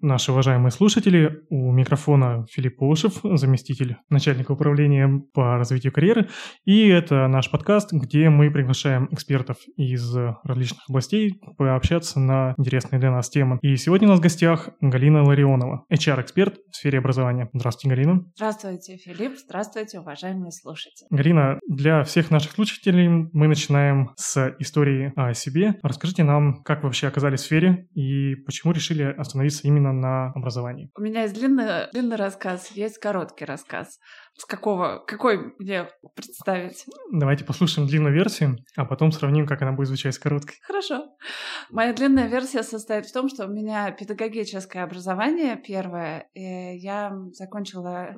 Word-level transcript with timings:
Наши 0.00 0.32
уважаемые 0.32 0.70
слушатели. 0.70 1.42
Микрофона 1.84 2.46
Филипп 2.50 2.78
Полушев, 2.78 3.20
заместитель 3.22 3.98
начальника 4.08 4.52
управления 4.52 5.22
по 5.34 5.58
развитию 5.58 5.92
карьеры. 5.92 6.28
И 6.64 6.88
это 6.88 7.28
наш 7.28 7.50
подкаст, 7.50 7.92
где 7.92 8.30
мы 8.30 8.50
приглашаем 8.50 9.06
экспертов 9.10 9.58
из 9.76 10.16
различных 10.44 10.80
областей 10.88 11.38
пообщаться 11.58 12.20
на 12.20 12.54
интересные 12.56 13.00
для 13.00 13.10
нас 13.10 13.28
темы. 13.28 13.58
И 13.60 13.76
сегодня 13.76 14.08
у 14.08 14.12
нас 14.12 14.20
в 14.20 14.22
гостях 14.22 14.70
Галина 14.80 15.24
Ларионова, 15.24 15.84
HR-эксперт 15.92 16.56
в 16.70 16.74
сфере 16.74 17.00
образования. 17.00 17.50
Здравствуйте, 17.52 17.94
Галина. 17.94 18.24
Здравствуйте, 18.34 18.96
Филипп. 18.96 19.34
Здравствуйте, 19.36 20.00
уважаемые 20.00 20.52
слушатели. 20.52 21.06
Галина, 21.10 21.58
для 21.68 22.02
всех 22.04 22.30
наших 22.30 22.52
слушателей 22.52 23.08
мы 23.08 23.46
начинаем 23.46 24.08
с 24.16 24.56
истории 24.58 25.12
о 25.16 25.34
себе. 25.34 25.74
Расскажите 25.82 26.24
нам, 26.24 26.62
как 26.62 26.82
вы 26.82 26.88
вообще 26.88 27.08
оказались 27.08 27.40
в 27.40 27.44
сфере 27.44 27.88
и 27.94 28.36
почему 28.36 28.72
решили 28.72 29.02
остановиться 29.02 29.68
именно 29.68 29.92
на 29.92 30.32
образовании? 30.32 30.88
У 30.96 31.02
меня 31.02 31.24
есть 31.24 31.34
длинный, 31.74 31.90
длинный 31.92 32.16
рассказ, 32.16 32.70
есть 32.72 32.98
короткий 32.98 33.44
рассказ. 33.44 33.98
С 34.36 34.44
какого, 34.44 35.04
какой 35.06 35.54
мне 35.58 35.88
представить? 36.14 36.86
Давайте 37.12 37.44
послушаем 37.44 37.86
длинную 37.86 38.14
версию, 38.14 38.58
а 38.76 38.84
потом 38.84 39.12
сравним, 39.12 39.46
как 39.46 39.62
она 39.62 39.72
будет 39.72 39.88
звучать 39.88 40.14
с 40.14 40.18
короткой. 40.18 40.56
Хорошо. 40.62 41.16
Моя 41.70 41.92
длинная 41.92 42.26
версия 42.26 42.62
состоит 42.62 43.06
в 43.06 43.12
том, 43.12 43.28
что 43.28 43.46
у 43.46 43.50
меня 43.50 43.90
педагогическое 43.92 44.82
образование 44.82 45.56
первое. 45.56 46.28
И 46.34 46.76
я 46.78 47.12
закончила 47.32 48.16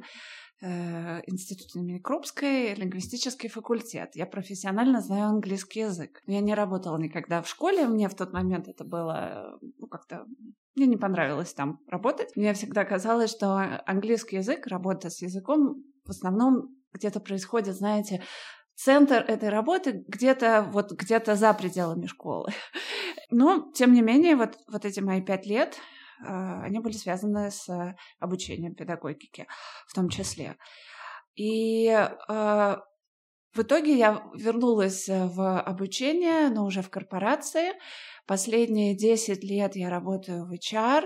Э, 0.62 1.20
институт 1.26 1.76
имени 1.76 1.98
Крупской, 1.98 2.74
лингвистический 2.74 3.50
факультет. 3.50 4.12
Я 4.14 4.24
профессионально 4.24 5.02
знаю 5.02 5.26
английский 5.26 5.80
язык. 5.80 6.22
Я 6.26 6.40
не 6.40 6.54
работала 6.54 6.96
никогда 6.96 7.42
в 7.42 7.48
школе, 7.48 7.86
мне 7.86 8.08
в 8.08 8.14
тот 8.14 8.32
момент 8.32 8.66
это 8.66 8.82
было 8.84 9.58
ну, 9.60 9.86
как-то 9.86 10.24
мне 10.76 10.86
не 10.86 10.96
понравилось 10.96 11.54
там 11.54 11.80
работать. 11.88 12.36
Мне 12.36 12.52
всегда 12.54 12.84
казалось, 12.84 13.30
что 13.30 13.82
английский 13.86 14.36
язык, 14.36 14.66
работа 14.66 15.10
с 15.10 15.22
языком 15.22 15.82
в 16.04 16.10
основном 16.10 16.68
где-то 16.92 17.20
происходит, 17.20 17.74
знаете, 17.74 18.22
центр 18.74 19.24
этой 19.26 19.48
работы 19.48 20.04
где-то 20.06 20.68
вот 20.70 20.92
где-то 20.92 21.34
за 21.34 21.52
пределами 21.54 22.06
школы. 22.06 22.50
Но, 23.30 23.72
тем 23.74 23.92
не 23.92 24.02
менее, 24.02 24.36
вот, 24.36 24.58
вот 24.70 24.84
эти 24.84 25.00
мои 25.00 25.22
пять 25.22 25.46
лет 25.46 25.76
а, 26.24 26.62
они 26.62 26.78
были 26.78 26.94
связаны 26.94 27.50
с 27.50 27.68
обучением 28.20 28.74
педагогики 28.74 29.46
в 29.86 29.94
том 29.94 30.08
числе. 30.08 30.56
И 31.34 31.88
а, 31.88 32.82
в 33.56 33.60
итоге 33.60 33.96
я 33.96 34.22
вернулась 34.34 35.08
в 35.08 35.60
обучение, 35.60 36.50
но 36.50 36.66
уже 36.66 36.82
в 36.82 36.90
корпорации. 36.90 37.72
Последние 38.26 38.94
10 38.94 39.42
лет 39.44 39.76
я 39.76 39.88
работаю 39.88 40.44
в 40.44 40.52
HR. 40.52 41.04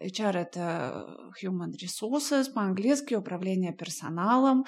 HR— 0.00 0.36
это 0.36 1.06
Human 1.42 1.72
Resources, 1.82 2.52
по-английски 2.52 3.14
управление 3.14 3.72
персоналом. 3.72 4.64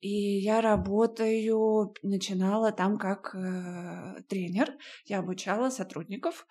И 0.00 0.38
я 0.38 0.60
работаю, 0.60 1.94
начинала 2.02 2.72
там 2.72 2.98
как 2.98 3.34
э, 3.34 4.22
тренер. 4.28 4.76
Я 5.06 5.18
обучала 5.20 5.70
сотрудников 5.70 6.46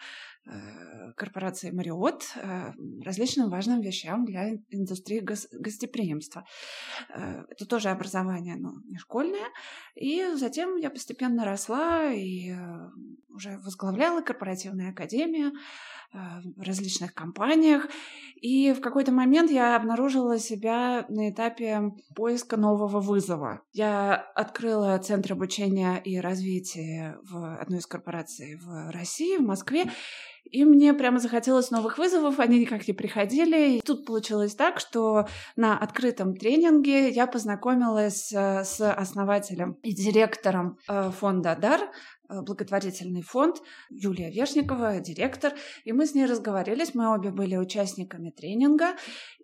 Э, 0.45 1.13
корпорации 1.15 1.71
Мариот 1.71 2.33
э, 2.35 2.73
различным 3.05 3.49
важным 3.49 3.79
вещам 3.79 4.25
для 4.25 4.55
индустрии 4.71 5.19
гостеприимства. 5.21 6.45
Э, 7.15 7.45
это 7.49 7.65
тоже 7.65 7.89
образование, 7.89 8.57
но 8.57 8.73
не 8.83 8.97
школьное. 8.97 9.47
И 9.95 10.33
затем 10.35 10.75
я 10.75 10.89
постепенно 10.89 11.45
росла 11.45 12.11
и 12.11 12.53
уже 13.29 13.57
возглавляла 13.59 14.21
корпоративную 14.21 14.89
академию 14.89 15.53
в 16.13 16.61
различных 16.61 17.13
компаниях. 17.13 17.87
И 18.35 18.73
в 18.73 18.81
какой-то 18.81 19.11
момент 19.11 19.49
я 19.49 19.75
обнаружила 19.75 20.37
себя 20.37 21.05
на 21.07 21.29
этапе 21.29 21.93
поиска 22.13 22.57
нового 22.57 22.99
вызова. 22.99 23.61
Я 23.71 24.15
открыла 24.35 24.97
Центр 24.97 25.33
обучения 25.33 25.97
и 25.97 26.19
развития 26.19 27.17
в 27.23 27.57
одной 27.57 27.79
из 27.79 27.87
корпораций 27.87 28.57
в 28.57 28.91
России, 28.91 29.37
в 29.37 29.43
Москве, 29.43 29.89
и 30.45 30.65
мне 30.65 30.93
прямо 30.93 31.19
захотелось 31.19 31.71
новых 31.71 31.97
вызовов, 31.97 32.39
они 32.39 32.59
никак 32.59 32.87
не 32.87 32.93
приходили. 32.93 33.77
И 33.77 33.81
тут 33.81 34.05
получилось 34.05 34.55
так, 34.55 34.79
что 34.79 35.27
на 35.55 35.77
открытом 35.77 36.35
тренинге 36.35 37.09
я 37.09 37.27
познакомилась 37.27 38.31
э, 38.33 38.63
с 38.63 38.81
основателем 38.91 39.73
и 39.83 39.93
директором 39.93 40.77
э, 40.87 41.11
фонда 41.11 41.57
«Дар», 41.59 41.79
благотворительный 42.29 43.21
фонд, 43.21 43.61
Юлия 43.89 44.31
Вешникова, 44.31 44.99
директор, 44.99 45.53
и 45.83 45.91
мы 45.91 46.05
с 46.05 46.15
ней 46.15 46.25
разговаривались, 46.25 46.95
мы 46.95 47.13
обе 47.13 47.31
были 47.31 47.55
участниками 47.57 48.29
тренинга, 48.29 48.95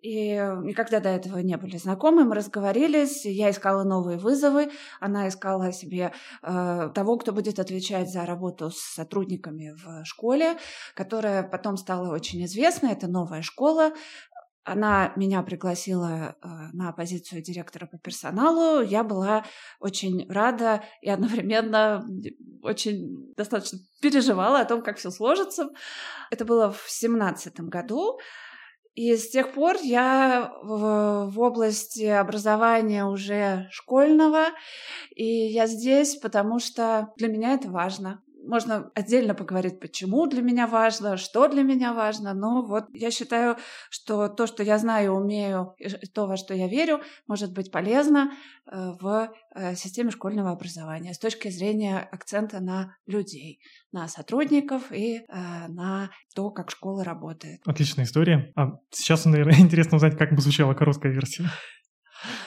и 0.02 0.32
никогда 0.62 1.00
до 1.00 1.10
этого 1.10 1.38
не 1.38 1.56
были 1.56 1.76
знакомы, 1.76 2.24
мы 2.24 2.34
разговорились, 2.34 3.24
я 3.24 3.50
искала 3.50 3.84
новые 3.84 4.18
вызовы, 4.18 4.70
она 4.98 5.28
искала 5.28 5.72
себе 5.72 6.12
э, 6.42 6.90
того, 6.94 7.18
кто 7.18 7.32
будет 7.32 7.58
отвечать 7.58 8.10
за 8.10 8.24
работу 8.24 8.70
с 8.70 8.78
сотрудниками 8.78 9.74
в 9.76 10.04
школе, 10.04 10.56
которая 10.94 11.42
потом 11.42 11.76
стала 11.76 12.14
очень 12.14 12.44
известна, 12.44 12.88
это 12.88 13.08
новая 13.08 13.42
школа, 13.42 13.92
она 14.64 15.12
меня 15.16 15.42
пригласила 15.42 16.36
э, 16.42 16.48
на 16.72 16.92
позицию 16.92 17.42
директора 17.42 17.86
по 17.86 17.98
персоналу. 17.98 18.82
Я 18.82 19.02
была 19.02 19.44
очень 19.80 20.30
рада 20.30 20.84
и 21.00 21.08
одновременно 21.08 22.04
очень 22.62 23.34
достаточно 23.36 23.78
переживала 24.02 24.60
о 24.60 24.64
том, 24.64 24.82
как 24.82 24.98
все 24.98 25.10
сложится. 25.10 25.68
Это 26.30 26.44
было 26.44 26.70
в 26.70 26.84
семнадцатом 26.88 27.68
году. 27.68 28.18
И 28.94 29.16
с 29.16 29.30
тех 29.30 29.54
пор 29.54 29.76
я 29.82 30.52
в, 30.62 31.30
в 31.30 31.40
области 31.40 32.04
образования 32.04 33.04
уже 33.04 33.68
школьного, 33.70 34.46
и 35.14 35.24
я 35.24 35.66
здесь, 35.68 36.16
потому 36.16 36.58
что 36.58 37.12
для 37.16 37.28
меня 37.28 37.54
это 37.54 37.70
важно 37.70 38.20
можно 38.46 38.90
отдельно 38.94 39.34
поговорить, 39.34 39.80
почему 39.80 40.26
для 40.26 40.42
меня 40.42 40.66
важно, 40.66 41.16
что 41.16 41.48
для 41.48 41.62
меня 41.62 41.92
важно, 41.92 42.34
но 42.34 42.62
вот 42.62 42.86
я 42.92 43.10
считаю, 43.10 43.56
что 43.90 44.28
то, 44.28 44.46
что 44.46 44.62
я 44.62 44.78
знаю, 44.78 45.14
умею, 45.14 45.74
то, 46.14 46.26
во 46.26 46.36
что 46.36 46.54
я 46.54 46.68
верю, 46.68 47.00
может 47.26 47.52
быть 47.52 47.70
полезно 47.70 48.32
э, 48.66 48.92
в 49.00 49.32
э, 49.54 49.74
системе 49.74 50.10
школьного 50.10 50.50
образования 50.50 51.14
с 51.14 51.18
точки 51.18 51.48
зрения 51.48 51.98
акцента 51.98 52.60
на 52.60 52.96
людей, 53.06 53.60
на 53.92 54.08
сотрудников 54.08 54.90
и 54.92 55.18
э, 55.18 55.22
на 55.68 56.10
то, 56.34 56.50
как 56.50 56.70
школа 56.70 57.04
работает. 57.04 57.60
Отличная 57.66 58.04
история. 58.04 58.52
А 58.56 58.78
сейчас, 58.90 59.24
наверное, 59.24 59.54
интересно 59.60 59.96
узнать, 59.96 60.16
как 60.16 60.34
бы 60.34 60.40
звучала 60.40 60.74
короткая 60.74 61.12
версия. 61.12 61.44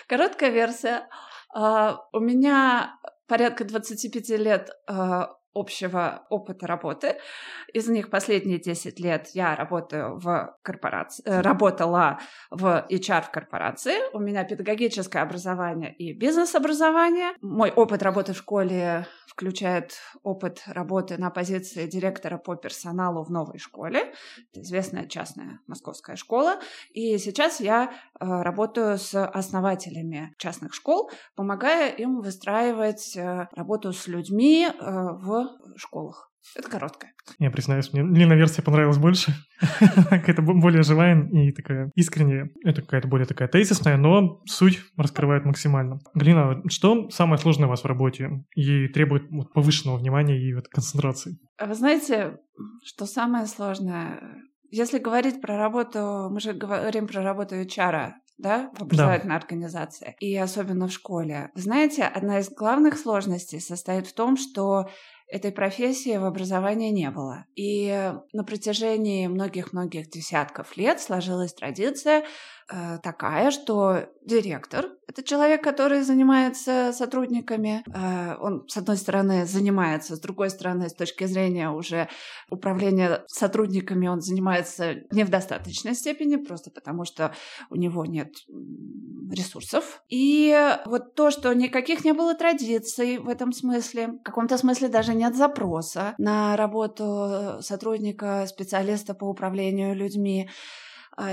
Короткая 0.07 0.51
версия. 0.51 1.07
А, 1.53 1.99
у 2.11 2.19
меня 2.19 2.95
порядка 3.27 3.65
25 3.65 4.29
лет 4.39 4.69
общего 5.53 6.25
опыта 6.30 6.68
работы. 6.68 7.18
Из 7.74 7.88
них 7.88 8.09
последние 8.09 8.59
10 8.59 9.00
лет 9.00 9.30
я 9.34 9.56
работаю 9.56 10.18
в 10.19 10.58
корпорации, 10.62 11.24
э, 11.25 11.41
работала 11.41 12.19
в 12.50 12.86
HR 12.90 13.24
в 13.24 13.31
корпорации. 13.31 13.96
У 14.14 14.19
меня 14.19 14.44
педагогическое 14.44 15.22
образование 15.22 15.94
и 15.94 16.14
бизнес-образование. 16.14 17.34
Мой 17.41 17.72
опыт 17.72 18.03
работы 18.03 18.34
в 18.34 18.38
школе 18.38 19.08
включает 19.28 19.94
опыт 20.22 20.62
работы 20.68 21.18
на 21.18 21.31
позиции 21.31 21.88
директора 21.88 22.38
по 22.38 22.56
персоналу 22.56 23.24
в 23.24 23.31
новой 23.31 23.58
школе. 23.58 24.14
Это 24.52 24.62
известная 24.62 25.08
частная 25.08 25.59
московская 25.66 26.16
школа. 26.16 26.59
И 26.91 27.18
сейчас 27.18 27.59
я 27.59 27.91
э, 28.20 28.26
работаю 28.26 28.97
с 28.97 29.16
основателями 29.26 30.35
частных 30.38 30.73
школ, 30.73 31.09
помогая 31.35 31.90
им 31.91 32.22
выстраивать 32.22 33.16
э, 33.17 33.47
работу 33.56 33.91
с 33.94 34.08
людьми 34.08 34.67
в 34.79 35.42
школах. 35.78 36.31
Это 36.57 36.69
короткая. 36.69 37.13
Я 37.40 37.49
признаюсь, 37.51 37.93
мне 37.93 38.03
длинная 38.03 38.35
версия 38.35 38.61
понравилась 38.61 38.97
больше. 38.97 39.34
какая-то 40.09 40.41
более 40.41 40.84
живая 40.84 41.25
и 41.29 41.51
такая 41.51 41.90
искренняя. 41.95 42.49
Это 42.63 42.81
какая-то 42.81 43.07
более 43.07 43.25
такая 43.25 43.47
тезисная, 43.47 43.97
но 43.97 44.41
суть 44.45 44.81
раскрывает 44.97 45.45
максимально. 45.45 45.99
Галина, 46.13 46.61
что 46.67 47.09
самое 47.09 47.40
сложное 47.40 47.67
у 47.67 47.69
вас 47.69 47.84
в 47.84 47.87
работе 47.87 48.43
и 48.55 48.87
требует 48.87 49.31
вот 49.31 49.53
повышенного 49.53 49.97
внимания 49.97 50.37
и 50.37 50.53
вот 50.53 50.67
концентрации? 50.67 51.40
А 51.57 51.66
вы 51.66 51.75
знаете, 51.75 52.39
что 52.84 53.05
самое 53.05 53.46
сложное? 53.46 54.22
Если 54.69 54.99
говорить 54.99 55.41
про 55.41 55.57
работу, 55.57 56.29
мы 56.29 56.39
же 56.39 56.53
говорим 56.53 57.07
про 57.07 57.23
работу 57.23 57.55
HR, 57.55 58.13
да, 58.37 58.72
в 58.75 58.81
образовательной 58.81 59.35
да. 59.35 59.37
организации, 59.37 60.16
и 60.19 60.35
особенно 60.35 60.87
в 60.87 60.91
школе. 60.91 61.51
Знаете, 61.55 62.03
одна 62.03 62.39
из 62.39 62.49
главных 62.49 62.97
сложностей 62.97 63.61
состоит 63.61 64.07
в 64.07 64.13
том, 64.13 64.35
что 64.35 64.89
этой 65.34 65.52
профессии 65.52 66.16
в 66.16 66.26
образовании 66.26 66.91
не 66.91 67.09
было. 67.09 67.46
И 67.56 68.14
на 68.34 68.44
протяжении 68.44 69.26
многих-многих 69.26 70.12
десятков 70.12 70.78
лет 70.78 71.02
сложилась 71.02 71.56
традиция 71.56 72.24
э, 72.71 72.99
такая, 73.03 73.51
что 73.51 74.09
директор— 74.25 74.87
это 75.07 75.23
человек, 75.23 75.63
который 75.63 76.01
занимается 76.01 76.91
сотрудниками. 76.93 77.83
Э, 77.93 78.35
он, 78.39 78.67
с 78.67 78.77
одной 78.77 78.97
стороны, 78.97 79.45
занимается, 79.45 80.15
с 80.15 80.19
другой 80.19 80.49
стороны, 80.49 80.89
с 80.89 80.93
точки 80.93 81.25
зрения 81.25 81.69
уже 81.69 82.09
управления 82.49 83.23
сотрудниками, 83.27 84.07
он 84.07 84.21
занимается 84.21 84.95
не 85.11 85.23
в 85.23 85.29
достаточной 85.29 85.95
степени, 85.95 86.37
просто 86.37 86.71
потому 86.71 87.05
что 87.05 87.33
у 87.69 87.75
него 87.75 88.05
нет 88.05 88.33
ресурсов. 89.31 90.01
И 90.09 90.55
вот 90.85 91.15
то, 91.15 91.31
что 91.31 91.53
никаких 91.53 92.05
не 92.05 92.13
было 92.13 92.35
традиций 92.35 93.17
в 93.17 93.29
этом 93.29 93.51
смысле, 93.51 94.07
в 94.07 94.23
каком-то 94.23 94.57
смысле 94.57 94.87
даже 94.87 95.13
нет 95.13 95.35
запроса 95.35 96.15
на 96.17 96.55
работу 96.55 97.61
сотрудника, 97.61 98.45
специалиста 98.47 99.13
по 99.13 99.25
управлению 99.25 99.95
людьми, 99.95 100.49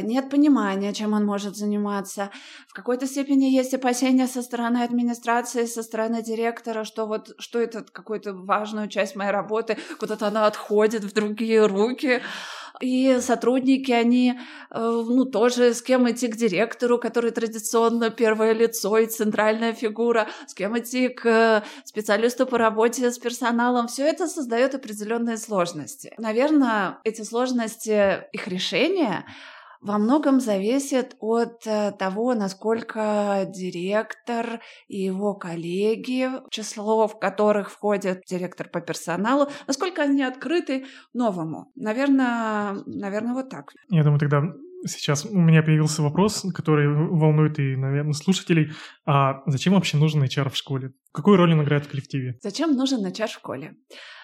нет 0.02 0.30
понимания, 0.30 0.92
чем 0.92 1.12
он 1.12 1.24
может 1.24 1.56
заниматься. 1.56 2.30
В 2.68 2.74
какой-то 2.74 3.06
степени 3.06 3.46
есть 3.46 3.74
опасения 3.74 4.26
со 4.26 4.42
стороны 4.42 4.82
администрации, 4.82 5.64
со 5.66 5.82
стороны 5.82 6.22
директора, 6.22 6.84
что 6.84 7.06
вот 7.06 7.34
что 7.38 7.58
это 7.58 7.82
какую-то 7.82 8.32
важную 8.34 8.88
часть 8.88 9.16
моей 9.16 9.30
работы, 9.30 9.78
куда-то 9.98 10.26
она 10.26 10.46
отходит 10.46 11.04
в 11.04 11.12
другие 11.12 11.66
руки. 11.66 12.22
И 12.80 13.18
сотрудники, 13.20 13.92
они, 13.92 14.38
э, 14.70 14.78
ну, 14.80 15.26
тоже 15.26 15.74
с 15.74 15.82
кем 15.82 16.10
идти 16.10 16.28
к 16.28 16.36
директору, 16.36 16.98
который 16.98 17.30
традиционно 17.30 18.08
первое 18.10 18.54
лицо 18.54 18.96
и 18.96 19.06
центральная 19.06 19.74
фигура, 19.74 20.28
с 20.46 20.54
кем 20.54 20.78
идти 20.78 21.08
к 21.08 21.62
специалисту 21.84 22.46
по 22.46 22.56
работе 22.56 23.10
с 23.10 23.18
персоналом. 23.18 23.88
Все 23.88 24.06
это 24.06 24.26
создает 24.26 24.74
определенные 24.74 25.36
сложности. 25.36 26.14
Наверное, 26.16 26.98
эти 27.04 27.22
сложности, 27.22 28.24
их 28.32 28.48
решение 28.48 29.26
во 29.80 29.98
многом 29.98 30.40
зависит 30.40 31.16
от 31.20 31.66
э, 31.66 31.92
того, 31.92 32.34
насколько 32.34 33.46
директор 33.48 34.60
и 34.88 34.98
его 35.02 35.34
коллеги, 35.34 36.28
число 36.50 37.08
в 37.08 37.18
которых 37.18 37.70
входит 37.70 38.22
директор 38.26 38.68
по 38.68 38.80
персоналу, 38.80 39.48
насколько 39.66 40.02
они 40.02 40.22
открыты 40.22 40.86
новому. 41.14 41.70
Наверное, 41.76 42.76
наверное, 42.86 43.34
вот 43.34 43.48
так. 43.48 43.72
Я 43.88 44.02
думаю, 44.02 44.20
тогда 44.20 44.42
сейчас 44.86 45.24
у 45.24 45.38
меня 45.38 45.62
появился 45.62 46.02
вопрос, 46.02 46.44
который 46.54 46.88
волнует 46.88 47.58
и, 47.58 47.76
наверное, 47.76 48.12
слушателей. 48.12 48.72
А 49.06 49.42
зачем 49.46 49.74
вообще 49.74 49.96
нужен 49.96 50.22
HR 50.22 50.50
в 50.50 50.56
школе? 50.56 50.92
Какую 51.12 51.36
роль 51.36 51.52
он 51.52 51.62
играет 51.62 51.86
в 51.86 51.90
коллективе? 51.90 52.38
Зачем 52.42 52.76
нужен 52.76 53.04
HR 53.04 53.26
в 53.26 53.32
школе? 53.32 53.74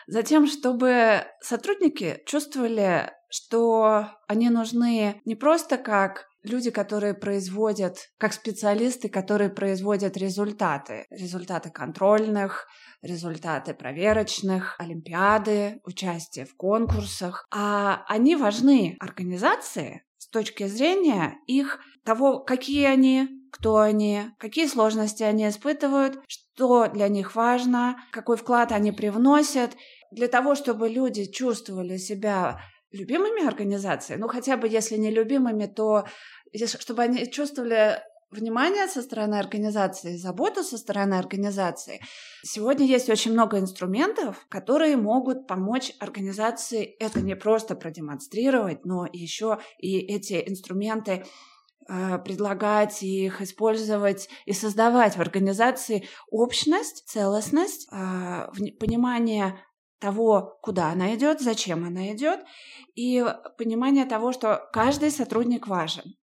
Затем, 0.07 0.47
чтобы 0.47 1.25
сотрудники 1.41 2.21
чувствовали, 2.27 3.11
что 3.29 4.09
они 4.29 4.51
нужны 4.51 5.21
не 5.25 5.35
просто 5.35 5.79
как 5.79 6.27
люди, 6.45 6.71
которые 6.71 7.15
производят, 7.15 8.09
как 8.19 8.33
специалисты, 8.33 9.09
которые 9.09 9.51
производят 9.51 10.17
результаты, 10.17 11.07
результаты 11.11 11.71
контрольных, 11.71 12.69
результаты 13.03 13.75
проверочных, 13.75 14.77
олимпиады, 14.79 15.81
участие 15.85 16.45
в 16.47 16.55
конкурсах, 16.57 17.47
а 17.53 18.05
они 18.09 18.37
важны 18.37 18.97
организации 19.01 20.03
с 20.27 20.29
точки 20.29 20.67
зрения 20.67 21.39
их 21.47 21.79
того, 22.05 22.41
какие 22.41 22.85
они, 22.87 23.29
кто 23.53 23.79
они, 23.79 24.23
какие 24.39 24.67
сложности 24.67 25.23
они 25.23 25.49
испытывают, 25.49 26.19
что 26.27 26.89
для 26.89 27.07
них 27.07 27.37
важно, 27.37 27.97
какой 28.11 28.37
вклад 28.37 28.73
они 28.73 28.91
привносят. 28.91 29.77
Для 30.11 30.27
того, 30.27 30.57
чтобы 30.57 30.89
люди 30.89 31.31
чувствовали 31.31 31.97
себя 31.97 32.61
любимыми 32.91 33.47
организацией, 33.47 34.19
ну 34.19 34.27
хотя 34.27 34.57
бы 34.57 34.67
если 34.67 34.97
не 34.97 35.13
любимыми, 35.13 35.67
то 35.67 36.07
чтобы 36.81 37.03
они 37.05 37.31
чувствовали 37.31 38.01
внимание 38.31 38.89
со 38.89 39.03
стороны 39.03 39.37
организации, 39.37 40.17
заботу 40.17 40.63
со 40.63 40.79
стороны 40.79 41.15
организации. 41.15 42.01
Сегодня 42.43 42.87
есть 42.87 43.09
очень 43.09 43.33
много 43.33 43.59
инструментов, 43.59 44.47
которые 44.49 44.97
могут 44.97 45.47
помочь 45.47 45.93
организации 46.01 46.85
это 46.99 47.21
не 47.21 47.37
просто 47.37 47.75
продемонстрировать, 47.77 48.85
но 48.85 49.07
еще 49.13 49.59
и 49.79 49.99
эти 49.99 50.43
инструменты 50.47 51.25
э, 51.89 52.19
предлагать 52.19 53.03
их 53.03 53.41
использовать 53.43 54.29
и 54.45 54.53
создавать 54.53 55.17
в 55.17 55.21
организации 55.21 56.07
общность, 56.31 57.07
целостность, 57.07 57.89
э, 57.93 58.49
понимание 58.81 59.59
того, 59.99 60.59
куда 60.63 60.91
она 60.91 61.15
идет, 61.15 61.41
зачем 61.41 61.85
она 61.85 62.13
идет, 62.13 62.41
и 62.95 63.25
понимание 63.57 64.05
того, 64.05 64.33
что 64.33 64.69
каждый 64.73 65.11
сотрудник 65.11 65.69
важен. 65.69 66.17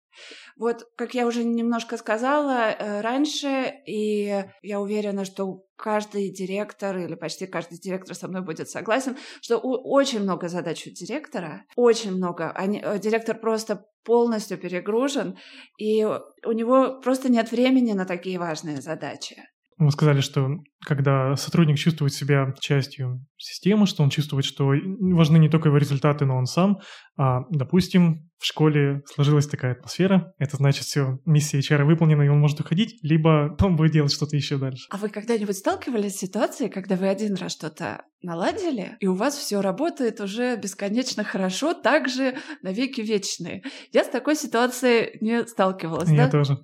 Вот, 0.57 0.89
как 0.97 1.15
я 1.15 1.27
уже 1.27 1.45
немножко 1.45 1.97
сказала 1.97 2.71
э, 2.71 3.01
раньше, 3.01 3.73
и 3.87 4.45
я 4.63 4.81
уверена, 4.81 5.25
что 5.25 5.65
каждый 5.77 6.31
директор 6.31 6.97
или 6.99 7.15
почти 7.15 7.47
каждый 7.47 7.79
директор 7.79 8.15
со 8.15 8.29
мной 8.29 8.43
будет 8.43 8.69
согласен, 8.69 9.17
что 9.41 9.59
очень 9.59 10.21
много 10.21 10.49
задач 10.49 10.87
у 10.87 10.91
директора, 10.91 11.65
очень 11.77 12.13
много. 12.13 12.51
Они, 12.53 12.81
э, 12.83 12.99
директор 12.99 13.39
просто 13.39 13.87
полностью 14.05 14.59
перегружен, 14.59 15.39
и 15.79 16.05
у 16.05 16.53
него 16.53 17.01
просто 17.01 17.31
нет 17.31 17.51
времени 17.51 17.93
на 17.93 18.05
такие 18.05 18.39
важные 18.39 18.81
задачи. 18.81 19.43
Вы 19.79 19.91
сказали, 19.91 20.21
что 20.21 20.49
когда 20.85 21.37
сотрудник 21.37 21.79
чувствует 21.79 22.13
себя 22.13 22.55
частью 22.61 23.25
системы, 23.37 23.87
что 23.87 24.03
он 24.03 24.11
чувствует, 24.11 24.45
что 24.45 24.73
важны 25.01 25.39
не 25.39 25.49
только 25.49 25.69
его 25.69 25.79
результаты, 25.79 26.25
но 26.25 26.37
он 26.37 26.47
сам, 26.47 26.79
а, 27.17 27.41
допустим, 27.51 28.29
в 28.39 28.47
школе 28.47 29.03
сложилась 29.07 29.47
такая 29.47 29.73
атмосфера, 29.73 30.33
это 30.39 30.57
значит, 30.57 30.85
все, 30.85 31.19
миссия 31.25 31.61
HR 31.61 31.85
выполнена, 31.85 32.23
и 32.23 32.29
он 32.29 32.41
может 32.41 32.59
уходить, 32.59 32.99
либо 33.03 33.57
он 33.61 33.77
будет 33.77 33.93
делать 33.93 34.13
что-то 34.13 34.37
еще 34.37 34.59
дальше. 34.59 34.87
А 34.91 34.97
вы 34.97 35.09
когда-нибудь 35.09 35.57
сталкивались 35.57 36.17
с 36.17 36.21
ситуацией, 36.21 36.69
когда 36.69 36.97
вы 36.97 37.09
один 37.09 37.35
раз 37.35 37.53
что-то 37.53 38.05
наладили, 38.21 38.97
и 39.01 39.07
у 39.07 39.15
вас 39.15 39.37
все 39.37 39.61
работает 39.61 40.21
уже 40.21 40.57
бесконечно 40.57 41.23
хорошо, 41.23 41.75
так 41.75 42.09
же 42.09 42.37
навеки 42.63 43.01
вечные? 43.01 43.63
Я 43.93 44.05
с 44.05 44.09
такой 44.09 44.35
ситуацией 44.35 45.19
не 45.21 45.47
сталкивалась. 45.47 46.11
Я 46.11 46.27
да? 46.27 46.31
тоже. 46.31 46.59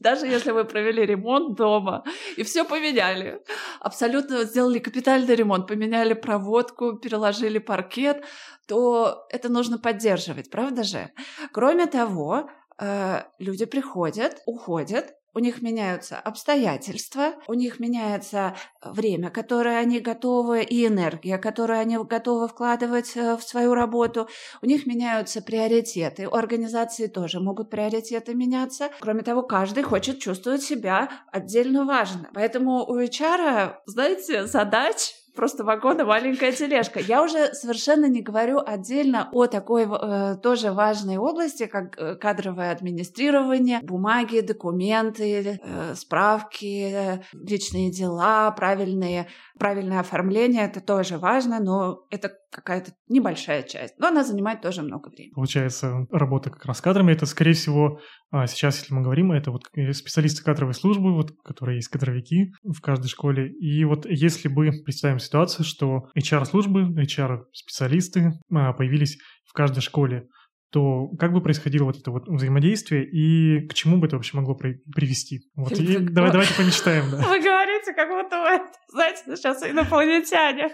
Даже 0.00 0.26
если 0.26 0.50
вы 0.50 0.64
провели 0.64 1.06
ремонт 1.06 1.56
дома 1.56 2.04
и 2.36 2.42
все 2.42 2.64
поменяли, 2.64 3.40
абсолютно 3.80 4.44
сделали 4.44 4.78
капитальный 4.78 5.34
ремонт, 5.34 5.66
поменяли 5.66 6.12
проводку, 6.12 6.98
переложили 6.98 7.58
паркет, 7.58 8.22
то 8.66 9.26
это 9.30 9.48
нужно 9.48 9.78
поддерживать, 9.78 10.50
правда 10.50 10.82
же? 10.82 11.10
Кроме 11.52 11.86
того, 11.86 12.50
э, 12.78 13.22
люди 13.38 13.64
приходят, 13.64 14.42
уходят, 14.44 15.14
у 15.36 15.38
них 15.38 15.60
меняются 15.60 16.18
обстоятельства, 16.18 17.34
у 17.46 17.52
них 17.52 17.78
меняется 17.78 18.56
время, 18.82 19.28
которое 19.28 19.78
они 19.78 20.00
готовы, 20.00 20.62
и 20.62 20.86
энергия, 20.86 21.36
которую 21.36 21.78
они 21.78 21.98
готовы 21.98 22.48
вкладывать 22.48 23.12
э, 23.16 23.36
в 23.36 23.42
свою 23.42 23.74
работу. 23.74 24.28
У 24.62 24.66
них 24.66 24.86
меняются 24.86 25.42
приоритеты. 25.42 26.26
У 26.26 26.34
организации 26.34 27.06
тоже 27.06 27.40
могут 27.40 27.68
приоритеты 27.68 28.34
меняться. 28.34 28.88
Кроме 29.00 29.22
того, 29.22 29.42
каждый 29.42 29.82
хочет 29.82 30.20
чувствовать 30.20 30.62
себя 30.62 31.10
отдельно 31.30 31.84
важным. 31.84 32.28
Поэтому 32.32 32.86
у 32.86 32.98
HR, 32.98 33.74
знаете, 33.84 34.46
задач 34.46 35.12
просто 35.36 35.64
вагон 35.64 36.00
и 36.00 36.04
маленькая 36.04 36.52
тележка. 36.52 36.98
Я 36.98 37.22
уже 37.22 37.54
совершенно 37.54 38.06
не 38.06 38.22
говорю 38.22 38.58
отдельно 38.58 39.28
о 39.32 39.46
такой 39.46 39.84
э, 39.84 40.36
тоже 40.42 40.72
важной 40.72 41.18
области, 41.18 41.66
как 41.66 41.96
э, 41.98 42.16
кадровое 42.16 42.72
администрирование, 42.72 43.80
бумаги, 43.82 44.40
документы, 44.40 45.60
э, 45.62 45.94
справки, 45.94 46.90
э, 46.92 47.22
личные 47.32 47.90
дела, 47.90 48.50
правильные, 48.50 49.28
правильное 49.58 50.00
оформление. 50.00 50.64
Это 50.64 50.80
тоже 50.80 51.18
важно, 51.18 51.60
но 51.60 52.06
это 52.10 52.32
какая-то 52.50 52.92
небольшая 53.08 53.62
часть. 53.62 53.98
Но 53.98 54.08
она 54.08 54.24
занимает 54.24 54.60
тоже 54.60 54.82
много 54.82 55.08
времени. 55.08 55.34
Получается, 55.34 56.06
работа 56.10 56.50
как 56.50 56.64
раз 56.64 56.78
с 56.78 56.80
кадрами, 56.80 57.12
это, 57.12 57.26
скорее 57.26 57.52
всего, 57.52 58.00
а 58.30 58.46
сейчас, 58.46 58.78
если 58.80 58.94
мы 58.94 59.02
говорим, 59.02 59.32
это 59.32 59.50
вот 59.50 59.62
специалисты 59.92 60.42
кадровой 60.42 60.74
службы, 60.74 61.14
вот, 61.14 61.32
которые 61.44 61.76
есть 61.76 61.88
кадровики 61.88 62.52
в 62.62 62.80
каждой 62.80 63.08
школе. 63.08 63.52
И 63.52 63.84
вот 63.84 64.06
если 64.06 64.48
бы 64.48 64.70
представим 64.84 65.18
ситуацию, 65.18 65.64
что 65.64 66.08
HR-службы, 66.16 66.94
HR-специалисты 67.02 68.32
а, 68.52 68.72
появились 68.72 69.18
в 69.44 69.52
каждой 69.52 69.80
школе, 69.80 70.28
то 70.70 71.08
как 71.18 71.32
бы 71.32 71.40
происходило 71.40 71.84
вот 71.84 71.96
это 71.96 72.10
вот 72.10 72.28
взаимодействие 72.28 73.08
и 73.08 73.66
к 73.68 73.74
чему 73.74 73.98
бы 73.98 74.08
это 74.08 74.16
вообще 74.16 74.36
могло 74.36 74.54
при- 74.54 74.82
привести? 74.94 75.40
Вот 75.54 75.72
и 75.72 75.98
давай, 75.98 76.32
давайте 76.32 76.54
помечтаем, 76.54 77.10
да. 77.10 77.16
Вы 77.28 77.40
говорите, 77.40 77.92
как 77.94 78.08
будто 78.08 78.42
вы, 78.42 78.60
знаете, 78.92 79.22
сейчас 79.36 79.62
инопланетяне 79.62 80.70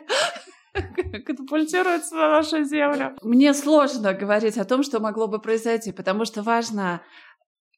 катапультируются 1.26 2.14
на 2.14 2.30
нашу 2.30 2.64
Землю. 2.64 3.16
Мне 3.22 3.54
сложно 3.54 4.14
говорить 4.14 4.58
о 4.58 4.64
том, 4.64 4.82
что 4.82 5.00
могло 5.00 5.28
бы 5.28 5.40
произойти, 5.40 5.92
потому 5.92 6.24
что 6.24 6.42
важно, 6.42 7.02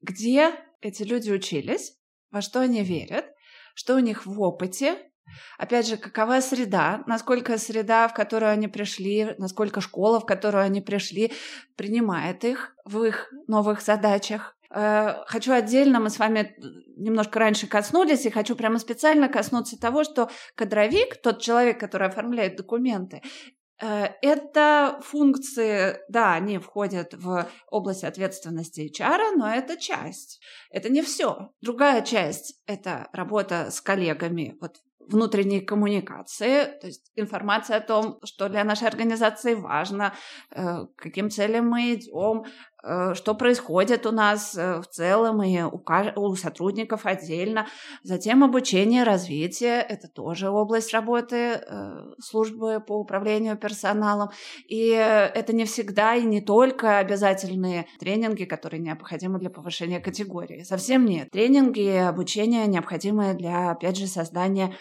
где 0.03 0.53
эти 0.81 1.03
люди 1.03 1.31
учились, 1.31 1.97
во 2.31 2.41
что 2.41 2.61
они 2.61 2.83
верят, 2.83 3.27
что 3.75 3.97
у 3.97 3.99
них 3.99 4.27
в 4.27 4.41
опыте, 4.41 4.99
Опять 5.59 5.89
же, 5.89 5.97
какова 5.97 6.41
среда, 6.41 7.03
насколько 7.07 7.57
среда, 7.59 8.09
в 8.09 8.15
которую 8.15 8.53
они 8.53 8.69
пришли, 8.69 9.35
насколько 9.39 9.81
школа, 9.81 10.21
в 10.21 10.27
которую 10.27 10.63
они 10.63 10.81
пришли, 10.81 11.33
принимает 11.77 12.45
их 12.45 12.77
в 12.85 13.03
их 13.03 13.33
новых 13.47 13.81
задачах. 13.81 14.53
Э, 14.75 15.25
хочу 15.26 15.52
отдельно, 15.52 16.00
мы 16.00 16.11
с 16.11 16.19
вами 16.19 16.57
немножко 16.97 17.38
раньше 17.38 17.66
коснулись, 17.66 18.26
и 18.26 18.31
хочу 18.31 18.57
прямо 18.57 18.78
специально 18.78 19.28
коснуться 19.28 19.78
того, 19.78 20.04
что 20.04 20.31
кадровик, 20.54 21.21
тот 21.23 21.40
человек, 21.40 21.81
который 21.81 22.09
оформляет 22.09 22.57
документы, 22.57 23.23
Э, 23.83 24.09
это 24.23 25.00
функции, 25.02 25.99
да, 26.09 26.35
они 26.35 26.59
входят 26.59 27.14
в 27.14 27.49
область 27.71 28.04
ответственности 28.04 28.90
HR, 28.90 29.37
но 29.37 29.52
это 29.52 29.76
часть. 29.76 30.40
Это 30.71 30.88
не 30.88 31.02
все. 31.02 31.50
Другая 31.61 32.02
часть– 32.02 32.61
это 32.66 33.09
работа 33.12 33.71
с 33.71 33.81
коллегами 33.81 34.57
вот 34.61 34.76
внутренней 35.00 35.61
коммуникации, 35.61 36.64
то 36.81 36.87
есть 36.87 37.11
информация 37.14 37.76
о 37.76 37.81
том, 37.81 38.19
что 38.25 38.49
для 38.49 38.64
нашей 38.64 38.88
организации 38.88 39.52
важно, 39.52 40.14
э, 40.50 40.87
каким 40.97 41.28
целям 41.28 41.69
мы 41.69 41.93
идем, 41.93 42.45
что 43.14 43.35
происходит 43.35 44.07
у 44.07 44.12
нас 44.12 44.57
э, 44.57 44.81
в 44.81 44.87
целом 44.87 45.43
и 45.43 45.62
у, 45.62 45.83
у 46.17 46.37
сотрудников 46.37 47.07
отдельно. 47.07 47.67
Затем 48.03 48.45
обучение, 48.45 49.05
развитие– 49.05 49.81
это 49.88 50.09
тоже 50.09 50.50
область 50.50 50.93
работы 50.93 51.37
э, 51.37 52.14
службы 52.21 52.81
по 52.81 52.99
управлению 52.99 53.57
персоналом. 53.57 54.31
И 54.69 54.88
это 54.88 55.55
не 55.55 55.64
всегда 55.64 56.14
и 56.14 56.25
не 56.25 56.41
только 56.41 56.99
обязательные 56.99 57.87
тренинги, 57.99 58.45
которые 58.45 58.81
необходимы 58.81 59.38
для 59.38 59.50
повышения 59.50 60.00
категории. 60.00 60.62
Совсем 60.62 61.05
нет. 61.05 61.31
Тренинги 61.31 61.81
и 61.81 61.97
обучение 61.97 62.67
необходимы 62.67 63.35
для, 63.35 63.71
опять 63.71 63.97
же, 63.97 64.07
создания 64.07 64.75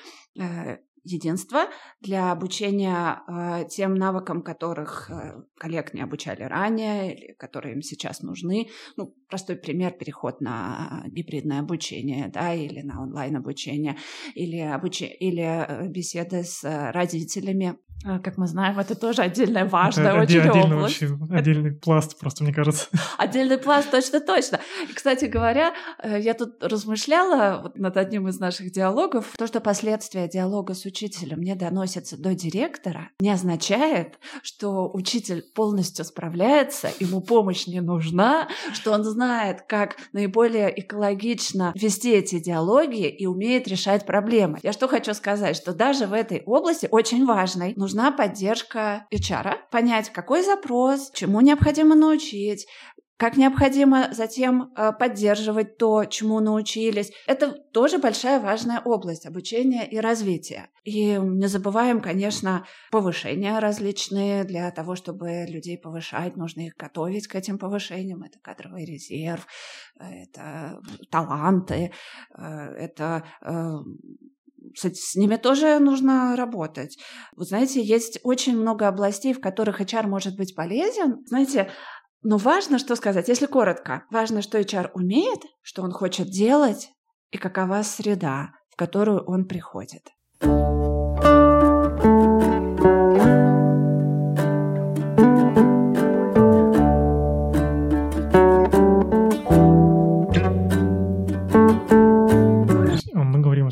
единства 1.04 1.66
для 2.02 2.32
обучения 2.32 3.22
э, 3.28 3.66
тем 3.70 3.96
навыкам, 3.96 4.42
которых 4.42 5.10
э, 5.10 5.44
коллег 5.58 5.94
не 5.94 6.02
обучали 6.02 6.44
ранее 6.44 7.16
или 7.16 7.34
которые 7.34 7.76
им 7.76 7.82
сейчас 7.82 8.22
нужны. 8.22 8.70
Ну, 8.98 9.14
простой 9.30 9.56
пример– 9.56 9.92
переход 10.00 10.42
на 10.42 11.04
гибридное 11.08 11.60
обучение, 11.60 12.30
да, 12.30 12.54
или 12.54 12.82
на 12.82 13.02
онлайн-обучение, 13.02 13.98
или, 14.36 14.60
обуч... 14.60 15.02
или 15.02 15.44
э, 15.44 15.88
беседы 15.88 16.44
с 16.44 16.64
родителями 16.64 17.68
а, 17.68 17.76
как 18.04 18.38
мы 18.38 18.48
знаем, 18.48 18.78
это 18.80 18.96
тоже 18.96 19.22
отдельная 19.22 19.66
важная 19.70 20.12
это 20.12 20.22
очень 20.22 20.40
отдельный, 20.42 20.76
область. 20.78 21.02
Очень, 21.02 21.20
отдельный 21.32 21.72
пласт, 21.72 22.20
просто 22.20 22.44
мне 22.44 22.54
кажется. 22.54 22.88
Отдельный 23.18 23.58
пласт, 23.58 23.90
точно, 23.92 24.20
точно. 24.20 24.60
И, 24.90 24.94
кстати 24.94 25.26
говоря, 25.26 25.74
э, 26.02 26.20
я 26.20 26.34
тут 26.34 26.62
размышляла 26.62 27.62
вот 27.64 27.78
над 27.78 27.98
одним 27.98 28.28
из 28.28 28.40
наших 28.40 28.72
диалогов. 28.72 29.34
То, 29.38 29.48
что 29.48 29.62
последствия 29.62 30.28
диалога 30.28 30.74
с 30.74 30.86
учителем 30.86 31.42
не 31.42 31.56
доносятся 31.56 32.18
до 32.18 32.34
директора, 32.36 33.10
не 33.20 33.30
означает, 33.30 34.20
что 34.42 34.90
учитель 34.92 35.44
полностью 35.56 36.06
справляется, 36.06 36.90
ему 37.00 37.22
помощь 37.22 37.68
не 37.68 37.82
нужна, 37.82 38.50
что 38.74 38.92
он 38.92 39.04
знает, 39.04 39.62
как 39.62 39.96
наиболее 40.12 40.74
экологично 40.80 41.72
вести 41.76 42.12
эти 42.12 42.40
диалоги 42.40 43.08
и 43.08 43.26
умеет 43.26 43.68
решать 43.68 44.06
проблемы. 44.06 44.60
Я 44.64 44.74
что 44.74 44.88
хочу 44.88 45.14
сказать, 45.14 45.56
что 45.56 45.74
даже 45.74 46.08
в 46.08 46.14
этой 46.14 46.44
области 46.46 46.88
очень 46.92 47.26
важной 47.26 47.74
нужна 47.84 48.12
поддержка 48.12 49.06
HR, 49.14 49.70
понять, 49.70 50.10
какой 50.10 50.42
запрос, 50.42 51.12
чему 51.14 51.42
необходимо 51.42 51.96
научить, 51.96 52.66
как 53.18 53.38
необходимо 53.38 54.14
затем 54.14 54.74
э, 54.76 54.92
поддерживать 54.92 55.78
то, 55.78 56.06
чему 56.06 56.40
научились. 56.40 57.12
Это 57.28 57.52
тоже 57.52 57.98
большая 57.98 58.40
важная 58.40 58.80
область 58.80 59.26
обучения 59.26 59.86
и 59.88 59.98
развития. 59.98 60.70
И 60.84 61.18
не 61.18 61.48
забываем, 61.48 62.02
конечно, 62.02 62.66
повышения 62.92 63.60
различные. 63.60 64.44
Для 64.46 64.72
того, 64.72 64.96
чтобы 64.96 65.46
людей 65.48 65.78
повышать, 65.78 66.36
нужно 66.38 66.62
их 66.68 66.74
готовить 66.76 67.28
к 67.28 67.36
этим 67.36 67.58
повышениям. 67.58 68.24
Это 68.24 68.40
кадровый 68.40 68.86
резерв, 68.86 69.46
это 70.00 70.82
таланты, 71.12 71.92
э, 72.38 72.42
это 72.42 73.24
э, 73.42 73.52
с, 74.76 75.16
ними 75.16 75.36
тоже 75.36 75.80
нужно 75.80 76.36
работать. 76.36 76.98
Вы 77.36 77.46
знаете, 77.46 77.82
есть 77.82 78.20
очень 78.24 78.58
много 78.58 78.88
областей, 78.88 79.34
в 79.34 79.42
которых 79.42 79.82
HR 79.82 80.08
может 80.08 80.36
быть 80.36 80.56
полезен. 80.56 81.24
Знаете, 81.26 81.72
но 82.22 82.38
важно, 82.38 82.80
что 82.80 82.96
сказать, 82.96 83.28
если 83.28 83.46
коротко, 83.46 84.06
важно, 84.10 84.42
что 84.42 84.60
HR 84.60 84.92
умеет, 84.94 85.42
что 85.62 85.84
он 85.84 85.92
хочет 85.92 86.28
делать 86.28 86.90
и 87.32 87.38
какова 87.38 87.84
среда, 87.84 88.52
в 88.70 88.76
которую 88.76 89.24
он 89.26 89.46
приходит. 89.46 90.04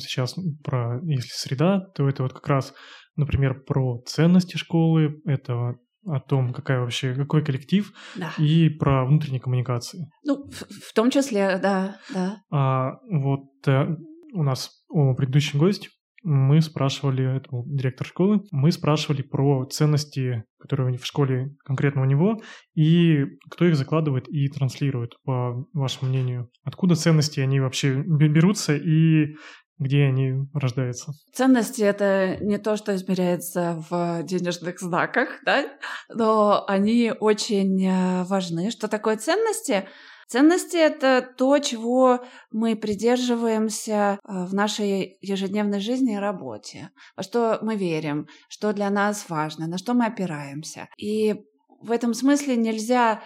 Сейчас 0.01 0.35
про, 0.63 0.99
если 1.03 1.29
среда, 1.33 1.79
то 1.95 2.07
это 2.07 2.23
вот 2.23 2.33
как 2.33 2.47
раз, 2.47 2.73
например, 3.15 3.63
про 3.63 4.01
ценности 4.05 4.57
школы, 4.57 5.21
это 5.25 5.75
о 6.05 6.19
том, 6.19 6.51
какая 6.51 6.79
вообще, 6.79 7.13
какой 7.13 7.43
коллектив, 7.45 7.91
да. 8.15 8.33
и 8.37 8.69
про 8.69 9.05
внутренние 9.05 9.39
коммуникации. 9.39 10.09
Ну, 10.23 10.49
в, 10.49 10.89
в 10.89 10.93
том 10.93 11.11
числе, 11.11 11.59
да, 11.61 11.97
да. 12.13 12.41
А 12.49 12.93
вот 13.09 13.67
э, 13.67 13.95
у 14.33 14.43
нас 14.43 14.71
о, 14.89 15.13
предыдущий 15.13 15.59
гость 15.59 15.89
мы 16.23 16.61
спрашивали, 16.61 17.37
это 17.37 17.49
был 17.49 17.63
директор 17.65 18.05
школы, 18.05 18.41
мы 18.51 18.71
спрашивали 18.71 19.21
про 19.21 19.65
ценности, 19.65 20.43
которые 20.59 20.97
в 20.97 21.05
школе 21.05 21.55
конкретно 21.65 22.03
у 22.03 22.05
него, 22.05 22.39
и 22.75 23.25
кто 23.49 23.65
их 23.65 23.75
закладывает 23.75 24.27
и 24.29 24.47
транслирует, 24.47 25.15
по 25.23 25.65
вашему 25.73 26.11
мнению. 26.11 26.49
Откуда 26.63 26.95
ценности, 26.95 27.39
они 27.39 27.59
вообще 27.59 28.03
берутся, 28.05 28.75
и 28.75 29.35
где 29.81 30.03
они 30.03 30.47
рождаются? 30.53 31.13
Ценности— 31.33 31.81
это 31.81 32.37
не 32.39 32.59
то, 32.59 32.77
что 32.77 32.95
измеряется 32.95 33.83
в 33.89 34.23
денежных 34.23 34.79
знаках, 34.79 35.29
да? 35.43 35.65
но 36.13 36.63
они 36.67 37.11
очень 37.19 37.83
э, 37.85 38.23
важны. 38.25 38.69
Что 38.69 38.87
такое 38.87 39.17
ценности? 39.17 39.87
Ценности— 40.27 40.77
это 40.77 41.27
то, 41.35 41.57
чего 41.57 42.23
мы 42.51 42.75
придерживаемся 42.75 44.19
э, 44.23 44.45
в 44.45 44.53
нашей 44.53 45.17
ежедневной 45.19 45.79
жизни 45.79 46.13
и 46.13 46.19
работе, 46.19 46.91
во 47.17 47.23
что 47.23 47.57
мы 47.63 47.75
верим, 47.75 48.27
что 48.49 48.73
для 48.73 48.91
нас 48.91 49.25
важно, 49.29 49.65
на 49.65 49.79
что 49.79 49.95
мы 49.95 50.05
опираемся. 50.05 50.87
И 50.95 51.41
в 51.81 51.89
этом 51.89 52.13
смысле 52.13 52.55
нельзя 52.55 53.23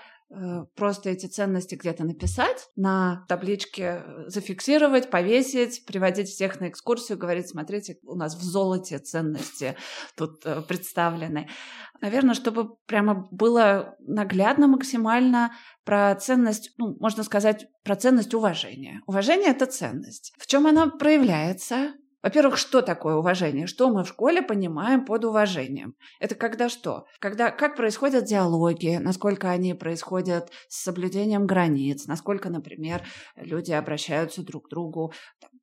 просто 0.75 1.09
эти 1.09 1.27
ценности 1.27 1.75
где-то 1.75 2.03
написать, 2.03 2.69
на 2.75 3.25
табличке 3.27 4.03
э, 4.05 4.23
зафиксировать, 4.27 5.09
повесить, 5.09 5.85
приводить 5.85 6.29
всех 6.29 6.59
на 6.59 6.69
экскурсию, 6.69 7.17
говорить, 7.17 7.49
смотрите, 7.49 7.99
у 8.03 8.15
нас 8.15 8.35
в 8.35 8.41
золоте 8.41 8.97
ценности 8.99 9.75
тут 10.17 10.45
э, 10.45 10.61
представлены. 10.61 11.47
Наверное, 12.01 12.33
чтобы 12.33 12.75
прямо 12.87 13.27
было 13.31 13.95
наглядно 13.99 14.67
максимально 14.67 15.53
про 15.83 16.15
ценность, 16.15 16.73
ну, 16.77 16.97
можно 16.99 17.23
сказать, 17.23 17.67
про 17.83 17.95
ценность 17.95 18.33
уважения. 18.33 19.01
Уважение— 19.05 19.49
это 19.51 19.67
ценность. 19.67 20.33
В 20.37 20.47
чем 20.47 20.67
она 20.67 20.87
проявляется? 20.87 21.93
Во-первых, 22.25 22.57
что 22.57 22.81
такое 22.81 23.17
уважение? 23.17 23.67
Что 23.67 23.91
мы 23.91 24.03
в 24.03 24.07
школе 24.07 24.41
понимаем 24.41 25.05
под 25.05 25.25
уважением? 25.25 25.93
Это 26.19 26.33
когда 26.33 26.69
что? 26.69 27.05
Когда 27.19 27.51
как 27.51 27.75
происходят 27.75 28.25
диалоги, 28.25 28.97
насколько 28.99 29.51
они 29.51 29.75
происходят 29.75 30.49
с 30.67 30.81
соблюдением 30.81 31.45
границ, 31.45 32.07
насколько, 32.07 32.49
например, 32.49 33.03
люди 33.35 33.73
обращаются 33.73 34.41
друг 34.41 34.65
к 34.65 34.69
другу 34.71 35.13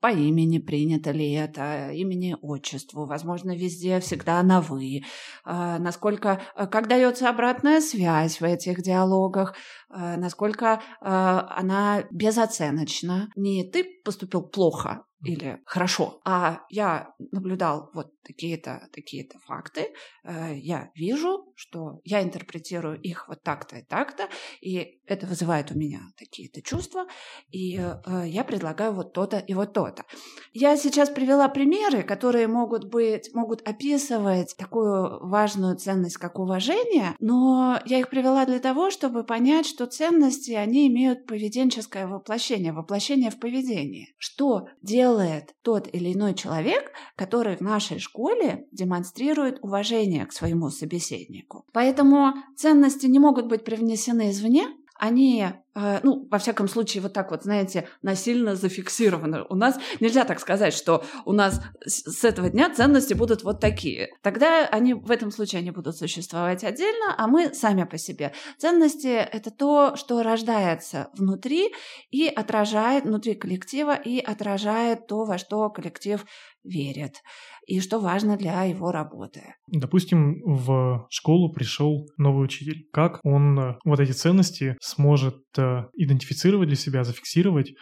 по 0.01 0.13
имени, 0.13 0.59
принято 0.59 1.11
ли 1.11 1.33
это, 1.33 1.91
имени, 1.91 2.37
отчеству, 2.41 3.07
возможно, 3.07 3.57
везде 3.57 3.99
всегда 3.99 4.41
на 4.45 4.61
«вы», 4.61 5.03
а, 5.45 5.81
насколько, 5.81 6.43
э, 6.55 6.69
как 6.69 6.87
дается 6.87 7.29
обратная 7.29 7.81
связь 7.81 8.41
в 8.41 8.45
этих 8.45 8.83
диалогах, 8.83 9.57
а, 9.91 10.17
насколько 10.17 10.81
а, 11.01 11.57
она 11.57 12.05
безоценочна. 12.13 13.31
Не 13.35 13.65
ты 13.65 13.85
поступил 14.05 14.43
плохо, 14.43 15.05
или 15.23 15.61
хорошо, 15.65 16.21
а 16.25 16.63
я 16.69 17.15
наблюдал 17.31 17.91
вот 17.95 18.13
такие-то 18.23 18.89
такие-то 18.93 19.39
факты, 19.41 19.93
э, 20.25 20.55
я 20.57 20.91
вижу, 20.95 21.53
что 21.55 22.01
я 22.05 22.23
интерпретирую 22.23 23.01
их 23.01 23.29
вот 23.29 23.43
так-то 23.43 23.77
и 23.77 23.83
так-то, 23.83 24.29
и 24.61 25.01
это 25.07 25.27
вызывает 25.27 25.71
у 25.71 25.79
меня 25.79 26.01
такие-то 26.19 26.63
чувства, 26.63 27.07
и 27.51 27.79
э, 27.79 28.25
я 28.27 28.45
предлагаю 28.45 28.93
вот 28.93 29.13
то-то 29.13 29.39
и 29.39 29.55
вот 29.55 29.73
то-то. 29.73 30.05
Я 30.53 30.77
сейчас 30.77 31.11
привела 31.11 31.49
примеры, 31.49 32.03
которые 32.03 32.49
могут 32.49 32.85
быть, 32.85 33.33
могут 33.35 33.67
описывать 33.67 34.57
такую 34.57 35.27
важную 35.27 35.77
ценность, 35.77 36.17
как 36.17 36.39
уважение, 36.39 37.15
но 37.21 37.81
я 37.87 37.99
их 37.99 38.09
привела 38.09 38.45
для 38.47 38.59
того, 38.59 38.91
чтобы 38.91 39.25
понять, 39.25 39.67
что 39.67 39.87
ценности, 39.87 40.53
они 40.53 40.89
имеют 40.89 41.27
поведенческое 41.27 42.07
воплощение, 42.07 42.73
воплощение 42.73 43.31
в 43.31 43.39
поведении. 43.39 44.15
Что 44.19 44.69
делает 45.13 45.55
тот 45.63 45.89
или 45.93 46.13
иной 46.13 46.35
человек, 46.35 46.93
который 47.17 47.57
в 47.57 47.61
нашей 47.61 47.99
школе 47.99 48.67
демонстрирует 48.73 49.59
уважение 49.63 50.27
к 50.27 50.33
своему 50.33 50.71
собеседнику. 50.71 51.65
Поэтому 51.73 52.35
ценности 52.57 53.07
не 53.07 53.19
могут 53.19 53.47
быть 53.47 53.65
привнесены 53.65 54.31
извне, 54.31 54.69
они 54.99 55.45
ну, 55.75 56.29
во 56.31 56.39
всяком 56.39 56.69
случае, 56.69 57.03
вот 57.03 57.13
так 57.13 57.31
вот, 57.31 57.45
знаете, 57.45 57.89
насильно 58.03 58.57
зафиксировано. 58.57 59.47
У 59.49 59.55
нас 59.55 59.79
нельзя 60.01 60.25
так 60.25 60.41
сказать, 60.41 60.75
что 60.75 61.05
у 61.25 61.33
нас 61.33 61.63
с 61.87 62.25
этого 62.25 62.51
дня 62.51 62.71
ценности 62.71 63.15
будут 63.15 63.43
вот 63.43 63.61
такие. 63.61 64.11
Тогда 64.23 64.67
они 64.67 64.95
в 64.95 65.11
этом 65.11 65.31
случае 65.31 65.61
они 65.61 65.71
будут 65.71 65.97
существовать 65.97 66.65
отдельно, 66.65 67.15
а 67.17 67.27
мы 67.27 67.55
сами 67.55 67.85
по 67.85 67.97
себе. 67.99 68.33
Ценности— 68.59 69.07
это 69.33 69.51
то, 69.51 69.97
что 69.97 70.23
рождается 70.23 71.09
внутри 71.15 71.73
и 72.11 72.27
отражает 72.27 73.05
внутри 73.05 73.35
коллектива 73.35 73.95
и 73.95 74.19
отражает 74.19 75.07
то, 75.07 75.25
во 75.25 75.39
что 75.39 75.71
коллектив 75.71 76.25
верит 76.65 77.23
и 77.67 77.81
что 77.81 78.01
важно 78.01 78.37
для 78.37 78.65
его 78.65 78.91
работы. 78.91 79.55
Допустим, 79.69 80.43
в 80.45 81.07
школу 81.11 81.53
пришел 81.53 82.09
новый 82.17 82.45
учитель. 82.45 82.89
Как 82.93 83.21
он 83.25 83.59
э, 83.59 83.79
вот 83.85 84.01
эти 84.01 84.13
ценности 84.13 84.77
сможет 84.81 85.43
э, 85.63 85.85
идентифицировать 85.95 86.69
для 86.69 86.77
себя, 86.77 87.05
зафиксировать, 87.05 87.75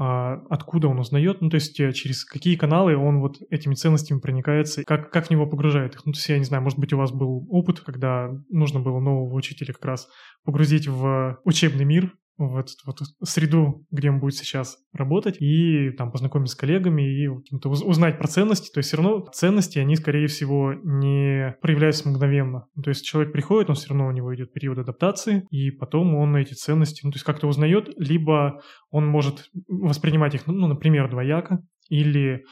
а, 0.00 0.34
откуда 0.48 0.86
он 0.86 1.00
узнает, 1.00 1.40
ну, 1.40 1.50
то 1.50 1.56
есть 1.56 1.80
э, 1.80 1.92
через 1.92 2.24
какие 2.24 2.54
каналы 2.54 2.96
он 2.96 3.18
вот 3.18 3.38
этими 3.50 3.74
ценностями 3.74 4.20
проникается, 4.20 4.84
как, 4.84 5.10
как 5.10 5.26
в 5.26 5.30
него 5.30 5.44
погружает 5.48 5.96
их. 5.96 6.06
Ну, 6.06 6.12
то 6.12 6.18
есть 6.18 6.28
я 6.28 6.38
не 6.38 6.44
знаю, 6.44 6.62
может 6.62 6.78
быть, 6.78 6.92
у 6.92 6.96
вас 6.96 7.10
был 7.10 7.48
опыт, 7.50 7.80
когда 7.80 8.30
нужно 8.48 8.78
было 8.78 9.00
нового 9.00 9.34
учителя 9.34 9.74
как 9.74 9.84
раз 9.84 10.08
погрузить 10.44 10.86
в 10.86 11.40
учебный 11.44 11.84
мир, 11.84 12.12
в 12.38 12.56
эту 12.56 12.72
вот 12.86 13.00
среду, 13.24 13.84
где 13.90 14.10
он 14.10 14.20
будет 14.20 14.34
сейчас 14.34 14.78
работать, 14.92 15.36
и 15.40 15.90
там 15.90 16.12
познакомиться 16.12 16.54
с 16.54 16.58
коллегами 16.58 17.02
и 17.02 17.28
узнать 17.28 18.18
про 18.18 18.28
ценности. 18.28 18.70
То 18.72 18.78
есть 18.78 18.88
все 18.88 18.96
равно 18.96 19.26
ценности, 19.32 19.78
они, 19.78 19.96
скорее 19.96 20.28
всего, 20.28 20.72
не 20.72 21.56
проявляются 21.60 22.08
мгновенно. 22.08 22.66
Ну, 22.74 22.82
то 22.82 22.90
есть 22.90 23.04
человек 23.04 23.32
приходит, 23.32 23.70
он 23.70 23.76
все 23.76 23.90
равно 23.90 24.06
у 24.06 24.12
него 24.12 24.34
идет 24.34 24.52
период 24.52 24.78
адаптации, 24.78 25.46
и 25.50 25.70
потом 25.70 26.14
он 26.14 26.36
эти 26.36 26.54
ценности, 26.54 27.04
ну, 27.04 27.10
то 27.10 27.16
есть 27.16 27.26
как-то 27.26 27.48
узнает, 27.48 27.90
либо 27.98 28.62
он 28.90 29.06
может 29.06 29.50
воспринимать 29.66 30.34
их, 30.34 30.46
ну, 30.46 30.66
например, 30.68 31.10
двояко, 31.10 31.60
или 31.88 32.44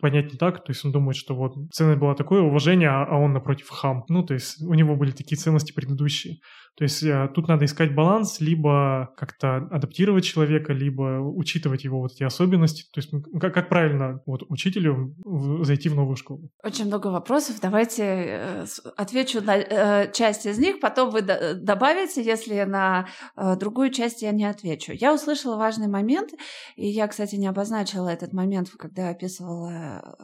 понять 0.00 0.32
не 0.32 0.38
так, 0.38 0.64
то 0.64 0.70
есть 0.70 0.84
он 0.84 0.92
думает, 0.92 1.16
что 1.16 1.34
вот 1.34 1.54
ценность 1.72 2.00
была 2.00 2.14
такое 2.14 2.42
уважение, 2.42 2.88
а, 2.88 3.04
а 3.04 3.18
он 3.18 3.32
напротив 3.32 3.68
хам. 3.68 4.04
Ну, 4.08 4.22
то 4.22 4.34
есть 4.34 4.62
у 4.62 4.74
него 4.74 4.96
были 4.96 5.10
такие 5.10 5.36
ценности 5.36 5.72
предыдущие. 5.72 6.38
То 6.76 6.84
есть 6.84 7.02
э, 7.02 7.30
тут 7.34 7.48
надо 7.48 7.64
искать 7.64 7.94
баланс, 7.94 8.38
либо 8.40 9.10
как-то 9.16 9.56
адаптировать 9.70 10.24
человека, 10.24 10.74
либо 10.74 11.20
учитывать 11.20 11.84
его 11.84 12.00
вот 12.00 12.12
эти 12.12 12.22
особенности. 12.22 12.82
То 12.92 13.00
есть 13.00 13.10
как, 13.40 13.54
как 13.54 13.70
правильно 13.70 14.20
вот 14.26 14.42
учителю 14.50 15.16
зайти 15.62 15.88
в 15.88 15.94
новую 15.94 16.16
школу? 16.16 16.50
Очень 16.62 16.86
много 16.86 17.06
вопросов. 17.06 17.56
Давайте 17.62 18.02
э, 18.04 18.66
отвечу 18.96 19.40
на 19.40 19.56
э, 19.56 20.12
часть 20.12 20.44
из 20.44 20.58
них, 20.58 20.80
потом 20.80 21.10
вы 21.10 21.22
добавите, 21.22 22.22
если 22.22 22.62
на 22.64 23.06
другую 23.58 23.90
часть 23.90 24.20
я 24.22 24.32
не 24.32 24.44
отвечу. 24.44 24.92
Я 24.92 25.14
услышала 25.14 25.56
важный 25.56 25.88
момент, 25.88 26.30
и 26.76 26.86
я, 26.86 27.08
кстати, 27.08 27.36
не 27.36 27.46
обозначила 27.46 28.08
этот 28.08 28.34
момент, 28.34 28.68
когда 28.78 29.08
описывала 29.08 29.55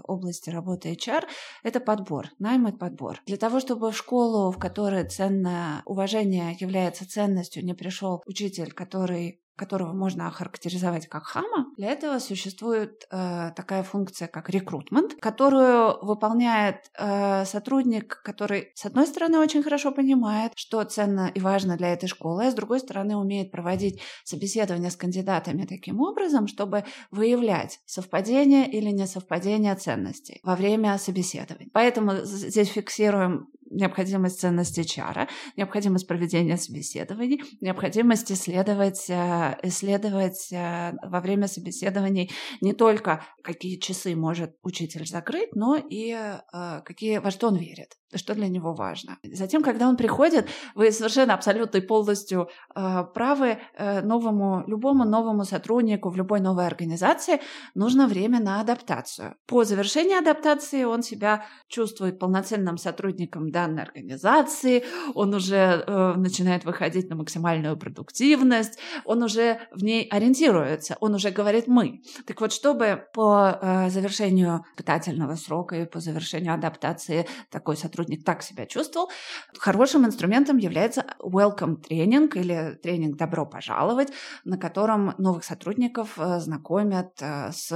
области 0.05 0.51
работы 0.51 0.93
HR, 0.93 1.25
это 1.63 1.81
подбор, 1.81 2.29
найм 2.39 2.69
и 2.69 2.73
подбор. 2.73 3.21
Для 3.27 3.37
того, 3.37 3.61
чтобы 3.61 3.91
в 3.91 3.97
школу, 3.97 4.51
в 4.51 4.59
которой 4.59 5.09
ценно 5.09 5.83
уважение 5.87 6.57
является 6.59 7.09
ценностью, 7.09 7.65
не 7.65 7.75
пришел 7.75 8.23
учитель, 8.27 8.73
который 8.73 9.42
которого 9.57 9.93
можно 9.93 10.27
охарактеризовать 10.27 11.07
как 11.09 11.25
хама, 11.25 11.67
для 11.77 11.91
этого 11.91 12.19
существует 12.19 13.07
э, 13.11 13.51
такая 13.55 13.83
функция, 13.83 14.29
как 14.29 14.49
рекрутмент, 14.51 15.15
которую 15.21 16.05
выполняет 16.05 16.91
э, 16.99 17.45
сотрудник, 17.45 18.23
который, 18.23 18.73
с 18.75 18.87
одной 18.87 19.07
стороны, 19.07 19.39
очень 19.39 19.63
хорошо 19.63 19.93
понимает, 19.93 20.53
что 20.57 20.83
ценно 20.85 21.31
и 21.35 21.41
важно 21.41 21.77
для 21.77 21.93
этой 21.93 22.09
школы, 22.09 22.47
а 22.47 22.51
с 22.51 22.55
другой 22.55 22.81
стороны, 22.81 23.17
умеет 23.17 23.51
проводить 23.51 24.01
собеседование 24.25 24.91
с 24.91 24.97
кандидатами 24.97 25.65
таким 25.65 26.01
образом, 26.01 26.47
чтобы 26.47 26.85
выявлять 27.11 27.81
совпадение 27.87 28.71
или 28.71 28.91
несовпадение 28.91 29.75
ценностей 29.75 30.41
во 30.43 30.57
время 30.57 30.99
собеседования. 30.99 31.71
Поэтому 31.73 32.13
здесь 32.25 32.69
фиксируем 32.69 33.49
необходимость 33.73 34.41
ценности 34.41 34.83
чара, 34.83 35.29
необходимость 35.57 36.07
проведения 36.07 36.57
собеседований, 36.57 37.43
необходимость 37.61 38.31
исследовать, 38.31 39.07
э, 39.09 39.42
исследовать 39.63 40.53
э, 40.53 40.93
во 41.03 41.21
время 41.21 41.49
собеседований 41.49 42.31
не 42.61 42.73
только 42.73 43.25
какие 43.43 43.79
часы 43.79 44.15
может 44.15 44.57
учитель 44.63 45.07
закрыть, 45.07 45.55
но 45.55 45.77
и 45.77 46.13
э, 46.13 46.81
какие, 46.85 47.19
во 47.19 47.31
что 47.31 47.49
он 47.49 47.57
верит 47.57 47.97
что 48.15 48.35
для 48.35 48.49
него 48.49 48.75
важно. 48.75 49.17
Затем, 49.23 49.63
когда 49.63 49.89
он 49.89 49.97
приходит, 49.97 50.47
вы 50.75 50.93
совершенно 50.93 51.33
абсолютно 51.33 51.79
и 51.79 51.81
полностью 51.81 52.51
э, 52.75 53.05
правы, 53.15 53.59
новому, 54.03 54.65
любому 54.67 55.07
новому 55.07 55.45
сотруднику 55.45 56.11
в 56.11 56.17
любой 56.17 56.41
новой 56.41 56.67
организации 56.67 57.41
нужно 57.75 58.07
время 58.07 58.39
на 58.39 58.61
адаптацию. 58.61 59.37
По 59.47 59.65
завершении 59.65 60.19
адаптации 60.19 60.85
он 60.85 61.03
себя 61.03 61.47
чувствует 61.69 62.19
полноценным 62.19 62.77
сотрудником 62.77 63.51
данной 63.51 63.83
организации, 63.83 64.85
он 65.15 65.33
уже 65.33 65.83
начинает 66.19 66.67
выходить 66.67 67.09
на 67.09 67.17
максимальную 67.17 67.79
продуктивность, 67.79 68.79
он 69.07 69.23
уже 69.23 69.32
в 69.41 69.83
ней 69.83 70.07
ориентируется, 70.11 70.97
он 71.01 71.15
уже 71.15 71.31
говорит 71.31 71.67
«мы». 71.67 72.03
Так 72.27 72.41
вот, 72.41 72.53
чтобы 72.53 73.05
по 73.15 73.59
э, 73.61 73.91
завершению 73.91 74.65
испытательного 74.73 75.37
срока 75.37 75.77
и 75.77 75.87
по 75.87 76.01
завершению 76.01 76.55
адаптации 76.55 77.27
такой 77.51 77.77
сотрудник 77.77 78.03
сотрудник 78.03 78.25
так 78.25 78.43
себя 78.43 78.67
чувствовал, 78.67 79.11
хорошим 79.59 80.05
инструментом 80.07 80.59
является 80.59 81.05
welcome 81.21 81.77
тренинг 81.77 82.37
или 82.37 82.79
тренинг 82.83 83.17
«Добро 83.17 83.47
пожаловать», 83.47 84.13
на 84.45 84.59
котором 84.59 85.15
новых 85.19 85.45
сотрудников 85.45 86.19
э, 86.19 86.41
знакомят 86.41 87.21
э, 87.21 87.53
с, 87.53 87.69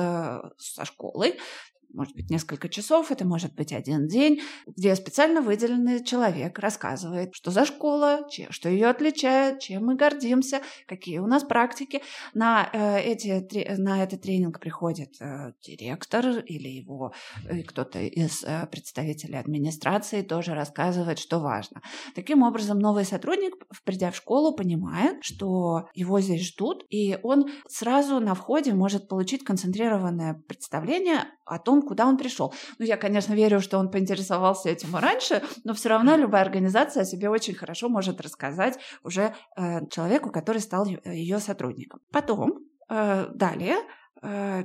со 0.59 0.85
школой, 0.85 1.39
может 1.97 2.15
быть, 2.15 2.31
несколько 2.31 2.69
часов, 2.69 3.11
это 3.11 3.25
может 3.25 3.55
быть 3.55 3.73
один 3.73 4.07
день, 4.07 4.41
где 4.67 4.95
специально 4.95 5.41
выделенный 5.41 6.05
человек 6.05 6.59
рассказывает, 6.59 7.35
что 7.35 7.51
за 7.51 7.65
школа, 7.65 8.29
что 8.51 8.69
ее 8.69 8.89
отличает, 8.89 9.61
чем 9.61 9.87
мы 9.87 9.97
гордимся, 9.97 10.61
какие 10.87 11.19
у 11.19 11.27
нас 11.27 11.43
практики. 11.43 12.03
На, 12.35 12.69
э, 12.73 13.01
эти, 13.01 13.67
на 13.81 14.03
этот 14.03 14.23
тренинг 14.23 14.61
приходит 14.61 15.15
э, 15.21 15.53
директор 15.63 16.39
или 16.41 16.69
его 16.69 17.13
э, 17.49 17.63
кто-то 17.63 17.99
из 18.01 18.45
представителей 18.71 19.39
администрации 19.39 20.21
тоже 20.21 20.55
рассказывает, 20.55 21.19
что 21.19 21.41
важно. 21.41 21.81
Таким 22.15 22.43
образом, 22.43 22.79
новый 22.79 23.05
сотрудник, 23.05 23.55
придя 23.85 24.11
в 24.11 24.17
школу, 24.17 24.55
понимает, 24.55 25.19
что 25.23 25.89
его 25.95 26.21
здесь 26.21 26.47
ждут, 26.47 26.85
и 26.91 27.19
он 27.23 27.47
сразу 27.69 28.21
на 28.21 28.35
входе 28.35 28.75
может 28.75 29.09
получить 29.09 29.45
концентрированное 29.45 30.35
представление 30.47 31.25
о 31.47 31.59
том, 31.59 31.86
куда 31.87 32.07
он 32.07 32.17
пришел. 32.19 32.53
Ну, 32.79 32.85
я, 32.85 32.97
конечно, 32.97 33.33
верю, 33.33 33.61
что 33.61 33.79
он 33.79 33.91
поинтересовался 33.91 34.69
этим 34.69 34.95
раньше, 34.97 35.43
но 35.65 35.73
все 35.73 35.89
равно 35.89 36.17
любая 36.17 36.43
организация 36.43 37.03
о 37.03 37.07
себе 37.07 37.29
очень 37.31 37.55
хорошо 37.55 37.89
может 37.89 38.21
рассказать 38.21 38.79
уже 39.03 39.35
э, 39.57 39.87
человеку, 39.89 40.31
который 40.31 40.61
стал 40.61 40.87
ее 40.87 41.39
сотрудником. 41.39 42.01
Потом, 42.13 42.59
э, 42.89 43.27
далее, 43.35 43.77
Э, 43.77 44.06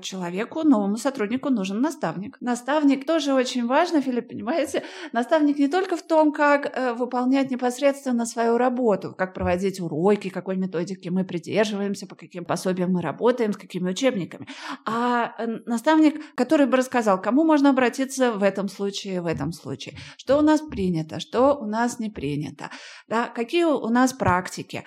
человеку, 0.01 0.63
новому 0.63 0.97
сотруднику 0.97 1.49
нужен 1.49 1.81
наставник. 1.81 2.37
Наставник 2.39 3.05
тоже 3.05 3.33
очень 3.33 3.67
важно, 3.67 4.01
Филипп, 4.01 4.29
понимаете? 4.29 4.83
Наставник 5.11 5.59
не 5.59 5.67
только 5.67 5.97
в 5.97 6.03
том, 6.03 6.31
как 6.31 6.65
э, 6.65 6.93
выполнять 6.93 7.51
непосредственно 7.51 8.25
свою 8.25 8.57
работу, 8.57 9.13
как 9.17 9.33
проводить 9.33 9.81
уроки, 9.81 10.29
какой 10.29 10.55
методики 10.55 11.09
мы 11.09 11.25
придерживаемся, 11.25 12.07
по 12.07 12.15
каким 12.15 12.45
пособиям 12.45 12.93
мы 12.93 13.01
работаем, 13.01 13.51
с 13.51 13.57
какими 13.57 13.89
учебниками, 13.89 14.47
а 14.85 15.33
э, 15.37 15.47
наставник, 15.65 16.35
который 16.35 16.65
бы 16.65 16.77
рассказал, 16.77 17.21
кому 17.21 17.43
можно 17.43 17.71
обратиться 17.71 18.31
в 18.31 18.43
этом 18.43 18.69
случае, 18.69 19.21
в 19.21 19.25
этом 19.25 19.51
случае, 19.51 19.97
что 20.17 20.37
у 20.37 20.41
нас 20.41 20.61
принято, 20.61 21.19
что 21.19 21.55
у 21.55 21.65
нас 21.65 21.99
не 21.99 22.09
принято, 22.09 22.69
да, 23.09 23.27
какие 23.27 23.65
у 23.65 23.89
нас 23.89 24.13
практики, 24.13 24.85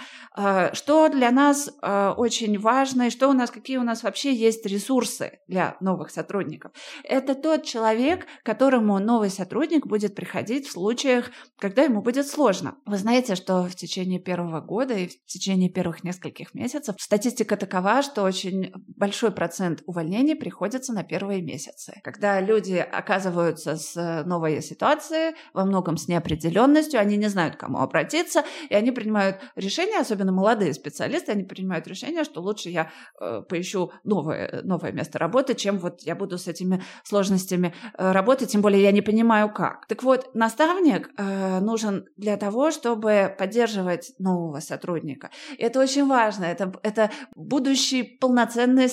что 0.73 1.09
для 1.09 1.31
нас 1.31 1.71
очень 2.17 2.59
важно 2.59 3.09
и 3.09 3.11
что 3.11 3.29
у 3.29 3.33
нас, 3.33 3.51
какие 3.51 3.77
у 3.77 3.83
нас 3.83 4.03
вообще 4.03 4.33
есть 4.33 4.54
есть 4.55 4.67
ресурсы 4.67 5.39
для 5.49 5.77
новых 5.81 6.11
сотрудников. 6.11 6.73
Это 7.03 7.35
тот 7.35 7.65
человек, 7.65 8.27
которому 8.43 8.99
новый 8.99 9.31
сотрудник 9.31 9.87
будет 9.87 10.15
приходить 10.15 10.67
в 10.67 10.73
случаях, 10.73 11.31
когда 11.59 11.83
ему 11.83 12.03
будет 12.03 12.27
сложно. 12.27 12.77
Вы 12.87 12.97
знаете, 12.97 13.35
что 13.35 13.65
в 13.65 13.75
течение 13.75 14.21
первого 14.21 14.61
года 14.61 14.95
и 14.95 15.09
в 15.09 15.27
течение 15.27 15.69
первых 15.71 16.05
нескольких 16.05 16.55
месяцев 16.55 16.95
статистика 16.99 17.57
такова, 17.57 18.03
что 18.03 18.23
очень 18.23 18.73
большой 18.97 19.33
процент 19.33 19.83
увольнений 19.87 20.37
приходится 20.37 20.93
на 20.93 21.03
первые 21.03 21.43
месяцы. 21.43 22.01
Когда 22.03 22.41
люди 22.41 22.75
оказываются 22.75 23.77
с 23.77 24.23
новой 24.25 24.63
ситуацией, 24.63 25.35
во 25.53 25.65
многом 25.65 25.97
с 25.97 26.09
неопределенностью, 26.09 27.01
они 27.01 27.17
не 27.17 27.29
знают, 27.29 27.57
к 27.57 27.61
кому 27.61 27.79
обратиться, 27.79 28.45
и 28.69 28.75
они 28.75 28.93
принимают 28.93 29.41
решение, 29.57 29.99
особенно 29.99 30.33
молодые 30.33 30.73
специалисты, 30.75 31.33
они 31.33 31.45
принимают 31.45 31.87
решение, 31.87 32.25
что 32.25 32.41
лучше 32.41 32.71
я 32.71 32.91
э, 33.21 33.43
поищу 33.49 33.91
новое 34.05 34.44
э, 34.51 34.63
новое 34.63 34.93
место 34.93 35.19
работы, 35.19 35.55
чем 35.55 35.79
вот 35.79 36.03
я 36.03 36.15
буду 36.15 36.39
с 36.39 36.49
этими 36.49 36.83
сложностями 37.03 37.75
э, 37.97 38.13
работать, 38.13 38.51
тем 38.51 38.63
более 38.63 38.83
я 38.83 38.93
не 38.93 39.03
понимаю 39.03 39.53
как. 39.53 39.87
Так 39.87 40.03
вот, 40.03 40.35
наставник 40.35 41.11
э, 41.17 41.61
нужен 41.61 42.07
для 42.17 42.37
того, 42.37 42.71
чтобы 42.71 43.35
поддерживать 43.39 44.13
нового 44.19 44.61
сотрудника. 44.61 45.31
И 45.57 45.63
это 45.63 45.81
очень 45.81 46.07
важно. 46.07 46.45
Это, 46.45 46.73
это 46.83 47.11
будущий 47.35 48.03
полноценный 48.03 48.89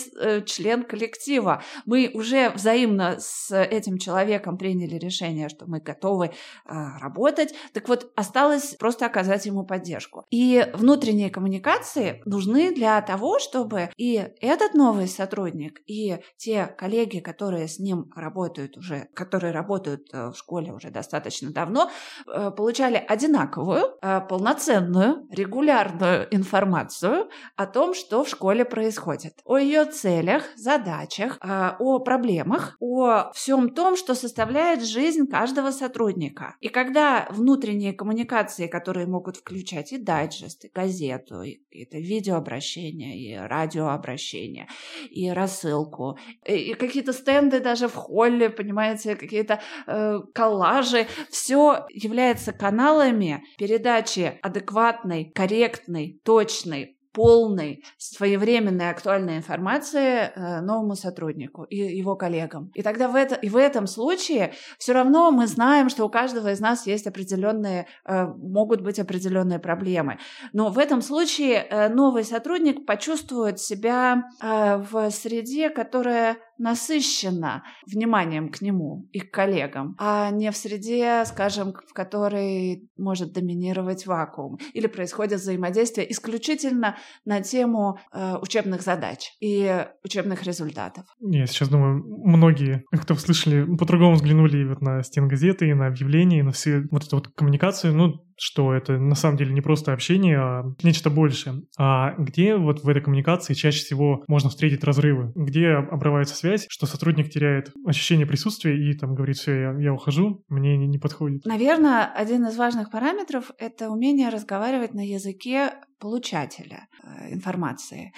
член 0.45 0.83
коллектива. 0.83 1.63
Мы 1.85 2.11
уже 2.13 2.49
взаимно 2.49 3.17
с 3.19 3.55
этим 3.55 3.97
человеком 3.97 4.57
приняли 4.57 4.95
решение, 4.95 5.49
что 5.49 5.65
мы 5.65 5.79
готовы 5.79 6.31
работать. 6.65 7.53
Так 7.73 7.89
вот, 7.89 8.11
осталось 8.15 8.75
просто 8.79 9.05
оказать 9.05 9.45
ему 9.45 9.65
поддержку. 9.65 10.25
И 10.29 10.65
внутренние 10.73 11.29
коммуникации 11.29 12.21
нужны 12.25 12.73
для 12.73 13.01
того, 13.01 13.39
чтобы 13.39 13.89
и 13.97 14.29
этот 14.41 14.73
новый 14.73 15.07
сотрудник, 15.07 15.40
и 15.85 16.17
те 16.37 16.65
коллеги, 16.65 17.19
которые 17.19 17.67
с 17.67 17.79
ним 17.79 18.11
работают 18.15 18.77
уже, 18.77 19.07
которые 19.13 19.53
работают 19.53 20.09
э, 20.13 20.29
в 20.29 20.35
школе 20.35 20.73
уже 20.73 20.89
достаточно 20.89 21.51
давно, 21.51 21.89
э, 22.27 22.51
получали 22.51 22.95
одинаковую, 22.95 23.97
э, 24.01 24.21
полноценную, 24.27 25.27
регулярную 25.31 26.27
информацию 26.31 27.29
о 27.55 27.65
том, 27.65 27.93
что 27.93 28.23
в 28.23 28.29
школе 28.29 28.65
происходит, 28.65 29.39
о 29.45 29.57
ее 29.57 29.85
целях, 29.85 30.43
задачах, 30.55 31.37
о 31.41 31.99
проблемах, 31.99 32.75
о 32.79 33.31
всем 33.33 33.69
том, 33.69 33.95
что 33.95 34.15
составляет 34.15 34.83
жизнь 34.83 35.27
каждого 35.27 35.71
сотрудника. 35.71 36.55
И 36.59 36.69
когда 36.69 37.27
внутренние 37.31 37.93
коммуникации, 37.93 38.67
которые 38.67 39.07
могут 39.07 39.37
включать 39.37 39.93
и 39.93 39.97
дайджест, 39.97 40.65
и 40.65 40.71
газету, 40.73 41.41
и 41.41 41.61
это 41.71 41.97
видеообращения, 41.97 43.17
и 43.17 43.35
радиообращения, 43.35 44.67
и 45.09 45.30
рассылку, 45.33 46.17
и, 46.45 46.73
какие-то 46.73 47.13
стенды 47.13 47.59
даже 47.59 47.87
в 47.87 47.95
холле, 47.95 48.49
понимаете, 48.49 49.15
какие-то 49.15 49.61
э, 49.87 50.19
коллажи, 50.33 51.07
все 51.29 51.85
является 51.89 52.53
каналами 52.53 53.43
передачи 53.57 54.39
адекватной, 54.41 55.31
корректной, 55.33 56.19
точной, 56.23 56.97
полной, 57.13 57.83
своевременной, 57.97 58.89
актуальной 58.89 59.37
информации 59.37 60.31
э, 60.33 60.61
новому 60.61 60.95
сотруднику 60.95 61.63
и 61.63 61.77
его 61.77 62.15
коллегам. 62.15 62.71
И 62.73 62.81
тогда 62.81 63.07
в, 63.07 63.15
это, 63.15 63.35
и 63.35 63.49
в 63.49 63.57
этом 63.57 63.87
случае 63.87 64.53
все 64.77 64.93
равно 64.93 65.31
мы 65.31 65.47
знаем, 65.47 65.89
что 65.89 66.05
у 66.05 66.09
каждого 66.09 66.51
из 66.51 66.59
нас 66.59 66.87
есть 66.87 67.07
определенные, 67.07 67.87
э, 68.05 68.25
могут 68.25 68.81
быть 68.81 68.99
определенные 68.99 69.59
проблемы. 69.59 70.19
Но 70.53 70.69
в 70.69 70.77
этом 70.77 71.01
случае 71.01 71.65
э, 71.69 71.89
новый 71.89 72.23
сотрудник 72.23 72.85
почувствует 72.85 73.59
себя 73.59 74.29
в 74.41 75.09
среде, 75.11 75.69
которая 75.69 76.37
насыщена 76.61 77.63
вниманием 77.91 78.49
к 78.49 78.61
нему 78.61 79.09
и 79.11 79.19
к 79.19 79.31
коллегам, 79.31 79.95
а 79.99 80.29
не 80.29 80.51
в 80.51 80.57
среде, 80.57 81.23
скажем, 81.25 81.73
в 81.87 81.93
которой 81.93 82.87
может 82.97 83.33
доминировать 83.33 84.05
вакуум 84.05 84.57
или 84.73 84.87
происходит 84.87 85.39
взаимодействие 85.39 86.11
исключительно 86.11 86.97
на 87.25 87.41
тему 87.41 87.97
э, 88.13 88.35
учебных 88.41 88.81
задач 88.81 89.31
и 89.39 89.85
учебных 90.03 90.43
результатов. 90.43 91.05
Я 91.19 91.47
сейчас 91.47 91.69
думаю, 91.69 92.03
многие, 92.23 92.83
кто 92.91 93.15
слышали, 93.15 93.65
по-другому 93.75 94.15
взглянули 94.15 94.63
вот 94.65 94.81
на 94.81 95.01
стен 95.03 95.27
газеты, 95.27 95.69
и 95.69 95.73
на 95.73 95.87
объявления, 95.87 96.39
и 96.39 96.43
на 96.43 96.51
все 96.51 96.83
вот 96.91 97.03
эту 97.03 97.17
вот 97.17 97.27
коммуникацию. 97.29 97.95
Ну, 97.95 98.23
что 98.37 98.73
это 98.73 98.97
на 98.97 99.13
самом 99.13 99.37
деле 99.37 99.53
не 99.53 99.61
просто 99.61 99.93
общение, 99.93 100.39
а 100.39 100.63
нечто 100.81 101.11
большее. 101.11 101.61
А 101.77 102.15
где 102.17 102.55
вот 102.55 102.83
в 102.83 102.89
этой 102.89 103.01
коммуникации 103.01 103.53
чаще 103.53 103.83
всего 103.83 104.23
можно 104.27 104.49
встретить 104.49 104.83
разрывы? 104.83 105.31
Где 105.35 105.69
обрывается 105.73 106.35
связь, 106.57 106.65
что 106.69 106.85
сотрудник 106.85 107.29
теряет 107.29 107.71
ощущение 107.85 108.25
присутствия 108.25 108.75
и 108.77 108.97
там 108.97 109.15
говорит, 109.15 109.37
все, 109.37 109.53
я, 109.53 109.75
я 109.79 109.93
ухожу, 109.93 110.43
мне 110.49 110.77
не, 110.77 110.87
не 110.87 110.97
подходит? 110.97 111.45
Наверное, 111.45 112.05
один 112.05 112.45
из 112.45 112.57
важных 112.57 112.91
параметров— 112.91 113.51
это 113.57 113.89
умение 113.89 114.29
разговаривать 114.29 114.93
на 114.93 115.05
языке 115.05 115.73
получателя 115.99 116.87
э, 117.03 117.33
информации 117.33 118.13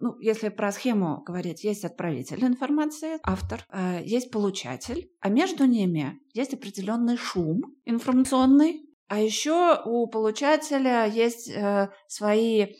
ну, 0.00 0.18
если 0.18 0.48
про 0.48 0.72
схему 0.72 1.22
говорить, 1.24 1.62
есть 1.62 1.84
отправитель 1.84 2.44
информации, 2.44 3.18
автор, 3.22 3.64
э, 3.70 4.00
есть 4.04 4.32
получатель, 4.32 5.08
а 5.20 5.28
между 5.28 5.64
ними 5.64 6.18
есть 6.34 6.54
определенный 6.54 7.16
шум 7.16 7.76
информационный, 7.84 8.86
а 9.08 9.20
еще 9.20 9.80
у 9.84 10.08
получателя 10.08 11.06
есть 11.06 11.48
э, 11.48 11.88
свои 12.08 12.74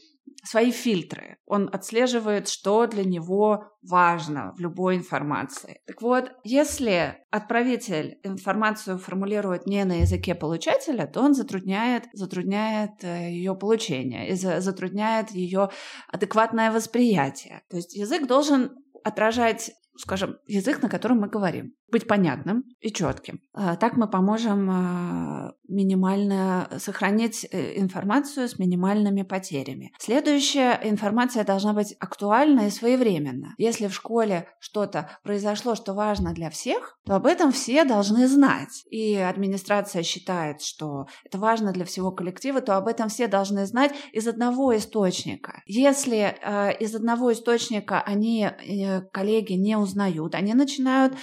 свои 0.45 0.71
фильтры. 0.71 1.39
Он 1.47 1.69
отслеживает, 1.73 2.49
что 2.49 2.87
для 2.87 3.05
него 3.05 3.65
важно 3.83 4.53
в 4.57 4.61
любой 4.61 4.97
информации. 4.97 5.81
Так 5.87 6.03
вот, 6.03 6.31
если 6.45 7.19
отправитель 7.31 8.19
информацию 8.23 8.99
формулирует 8.99 9.67
не 9.67 9.85
на 9.85 10.01
языке 10.01 10.35
получателя, 10.35 11.07
то 11.07 11.21
он 11.21 11.35
затрудняет, 11.35 12.05
затрудняет 12.13 13.03
э, 13.03 13.31
ее 13.31 13.55
получение 13.55 14.29
и 14.29 14.35
затрудняет 14.35 15.31
ее 15.31 15.71
адекватное 16.09 16.71
восприятие. 16.71 17.63
То 17.71 17.77
есть 17.77 17.95
язык 17.95 18.27
должен 18.27 18.71
отражать 19.05 19.73
скажем, 19.99 20.37
язык, 20.47 20.83
на 20.83 20.89
котором 20.89 21.21
мы 21.21 21.29
говорим 21.29 21.73
быть 21.91 22.07
понятным 22.07 22.65
и 22.81 22.93
четким. 22.93 23.41
А, 23.53 23.77
так 23.77 23.97
мы 23.97 24.09
поможем 24.09 24.69
а, 24.71 25.53
минимально 25.69 26.69
сохранить 26.79 27.47
э, 27.51 27.79
информацию 27.79 28.49
с 28.49 28.59
минимальными 28.59 29.23
потерями. 29.23 29.93
Следующая 29.99 30.81
информация 30.83 31.45
должна 31.45 31.73
быть 31.73 31.95
актуальна 31.99 32.67
и 32.67 32.71
своевременна. 32.71 33.55
Если 33.59 33.87
в 33.89 33.95
школе 33.95 34.49
что-то 34.61 35.11
произошло, 35.23 35.75
что 35.75 35.95
важно 35.95 36.33
для 36.33 36.51
всех, 36.51 36.99
то 37.05 37.17
об 37.17 37.27
этом 37.27 37.53
все 37.53 37.85
должны 37.85 38.29
знать. 38.29 38.85
И 38.91 39.15
администрация 39.17 40.03
считает, 40.03 40.63
что 40.63 41.07
это 41.25 41.39
важно 41.39 41.73
для 41.73 41.85
всего 41.85 42.11
коллектива, 42.11 42.61
то 42.61 42.77
об 42.77 42.89
этом 42.89 43.09
все 43.09 43.27
должны 43.27 43.67
знать 43.67 43.93
из 44.13 44.27
одного 44.29 44.77
источника. 44.77 45.63
Если 45.67 46.37
э, 46.41 46.77
из 46.79 46.95
одного 46.95 47.33
источника 47.33 48.01
они, 48.01 48.47
э, 48.47 49.01
коллеги, 49.13 49.55
не 49.55 49.77
узнают, 49.77 50.35
они 50.35 50.55
начинают 50.55 51.15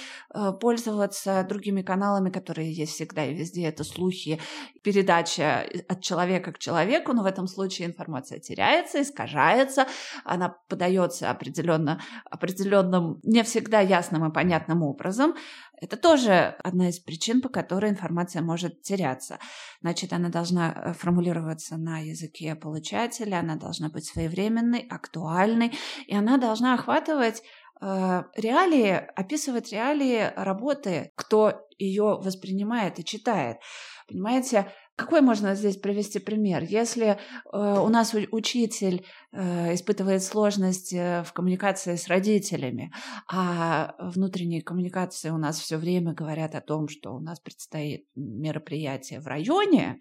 пользоваться 0.60 1.46
другими 1.48 1.82
каналами, 1.82 2.30
которые 2.30 2.72
есть 2.72 2.92
всегда 2.94 3.24
и 3.24 3.34
везде. 3.34 3.64
Это 3.66 3.84
слухи, 3.84 4.33
передача 4.82 5.66
от 5.88 6.02
человека 6.02 6.52
к 6.52 6.58
человеку, 6.58 7.12
но 7.12 7.22
в 7.22 7.26
этом 7.26 7.46
случае 7.46 7.88
информация 7.88 8.38
теряется, 8.38 9.02
искажается, 9.02 9.86
она 10.24 10.56
подается 10.68 11.30
определенно, 11.30 12.00
определенным, 12.30 13.20
не 13.22 13.42
всегда 13.42 13.80
ясным 13.80 14.28
и 14.28 14.32
понятным 14.32 14.82
образом. 14.82 15.34
Это 15.80 15.96
тоже 15.96 16.54
одна 16.62 16.88
из 16.88 16.98
причин, 16.98 17.42
по 17.42 17.48
которой 17.48 17.90
информация 17.90 18.42
может 18.42 18.82
теряться. 18.82 19.38
Значит, 19.80 20.12
она 20.12 20.28
должна 20.28 20.72
э, 20.72 20.92
формулироваться 20.94 21.76
на 21.76 21.98
языке 21.98 22.54
получателя, 22.54 23.40
она 23.40 23.56
должна 23.56 23.88
быть 23.88 24.06
своевременной, 24.06 24.86
актуальной, 24.88 25.72
и 26.06 26.14
она 26.14 26.38
должна 26.38 26.74
охватывать 26.74 27.42
Э, 27.80 28.22
реалии, 28.36 28.92
описывать 29.14 29.72
реалии 29.72 30.32
работы, 30.36 31.12
кто 31.16 31.66
ее 31.76 32.18
воспринимает 32.18 32.98
и 32.98 33.04
читает. 33.04 33.58
Понимаете, 34.06 34.70
какой 34.96 35.22
можно 35.22 35.54
здесь 35.54 35.76
привести 35.76 36.20
пример? 36.20 36.62
Если 36.62 37.06
э, 37.06 37.16
у 37.52 37.88
нас 37.88 38.14
учитель 38.30 39.04
э, 39.32 39.74
испытывает 39.74 40.22
сложности 40.22 41.24
в 41.24 41.32
коммуникации 41.32 41.96
с 41.96 42.06
родителями, 42.06 42.92
а 43.28 43.94
внутренние 43.98 44.62
коммуникации 44.62 45.30
у 45.30 45.38
нас 45.38 45.58
все 45.58 45.78
время 45.78 46.12
говорят 46.12 46.54
о 46.54 46.60
том, 46.60 46.88
что 46.88 47.14
у 47.14 47.18
нас 47.18 47.40
предстоит 47.40 48.06
мероприятие 48.14 49.20
в 49.20 49.26
районе, 49.26 49.98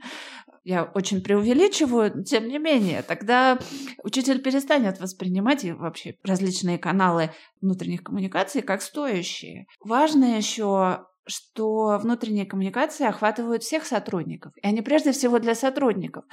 я 0.64 0.84
очень 0.84 1.22
преувеличиваю, 1.22 2.24
тем 2.24 2.48
не 2.48 2.58
менее, 2.58 3.02
тогда 3.02 3.58
учитель 4.04 4.42
перестанет 4.42 5.00
воспринимать 5.00 5.66
и 5.66 5.74
вообще 5.74 6.18
различные 6.24 6.78
каналы 6.78 7.32
внутренних 7.62 8.04
коммуникаций 8.04 8.62
как 8.62 8.82
стоящие. 8.82 9.68
Важно 9.84 10.38
еще 10.38 11.06
что 11.26 12.00
внутренние 12.02 12.46
коммуникации 12.46 13.08
охватывают 13.08 13.64
всех 13.64 13.86
сотрудников, 13.86 14.54
и 14.62 14.68
они 14.68 14.82
прежде 14.82 15.12
всего 15.12 15.40
для 15.40 15.56
сотрудников. 15.56 16.26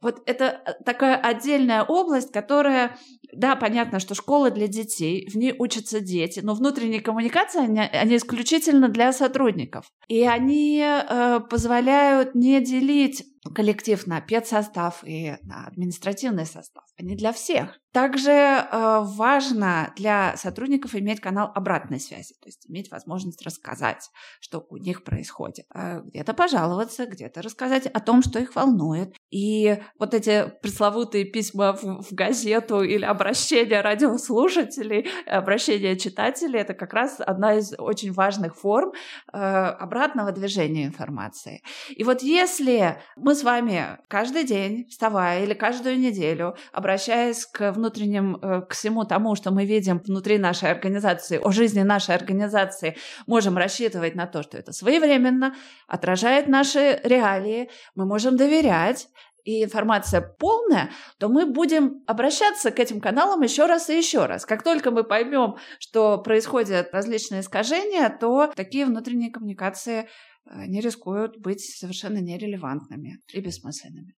Вот 0.00 0.22
это 0.26 0.62
э, 0.64 0.84
такая 0.84 1.16
отдельная 1.16 1.82
область, 1.82 2.32
которая, 2.32 2.96
да, 3.32 3.56
понятно, 3.56 3.98
что 3.98 4.14
школа 4.14 4.50
для 4.50 4.68
детей, 4.68 5.28
в 5.28 5.36
ней 5.36 5.54
учатся 5.58 6.00
дети, 6.00 6.40
но 6.40 6.54
внутренние 6.54 7.00
коммуникации, 7.00 7.60
они, 7.60 7.80
они 7.80 8.16
исключительно 8.16 8.88
для 8.88 9.12
сотрудников. 9.12 9.86
И 10.08 10.22
они 10.22 10.82
э, 10.82 11.40
позволяют 11.48 12.34
не 12.34 12.60
делить 12.60 13.24
коллектив 13.54 14.06
на 14.06 14.20
педсостав 14.20 15.02
и 15.04 15.36
на 15.42 15.66
административный 15.66 16.46
состав, 16.46 16.84
а 16.98 17.02
не 17.02 17.16
для 17.16 17.32
всех. 17.32 17.78
Также 17.92 18.30
э, 18.30 19.00
важно 19.04 19.92
для 19.96 20.36
сотрудников 20.36 20.94
иметь 20.94 21.20
канал 21.20 21.50
обратной 21.54 21.98
связи, 21.98 22.34
то 22.42 22.46
есть 22.46 22.68
иметь 22.68 22.90
возможность 22.90 23.40
рассказать, 23.40 24.10
что 24.38 24.66
у 24.68 24.76
них 24.76 25.02
происходит. 25.02 25.64
Э, 25.74 26.02
где-то 26.02 26.34
пожаловаться, 26.34 27.06
где-то 27.06 27.40
рассказать 27.40 27.86
о 27.86 28.00
том, 28.00 28.22
что 28.22 28.38
их 28.38 28.54
волнует. 28.54 29.14
И 29.30 29.78
вот 29.98 30.12
эти 30.12 30.52
пресловутые 30.60 31.24
письма 31.24 31.72
в, 31.72 32.02
в 32.02 32.12
газету 32.12 32.82
или 32.82 33.06
обращения 33.06 33.80
радиослушателей, 33.80 35.08
обращения 35.26 35.96
читателей, 35.96 36.60
это 36.60 36.74
как 36.74 36.92
раз 36.92 37.16
одна 37.18 37.54
из 37.54 37.72
очень 37.78 38.12
важных 38.12 38.56
форм 38.56 38.92
э, 39.32 39.38
обратного 39.38 40.32
движения 40.32 40.84
информации. 40.84 41.62
И 41.88 42.04
вот 42.04 42.20
если 42.20 43.00
мы 43.16 43.34
с 43.36 43.44
вами 43.44 43.98
каждый 44.08 44.44
день, 44.44 44.86
вставая 44.88 45.44
или 45.44 45.54
каждую 45.54 45.98
неделю, 45.98 46.56
обращаясь 46.72 47.46
к 47.46 47.70
внутренним, 47.72 48.36
э, 48.36 48.62
к 48.62 48.72
всему 48.72 49.04
тому, 49.04 49.36
что 49.36 49.52
мы 49.52 49.64
видим 49.64 50.00
внутри 50.04 50.38
нашей 50.38 50.70
организации, 50.70 51.38
о 51.42 51.52
жизни 51.52 51.82
нашей 51.82 52.14
организации, 52.14 52.96
можем 53.26 53.56
рассчитывать 53.56 54.14
на 54.14 54.26
то, 54.26 54.42
что 54.42 54.58
это 54.58 54.72
своевременно, 54.72 55.54
отражает 55.86 56.48
наши 56.48 57.00
реалии, 57.04 57.70
мы 57.94 58.06
можем 58.06 58.36
доверять, 58.36 59.08
и 59.46 59.62
информация 59.62 60.20
полная, 60.20 60.90
то 61.18 61.28
мы 61.28 61.46
будем 61.46 62.02
обращаться 62.06 62.72
к 62.72 62.80
этим 62.80 63.00
каналам 63.00 63.42
еще 63.42 63.66
раз 63.66 63.88
и 63.88 63.96
еще 63.96 64.26
раз. 64.26 64.44
Как 64.44 64.64
только 64.64 64.90
мы 64.90 65.04
поймем, 65.04 65.56
что 65.78 66.18
происходят 66.18 66.92
различные 66.92 67.42
искажения, 67.42 68.08
то 68.10 68.52
такие 68.56 68.86
внутренние 68.86 69.30
коммуникации 69.30 70.08
э, 70.46 70.66
не 70.66 70.80
рискуют 70.80 71.38
быть 71.38 71.60
совершенно 71.60 72.18
нерелевантными 72.18 73.18
и 73.32 73.40
бессмысленными. 73.40 74.14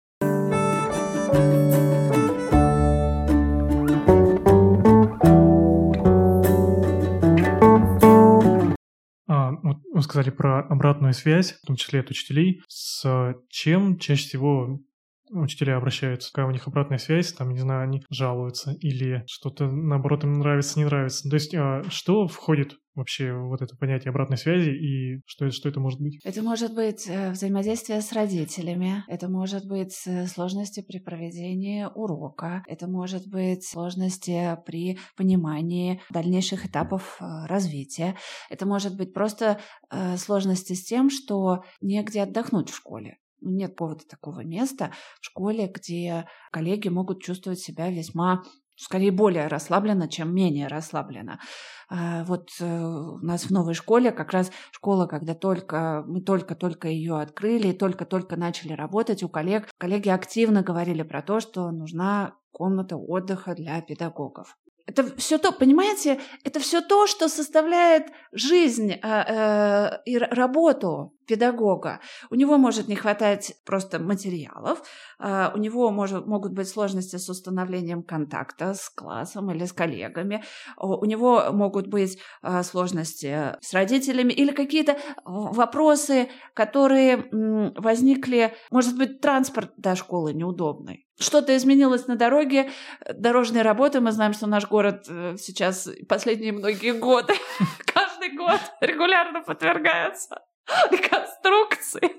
А, 9.27 9.51
вы 9.53 10.03
сказали 10.03 10.31
про 10.31 10.61
обратную 10.61 11.13
связь, 11.13 11.53
в 11.53 11.67
том 11.67 11.77
числе 11.77 12.01
от 12.01 12.11
учителей. 12.11 12.63
С 12.69 13.35
чем 13.49 13.99
чаще 13.99 14.23
всего 14.23 14.81
учителя 15.31 15.77
обращаются, 15.77 16.31
какая 16.33 16.47
у 16.47 16.53
них 16.53 16.67
обратная 16.67 16.99
связь, 16.99 17.33
там, 17.33 17.51
не 17.51 17.59
знаю, 17.59 17.85
они 17.85 18.03
жалуются 18.11 18.73
или 18.81 19.25
что-то, 19.27 19.71
наоборот, 19.71 20.25
им 20.25 20.39
нравится, 20.39 20.79
не 20.79 20.85
нравится. 20.85 21.29
То 21.29 21.37
есть 21.37 21.55
а, 21.55 21.83
что 21.91 22.27
входит 22.27 22.77
вообще 22.99 23.33
вот 23.33 23.63
это 23.63 23.77
понятие 23.77 24.11
обратной 24.11 24.37
связи 24.37 24.71
и 24.71 25.23
что, 25.27 25.47
это, 25.47 25.55
что 25.55 25.69
это 25.69 25.81
может 25.81 26.01
быть? 26.01 26.21
Это 26.25 26.43
может 26.43 26.75
быть 26.75 27.09
э, 27.09 27.31
взаимодействие 27.31 28.01
с 28.01 28.13
родителями, 28.13 29.05
это 29.09 29.29
может 29.29 29.67
быть 29.67 29.97
э, 30.07 30.27
сложности 30.27 30.83
при 30.87 30.99
проведении 30.99 31.87
урока, 31.95 32.63
это 32.67 32.87
может 32.87 33.27
быть 33.29 33.65
сложности 33.65 34.57
при 34.67 34.99
понимании 35.17 36.01
дальнейших 36.11 36.67
этапов 36.67 37.17
э, 37.21 37.47
развития, 37.47 38.17
это 38.51 38.67
может 38.67 38.97
быть 38.97 39.13
просто 39.15 39.61
сложности 40.17 40.75
с 40.75 40.85
тем, 40.85 41.09
что 41.09 41.65
негде 41.81 42.23
отдохнуть 42.23 42.69
в 42.69 42.77
школе. 42.77 43.19
Ну, 43.41 43.51
нет 43.51 43.77
повода 43.77 44.05
такого 44.07 44.45
места 44.45 44.93
в 45.21 45.27
школе, 45.27 45.71
где 45.73 46.27
коллеги 46.51 46.89
могут 46.89 47.23
чувствовать 47.23 47.61
себя 47.61 47.91
весьма 47.91 48.43
скорее 48.79 49.11
более 49.11 49.49
расслабленно, 49.49 50.09
чем 50.09 50.35
менее 50.35 50.69
расслабленно. 50.69 51.41
А, 51.91 52.25
вот 52.25 52.51
э, 52.61 52.65
у 52.65 53.19
нас 53.19 53.45
в 53.45 53.51
новой 53.51 53.75
школе 53.75 54.13
как 54.13 54.33
раз 54.33 54.51
школа, 54.73 55.07
когда 55.07 55.35
только 55.35 56.05
мы 56.07 56.21
только-только 56.21 56.89
ее 56.89 57.19
открыли, 57.19 57.73
только-только 57.73 58.37
начали 58.37 58.73
работать 58.73 59.23
у 59.23 59.29
коллег, 59.29 59.69
коллеги 59.79 60.11
активно 60.11 60.63
говорили 60.63 61.03
про 61.03 61.23
то, 61.23 61.41
что 61.41 61.71
нужна 61.71 62.35
комната 62.53 62.97
отдыха 62.97 63.55
для 63.55 63.81
педагогов. 63.81 64.57
Это 64.87 65.05
все 65.17 65.39
то, 65.39 65.53
понимаете, 65.53 66.21
это 66.45 66.61
все 66.61 66.81
то, 66.81 67.07
что 67.07 67.29
составляет 67.29 68.07
жизнь 68.33 68.93
э, 68.93 68.99
э, 69.03 70.03
и 70.07 70.19
работу 70.19 71.18
педагога. 71.29 72.01
У 72.31 72.35
него 72.35 72.57
может 72.57 72.89
не 72.89 72.97
хватать 72.97 73.55
просто 73.65 73.99
материалов, 73.99 74.83
э, 75.21 75.51
у 75.55 75.59
него 75.59 75.91
может, 75.91 76.27
могут 76.27 76.53
быть 76.53 76.69
сложности 76.69 77.17
с 77.17 77.29
установлением 77.29 78.03
контакта 78.03 78.75
с 78.75 78.89
классом 78.91 79.51
или 79.51 79.65
с 79.65 79.73
коллегами, 79.73 80.43
у 80.79 81.05
него 81.05 81.53
могут 81.53 81.87
быть 81.87 82.19
э, 82.43 82.63
сложности 82.63 83.57
с 83.61 83.75
родителями 83.75 84.33
или 84.33 84.53
какие-то 84.53 84.97
вопросы, 85.25 86.29
которые 86.55 87.29
возникли, 87.77 88.55
может 88.71 88.97
быть, 88.97 89.21
транспорт 89.21 89.73
до 89.77 89.95
школы 89.95 90.33
неудобный. 90.33 91.09
Что-то 91.21 91.57
изменилось 91.57 92.07
на 92.07 92.17
дороге, 92.17 92.71
дорожные 93.13 93.63
работы. 93.63 94.01
Мы 94.01 94.13
знаем, 94.13 94.33
что 94.33 94.47
наш 94.47 94.69
город 94.69 95.07
э, 95.09 95.37
сейчас 95.37 95.89
последние 96.09 96.53
многие 96.53 96.93
годы, 96.93 97.35
каждый 97.93 98.37
год 98.37 98.61
регулярно 98.81 99.43
подвергается 99.43 100.39
конструкции. 101.11 102.17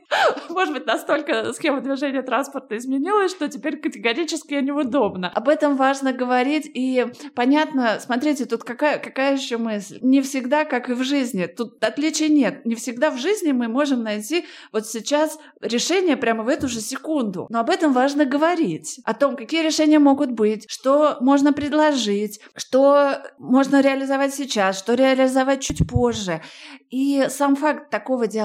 Может 0.50 0.74
быть, 0.74 0.86
настолько 0.86 1.54
схема 1.54 1.82
движения 1.82 2.22
транспорта 2.22 2.78
изменилась, 2.78 3.32
что 3.32 3.48
теперь 3.48 3.78
категорически 3.78 4.56
неудобно. 4.56 5.30
Об 5.30 5.50
этом 5.50 5.76
важно 5.76 6.14
говорить, 6.14 6.70
и 6.74 7.06
понятно, 7.36 8.00
смотрите, 8.00 8.46
тут 8.46 8.64
какая, 8.64 8.98
какая 9.00 9.36
еще 9.36 9.58
мысль. 9.58 10.00
Не 10.02 10.22
всегда, 10.22 10.66
как 10.66 10.90
и 10.90 10.94
в 10.94 11.04
жизни, 11.04 11.46
тут 11.46 11.84
отличий 11.84 12.30
нет. 12.30 12.66
Не 12.66 12.76
всегда 12.76 13.12
в 13.12 13.18
жизни 13.18 13.52
мы 13.52 13.68
можем 13.68 14.04
найти 14.04 14.46
вот 14.72 14.88
сейчас 14.88 15.38
решение 15.62 16.18
прямо 16.18 16.44
в 16.44 16.48
эту 16.48 16.68
же 16.68 16.82
секунду. 16.82 17.48
Но 17.50 17.60
об 17.60 17.70
этом 17.70 17.94
важно 17.94 18.26
говорить. 18.26 19.00
О 19.04 19.14
том, 19.14 19.36
какие 19.36 19.64
решения 19.64 20.00
могут 20.00 20.32
быть, 20.32 20.66
что 20.70 21.18
можно 21.20 21.54
предложить, 21.54 22.40
что 22.56 23.22
можно 23.38 23.82
реализовать 23.82 24.34
сейчас, 24.34 24.80
что 24.80 24.96
реализовать 24.96 25.62
чуть 25.62 25.88
позже. 25.88 26.42
И 26.90 27.28
сам 27.30 27.56
факт 27.56 27.92
такого 27.92 28.26
диалога 28.26 28.39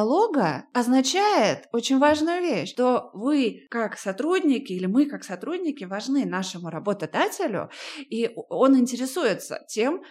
означает 0.72 1.68
очень 1.72 1.98
важную 1.98 2.40
вещь, 2.40 2.70
что 2.70 3.11
вы 3.12 3.66
как 3.70 3.98
сотрудники 3.98 4.72
или 4.72 4.87
мы 4.87 5.07
как 5.07 5.24
сотрудники 5.24 5.85
важны 5.85 6.24
нашему 6.24 6.70
работодателю, 6.70 7.70
и 7.98 8.33
он 8.48 8.78
интересуется 8.78 9.64
тем, 9.68 10.02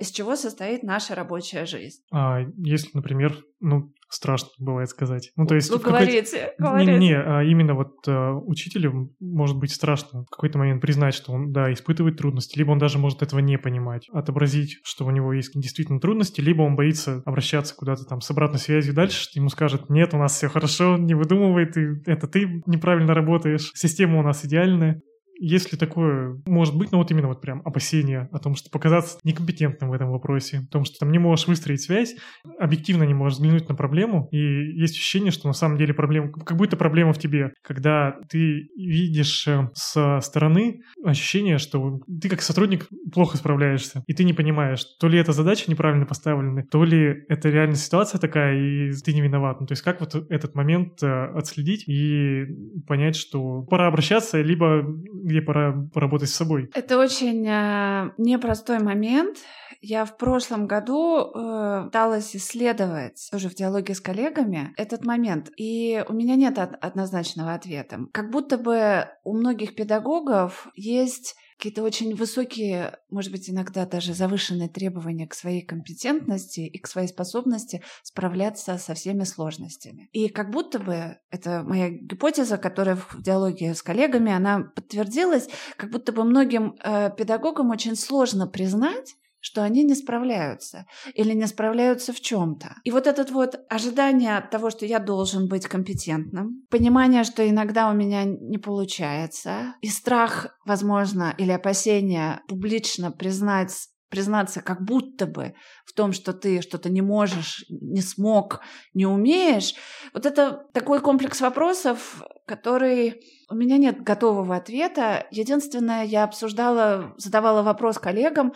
из 0.00 0.10
чего 0.10 0.36
состоит 0.36 0.82
наша 0.82 1.14
рабочая 1.14 1.66
жизнь. 1.66 2.02
А 2.12 2.40
если, 2.56 2.90
например, 2.94 3.36
ну, 3.60 3.92
страшно 4.08 4.48
бывает 4.58 4.88
сказать. 4.88 5.30
Ну, 5.36 5.46
то 5.46 5.54
есть... 5.54 5.70
Ну, 5.70 5.78
говорите, 5.78 6.54
говорите. 6.58 6.92
Не, 6.92 6.98
не, 6.98 7.14
а 7.16 7.42
именно 7.42 7.74
вот 7.74 8.06
э, 8.06 8.30
учителю 8.46 9.14
может 9.20 9.58
быть 9.58 9.72
страшно 9.72 10.24
в 10.24 10.30
какой-то 10.30 10.58
момент 10.58 10.80
признать, 10.80 11.14
что 11.14 11.32
он, 11.32 11.52
да, 11.52 11.72
испытывает 11.72 12.16
трудности, 12.16 12.58
либо 12.58 12.70
он 12.70 12.78
даже 12.78 12.98
может 12.98 13.22
этого 13.22 13.40
не 13.40 13.58
понимать, 13.58 14.08
отобразить, 14.10 14.78
что 14.82 15.04
у 15.04 15.10
него 15.10 15.32
есть 15.32 15.52
действительно 15.54 16.00
трудности, 16.00 16.40
либо 16.40 16.62
он 16.62 16.76
боится 16.76 17.22
обращаться 17.26 17.74
куда-то 17.74 18.04
там 18.04 18.20
с 18.20 18.30
обратной 18.30 18.58
связью 18.58 18.94
дальше, 18.94 19.20
что 19.20 19.38
ему 19.38 19.50
скажут, 19.50 19.90
нет, 19.90 20.14
у 20.14 20.18
нас 20.18 20.36
все 20.36 20.48
хорошо, 20.48 20.96
не 20.96 21.14
выдумывай, 21.14 21.66
ты, 21.66 22.02
это 22.06 22.26
ты 22.26 22.62
неправильно 22.66 23.14
работаешь, 23.14 23.72
система 23.74 24.18
у 24.18 24.22
нас 24.22 24.44
идеальная 24.44 25.02
если 25.38 25.76
такое 25.76 26.40
может 26.46 26.76
быть, 26.76 26.92
ну 26.92 26.98
вот 26.98 27.10
именно 27.10 27.28
вот 27.28 27.40
прям 27.40 27.62
опасение 27.64 28.28
о 28.32 28.38
том, 28.38 28.54
что 28.54 28.70
показаться 28.70 29.18
некомпетентным 29.24 29.90
в 29.90 29.92
этом 29.92 30.10
вопросе, 30.10 30.58
о 30.68 30.72
том, 30.72 30.84
что 30.84 30.98
там 30.98 31.10
не 31.10 31.18
можешь 31.18 31.46
выстроить 31.46 31.82
связь, 31.82 32.14
объективно 32.58 33.04
не 33.04 33.14
можешь 33.14 33.38
взглянуть 33.38 33.68
на 33.68 33.74
проблему, 33.74 34.28
и 34.32 34.38
есть 34.38 34.94
ощущение, 34.94 35.30
что 35.30 35.48
на 35.48 35.54
самом 35.54 35.78
деле 35.78 35.94
проблема, 35.94 36.32
как 36.32 36.56
будто 36.56 36.76
проблема 36.76 37.12
в 37.12 37.18
тебе, 37.18 37.52
когда 37.62 38.16
ты 38.28 38.68
видишь 38.76 39.46
э, 39.46 39.68
со 39.74 40.20
стороны 40.20 40.80
ощущение, 41.04 41.58
что 41.58 42.00
ты 42.20 42.28
как 42.28 42.42
сотрудник 42.42 42.88
плохо 43.12 43.36
справляешься, 43.36 44.02
и 44.06 44.14
ты 44.14 44.24
не 44.24 44.32
понимаешь, 44.32 44.84
то 44.98 45.08
ли 45.08 45.18
эта 45.18 45.32
задача 45.32 45.70
неправильно 45.70 46.06
поставлена, 46.06 46.64
то 46.70 46.84
ли 46.84 47.24
это 47.28 47.48
реально 47.48 47.76
ситуация 47.76 48.18
такая, 48.18 48.58
и 48.58 48.92
ты 48.92 49.12
не 49.12 49.20
виноват. 49.20 49.60
Ну, 49.60 49.66
то 49.66 49.72
есть 49.72 49.82
как 49.82 50.00
вот 50.00 50.14
этот 50.30 50.54
момент 50.54 51.02
э, 51.02 51.26
отследить 51.34 51.88
и 51.88 52.46
понять, 52.86 53.16
что 53.16 53.62
пора 53.62 53.86
обращаться, 53.86 54.40
либо 54.40 54.84
где 55.28 55.40
пора 55.40 55.88
поработать 55.92 56.30
с 56.30 56.34
собой. 56.34 56.70
Это 56.74 56.98
очень 56.98 57.46
э, 57.46 58.12
непростой 58.18 58.80
момент. 58.80 59.38
Я 59.80 60.04
в 60.04 60.16
прошлом 60.16 60.66
году 60.66 61.20
э, 61.20 61.84
пыталась 61.84 62.34
исследовать 62.34 63.28
тоже 63.30 63.48
в 63.48 63.54
диалоге 63.54 63.94
с 63.94 64.00
коллегами 64.00 64.72
этот 64.76 65.04
момент, 65.04 65.50
и 65.56 66.04
у 66.08 66.12
меня 66.12 66.34
нет 66.34 66.58
однозначного 66.58 67.54
ответа. 67.54 68.00
Как 68.12 68.30
будто 68.30 68.58
бы 68.58 69.06
у 69.22 69.36
многих 69.36 69.76
педагогов 69.76 70.66
есть 70.74 71.36
какие-то 71.58 71.82
очень 71.82 72.14
высокие, 72.14 72.98
может 73.10 73.32
быть, 73.32 73.50
иногда 73.50 73.84
даже 73.84 74.14
завышенные 74.14 74.68
требования 74.68 75.26
к 75.26 75.34
своей 75.34 75.60
компетентности 75.60 76.60
и 76.60 76.78
к 76.78 76.86
своей 76.86 77.08
способности 77.08 77.82
справляться 78.04 78.78
со 78.78 78.94
всеми 78.94 79.24
сложностями. 79.24 80.08
И 80.12 80.28
как 80.28 80.50
будто 80.50 80.78
бы, 80.78 81.18
это 81.30 81.64
моя 81.64 81.90
гипотеза, 81.90 82.58
которая 82.58 82.94
в 82.94 83.20
диалоге 83.20 83.74
с 83.74 83.82
коллегами, 83.82 84.30
она 84.30 84.60
подтвердилась, 84.60 85.48
как 85.76 85.90
будто 85.90 86.12
бы 86.12 86.22
многим 86.22 86.76
э, 86.80 87.10
педагогам 87.16 87.70
очень 87.70 87.96
сложно 87.96 88.46
признать, 88.46 89.16
что 89.40 89.62
они 89.62 89.84
не 89.84 89.94
справляются 89.94 90.86
или 91.14 91.32
не 91.32 91.46
справляются 91.46 92.12
в 92.12 92.20
чем-то. 92.20 92.76
И 92.84 92.90
вот 92.90 93.06
этот 93.06 93.30
вот 93.30 93.60
ожидание 93.68 94.40
того, 94.50 94.70
что 94.70 94.86
я 94.86 94.98
должен 94.98 95.48
быть 95.48 95.66
компетентным, 95.66 96.64
понимание, 96.70 97.24
что 97.24 97.48
иногда 97.48 97.90
у 97.90 97.94
меня 97.94 98.24
не 98.24 98.58
получается, 98.58 99.74
и 99.80 99.88
страх, 99.88 100.48
возможно, 100.64 101.34
или 101.38 101.52
опасение 101.52 102.40
публично 102.48 103.10
признать 103.10 103.72
признаться 104.10 104.62
как 104.62 104.82
будто 104.82 105.26
бы 105.26 105.54
в 105.84 105.92
том, 105.92 106.12
что 106.12 106.32
ты 106.32 106.62
что-то 106.62 106.88
не 106.88 107.02
можешь, 107.02 107.64
не 107.68 108.00
смог, 108.00 108.60
не 108.94 109.06
умеешь, 109.06 109.74
вот 110.14 110.26
это 110.26 110.66
такой 110.72 111.00
комплекс 111.00 111.40
вопросов, 111.40 112.22
который 112.46 113.22
у 113.50 113.54
меня 113.54 113.76
нет 113.76 114.02
готового 114.02 114.56
ответа. 114.56 115.26
Единственное, 115.30 116.04
я 116.04 116.24
обсуждала, 116.24 117.14
задавала 117.16 117.62
вопрос 117.62 117.98
коллегам, 117.98 118.54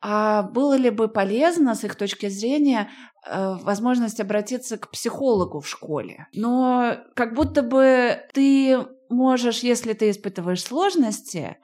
а 0.00 0.42
было 0.42 0.74
ли 0.74 0.90
бы 0.90 1.08
полезно, 1.08 1.74
с 1.74 1.84
их 1.84 1.94
точки 1.94 2.28
зрения, 2.28 2.88
э, 3.26 3.54
возможность 3.62 4.20
обратиться 4.20 4.78
к 4.78 4.90
психологу 4.90 5.60
в 5.60 5.68
школе? 5.68 6.26
Но 6.32 6.96
как 7.14 7.34
будто 7.34 7.62
бы 7.62 8.20
ты 8.32 8.78
можешь, 9.10 9.60
если 9.60 9.92
ты 9.92 10.10
испытываешь 10.10 10.62
сложности, 10.62 11.58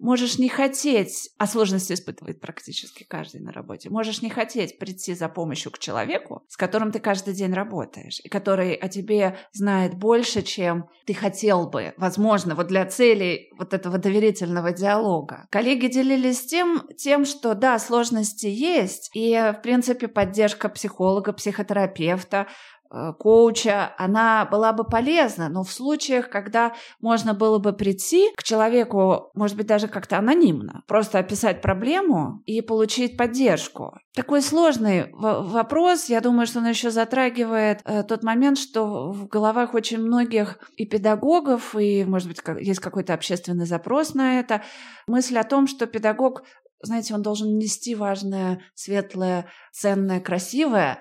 Можешь 0.00 0.38
не 0.38 0.48
хотеть, 0.48 1.30
а 1.36 1.46
сложности 1.46 1.92
испытывает 1.92 2.40
практически 2.40 3.04
каждый 3.04 3.42
на 3.42 3.52
работе, 3.52 3.90
можешь 3.90 4.22
не 4.22 4.30
хотеть 4.30 4.78
прийти 4.78 5.14
за 5.14 5.28
помощью 5.28 5.70
к 5.70 5.78
человеку, 5.78 6.42
с 6.48 6.56
которым 6.56 6.90
ты 6.90 7.00
каждый 7.00 7.34
день 7.34 7.52
работаешь, 7.52 8.18
и 8.24 8.30
который 8.30 8.72
о 8.72 8.88
тебе 8.88 9.36
знает 9.52 9.94
больше, 9.94 10.40
чем 10.40 10.88
ты 11.04 11.12
хотел 11.12 11.68
бы, 11.68 11.92
возможно, 11.98 12.54
вот 12.54 12.68
для 12.68 12.86
целей 12.86 13.52
вот 13.58 13.74
этого 13.74 13.98
доверительного 13.98 14.72
диалога. 14.72 15.46
Коллеги 15.50 15.88
делились 15.88 16.46
тем, 16.46 16.88
тем, 16.96 17.26
что 17.26 17.54
да, 17.54 17.78
сложности 17.78 18.46
есть, 18.46 19.10
и, 19.12 19.34
в 19.34 19.60
принципе, 19.62 20.08
поддержка 20.08 20.70
психолога, 20.70 21.34
психотерапевта, 21.34 22.46
коуча, 23.18 23.94
она 23.98 24.44
была 24.46 24.72
бы 24.72 24.84
полезна, 24.84 25.48
но 25.48 25.62
в 25.62 25.72
случаях, 25.72 26.28
когда 26.28 26.74
можно 27.00 27.34
было 27.34 27.58
бы 27.58 27.72
прийти 27.72 28.30
к 28.36 28.42
человеку, 28.42 29.30
может 29.34 29.56
быть, 29.56 29.66
даже 29.66 29.86
как-то 29.86 30.18
анонимно, 30.18 30.82
просто 30.88 31.18
описать 31.18 31.62
проблему 31.62 32.42
и 32.46 32.60
получить 32.62 33.16
поддержку. 33.16 33.96
Такой 34.14 34.42
сложный 34.42 35.12
вопрос, 35.12 36.08
я 36.08 36.20
думаю, 36.20 36.46
что 36.46 36.58
он 36.58 36.66
еще 36.66 36.90
затрагивает 36.90 37.80
э, 37.84 38.02
тот 38.02 38.24
момент, 38.24 38.58
что 38.58 39.12
в 39.12 39.28
головах 39.28 39.74
очень 39.74 39.98
многих 39.98 40.58
и 40.76 40.84
педагогов, 40.84 41.76
и, 41.76 42.04
может 42.04 42.26
быть, 42.26 42.40
есть 42.60 42.80
какой-то 42.80 43.14
общественный 43.14 43.66
запрос 43.66 44.14
на 44.14 44.40
это, 44.40 44.62
мысль 45.06 45.38
о 45.38 45.44
том, 45.44 45.68
что 45.68 45.86
педагог 45.86 46.42
знаете, 46.82 47.14
он 47.14 47.20
должен 47.22 47.58
нести 47.58 47.94
важное, 47.94 48.62
светлое, 48.74 49.46
ценное, 49.70 50.18
красивое, 50.20 50.98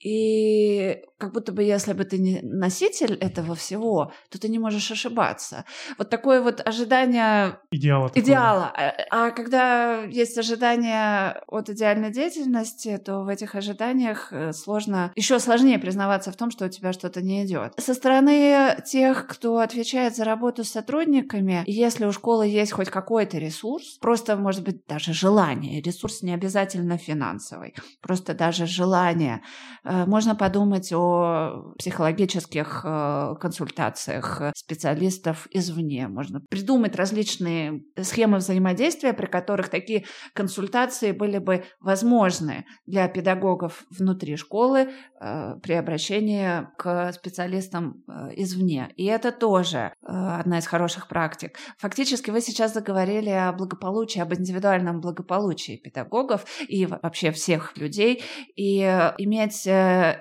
и 0.00 1.02
как 1.20 1.34
будто 1.34 1.52
бы 1.52 1.62
если 1.62 1.92
бы 1.92 2.04
ты 2.04 2.18
не 2.18 2.40
носитель 2.42 3.14
этого 3.14 3.54
всего, 3.54 4.12
то 4.30 4.40
ты 4.40 4.48
не 4.48 4.58
можешь 4.58 4.90
ошибаться. 4.90 5.66
Вот 5.98 6.08
такое 6.08 6.40
вот 6.40 6.66
ожидание 6.66 7.58
идеала. 7.70 8.10
идеала. 8.14 8.72
А, 8.74 8.94
а 9.10 9.30
когда 9.30 10.02
есть 10.04 10.38
ожидание 10.38 11.42
от 11.46 11.68
идеальной 11.68 12.10
деятельности, 12.10 12.96
то 12.96 13.20
в 13.20 13.28
этих 13.28 13.54
ожиданиях 13.54 14.32
э, 14.32 14.52
сложно, 14.52 15.12
еще 15.14 15.38
сложнее 15.38 15.78
признаваться 15.78 16.32
в 16.32 16.36
том, 16.36 16.50
что 16.50 16.64
у 16.64 16.68
тебя 16.70 16.94
что-то 16.94 17.20
не 17.20 17.44
идет. 17.44 17.74
Со 17.78 17.92
стороны 17.92 18.78
тех, 18.86 19.26
кто 19.26 19.58
отвечает 19.58 20.16
за 20.16 20.24
работу 20.24 20.64
с 20.64 20.70
сотрудниками, 20.70 21.62
если 21.66 22.06
у 22.06 22.12
школы 22.12 22.46
есть 22.46 22.72
хоть 22.72 22.88
какой-то 22.88 23.36
ресурс, 23.36 23.98
просто, 24.00 24.36
может 24.36 24.64
быть, 24.64 24.86
даже 24.86 25.12
желание, 25.12 25.82
ресурс 25.82 26.22
не 26.22 26.32
обязательно 26.32 26.96
финансовый, 26.96 27.74
просто 28.00 28.32
даже 28.32 28.64
желание, 28.64 29.42
э, 29.84 29.89
можно 30.06 30.34
подумать 30.34 30.92
о 30.92 31.74
психологических 31.78 32.82
э, 32.84 33.34
консультациях 33.40 34.42
специалистов 34.54 35.48
извне. 35.50 36.06
Можно 36.08 36.40
придумать 36.48 36.94
различные 36.94 37.82
схемы 38.00 38.38
взаимодействия, 38.38 39.12
при 39.12 39.26
которых 39.26 39.68
такие 39.68 40.04
консультации 40.34 41.12
были 41.12 41.38
бы 41.38 41.64
возможны 41.80 42.66
для 42.86 43.08
педагогов 43.08 43.84
внутри 43.90 44.36
школы 44.36 44.90
э, 45.20 45.54
при 45.62 45.72
обращении 45.72 46.68
к 46.76 47.12
специалистам 47.12 48.04
э, 48.06 48.34
извне. 48.36 48.92
И 48.96 49.06
это 49.06 49.32
тоже 49.32 49.92
одна 50.02 50.58
из 50.58 50.66
хороших 50.66 51.08
практик. 51.08 51.56
Фактически 51.78 52.30
вы 52.30 52.40
сейчас 52.40 52.74
заговорили 52.74 53.30
о 53.30 53.52
благополучии, 53.52 54.20
об 54.20 54.34
индивидуальном 54.34 55.00
благополучии 55.00 55.76
педагогов 55.76 56.44
и 56.68 56.86
вообще 56.86 57.32
всех 57.32 57.76
людей, 57.76 58.22
и 58.56 58.80
иметь 59.18 59.66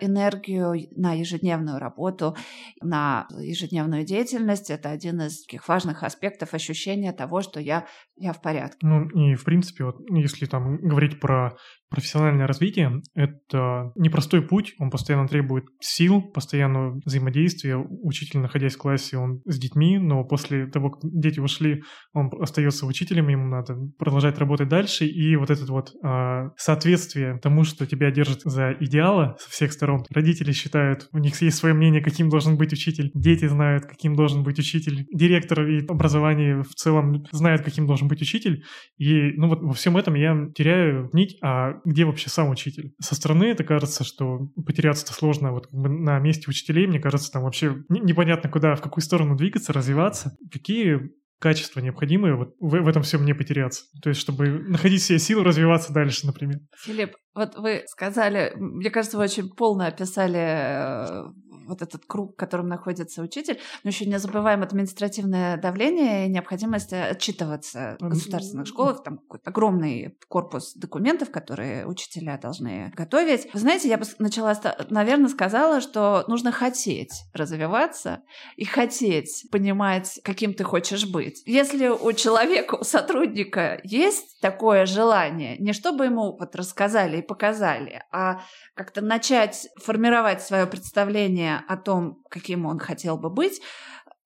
энергию 0.02 0.74
на 0.96 1.14
ежедневную 1.14 1.80
работу, 1.80 2.36
на 2.82 3.28
ежедневную 3.38 4.06
деятельность. 4.06 4.70
Это 4.70 4.90
один 4.90 5.22
из 5.22 5.46
таких 5.46 5.68
важных 5.68 6.04
аспектов 6.04 6.54
ощущения 6.54 7.12
того, 7.14 7.42
что 7.42 7.60
я, 7.60 7.88
я 8.16 8.34
в 8.34 8.42
порядке. 8.42 8.78
Ну 8.82 9.08
и 9.10 9.36
в 9.36 9.44
принципе, 9.44 9.86
вот, 9.86 9.98
если 10.10 10.46
там 10.46 10.78
говорить 10.78 11.20
про 11.20 11.58
профессиональное 11.90 12.48
развитие— 12.48 13.02
это 13.16 13.92
непростой 13.96 14.42
путь, 14.42 14.74
он 14.80 14.90
постоянно 14.90 15.28
требует 15.28 15.66
сил, 15.80 16.22
постоянного 16.22 17.00
взаимодействия. 17.06 17.78
Учитель, 17.78 18.40
находясь 18.40 18.76
в 18.76 18.78
классе, 18.78 19.18
он 19.18 19.42
с 19.46 19.58
детьми, 19.58 19.98
но 19.98 20.24
после 20.24 20.68
того, 20.68 20.92
как 20.92 21.02
дети 21.04 21.40
ушли, 21.40 21.84
он 22.14 22.30
остается 22.40 22.86
учителем, 22.86 23.28
ему 23.30 23.48
надо 23.48 23.76
продолжать 23.98 24.38
работать 24.38 24.70
дальше, 24.70 25.06
и 25.06 25.36
вот 25.36 25.50
это 25.50 25.66
вот 25.72 25.92
э, 26.04 26.50
соответствие 26.58 27.40
тому, 27.40 27.64
что 27.64 27.86
тебя 27.86 28.12
держит 28.12 28.42
за 28.44 28.74
идеала 28.80 29.36
со 29.40 29.50
всех 29.50 29.74
сторон. 29.74 30.04
Родители 30.14 30.52
считают, 30.52 31.08
у 31.12 31.18
них 31.18 31.40
есть 31.42 31.58
свое 31.58 31.74
мнение, 31.74 32.02
каким 32.02 32.30
должен 32.30 32.58
быть 32.58 32.74
учитель, 32.74 33.12
дети 33.14 33.48
знают, 33.48 33.86
каким 33.86 34.16
должен 34.16 34.44
быть 34.44 34.60
учитель, 34.60 35.06
директор 35.12 35.68
и 35.68 35.86
образование 35.88 36.62
в 36.62 36.74
целом 36.76 37.26
знают, 37.32 37.64
каким 37.64 37.88
должен 37.88 38.08
быть 38.08 38.22
учитель, 38.22 38.64
и 38.98 39.32
ну 39.38 39.48
вот 39.50 39.62
во 39.62 39.74
всем 39.74 39.98
этом 39.98 40.16
я 40.16 40.36
теряю 40.56 41.10
нить, 41.14 41.38
а 41.42 41.79
где 41.86 42.06
вообще 42.06 42.30
сам 42.30 42.50
учитель? 42.50 42.94
Со 43.00 43.16
стороны 43.16 43.46
это 43.46 43.64
кажется, 43.64 44.04
что 44.04 44.50
потеряться-то 44.66 45.14
сложно. 45.14 45.52
Вот 45.52 45.68
на 45.72 46.20
месте 46.20 46.46
учителей, 46.48 46.88
мне 46.88 47.00
кажется, 47.00 47.32
там 47.32 47.44
вообще 47.44 47.84
непонятно 47.90 48.50
куда, 48.50 48.76
в 48.76 48.82
какую 48.82 49.04
сторону 49.04 49.36
двигаться, 49.36 49.74
развиваться. 49.74 50.36
Какие 50.52 51.12
качества 51.40 51.80
необходимые 51.80 52.36
вот 52.36 52.56
в, 52.60 52.82
в 52.82 52.88
этом 52.88 53.02
всем 53.02 53.26
не 53.26 53.34
потеряться. 53.34 53.86
То 54.04 54.10
есть, 54.10 54.22
чтобы 54.22 54.60
находить 54.68 55.02
себе 55.02 55.20
силы 55.20 55.44
развиваться 55.44 55.94
дальше, 55.94 56.28
например. 56.28 56.60
Филипп, 56.78 57.16
вот 57.34 57.56
вы 57.56 57.84
сказали, 57.88 58.52
мне 58.56 58.90
кажется, 58.90 59.18
вы 59.18 59.24
очень 59.24 59.50
полно 59.50 59.88
описали 59.88 60.38
э, 60.38 61.24
вот 61.68 61.82
этот 61.82 62.06
круг, 62.06 62.34
в 62.34 62.36
котором 62.36 62.68
находится 62.68 63.22
учитель, 63.22 63.60
но 63.84 63.90
еще 63.90 64.06
не 64.06 64.20
забываем 64.20 64.64
административное 64.64 65.58
давление 65.58 66.26
и 66.26 66.30
необходимость 66.30 66.94
отчитываться 66.94 67.98
в 68.00 68.10
государственных 68.10 68.68
школах, 68.68 69.04
там 69.04 69.18
какой-то 69.18 69.50
огромный 69.50 70.18
корпус 70.28 70.74
документов, 70.76 71.32
которые 71.32 71.86
учителя 71.86 72.38
должны 72.38 72.92
готовить. 72.96 73.48
Вы 73.54 73.60
знаете, 73.60 73.90
я 73.90 73.98
бы 73.98 74.06
начала, 74.20 74.60
наверное, 74.90 75.30
сказала, 75.30 75.82
что 75.82 76.24
нужно 76.28 76.52
хотеть 76.52 77.12
развиваться 77.34 78.22
и 78.56 78.66
хотеть 78.66 79.48
понимать, 79.52 80.20
каким 80.24 80.54
ты 80.54 80.64
хочешь 80.64 81.08
быть. 81.10 81.44
Если 81.46 81.88
у 81.88 82.12
человека, 82.14 82.76
у 82.76 82.84
сотрудника 82.84 83.80
есть 83.84 84.40
такое 84.42 84.86
желание, 84.86 85.58
не 85.58 85.74
чтобы 85.74 86.06
ему 86.06 86.38
вот 86.38 86.56
рассказали 86.56 87.18
и 87.18 87.22
показали, 87.22 88.04
а 88.12 88.42
как-то 88.76 89.02
начать 89.02 89.68
формировать 89.78 90.42
свое 90.42 90.66
представление 90.66 91.59
о 91.68 91.78
том, 91.78 92.24
каким 92.30 92.66
он 92.66 92.80
хотел 92.80 93.18
бы 93.18 93.30
быть, 93.30 93.62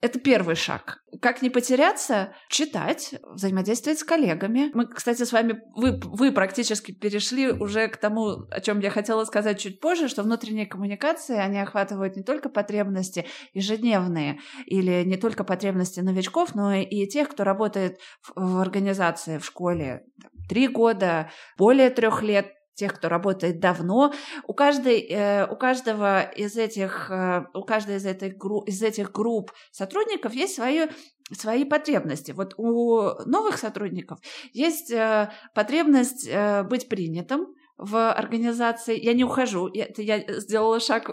это 0.04 0.20
первый 0.20 0.56
шаг. 0.56 1.02
Как 1.22 1.42
не 1.42 1.50
потеряться? 1.50 2.34
Читать, 2.50 3.16
взаимодействовать 3.24 4.00
с 4.00 4.04
коллегами. 4.04 4.70
Мы, 4.74 4.86
кстати, 4.86 5.24
с 5.24 5.32
вами, 5.32 5.62
вы, 5.78 5.98
вы 6.04 6.34
практически 6.34 6.92
перешли 6.92 7.50
уже 7.50 7.88
к 7.88 7.96
тому, 7.96 8.42
о 8.52 8.60
чем 8.60 8.82
я 8.82 8.90
хотела 8.90 9.24
сказать 9.24 9.62
чуть 9.62 9.80
позже, 9.80 10.10
что 10.10 10.24
внутренние 10.24 10.66
коммуникации, 10.66 11.38
они 11.38 11.58
охватывают 11.58 12.18
не 12.18 12.24
только 12.24 12.50
потребности 12.50 13.28
ежедневные 13.54 14.42
или 14.66 15.06
не 15.06 15.16
только 15.16 15.46
потребности 15.46 16.02
новичков, 16.02 16.54
но 16.54 16.74
и 16.74 17.08
тех, 17.08 17.30
кто 17.30 17.46
работает 17.46 17.98
в, 18.22 18.34
в 18.36 18.60
организации, 18.60 19.38
в 19.38 19.46
школе 19.46 20.04
три 20.50 20.68
года, 20.68 21.32
более 21.58 21.90
трех 21.90 22.22
лет, 22.24 22.48
тех, 22.76 22.94
кто 22.94 23.10
работает 23.10 23.60
давно. 23.60 24.14
У, 24.48 24.54
каждой, 24.54 25.00
э, 25.02 25.48
у 25.48 25.56
каждого 25.56 26.22
из 26.22 26.58
этих, 26.58 27.10
э, 27.12 27.46
у 27.54 27.64
каждой 27.64 27.98
из 27.98 28.38
групп, 28.38 28.68
из 28.68 28.82
этих 28.82 29.12
групп 29.12 29.52
сотрудников 29.72 30.34
есть 30.34 30.56
свои, 30.56 30.88
свои 31.32 31.66
потребности. 31.66 32.32
Вот 32.32 32.54
у 32.58 33.12
новых 33.26 33.58
сотрудников 33.58 34.20
есть 34.54 34.92
э, 34.92 35.30
потребность 35.54 36.30
быть 36.70 36.90
принятым, 36.90 37.48
в 37.76 38.12
организации, 38.12 39.00
я 39.00 39.14
не 39.14 39.24
ухожу, 39.24 39.68
это 39.68 40.04
я 40.04 40.24
сделала 40.40 40.80
шаг, 40.80 41.12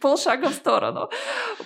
полшага 0.00 0.48
в 0.48 0.54
сторону, 0.54 1.10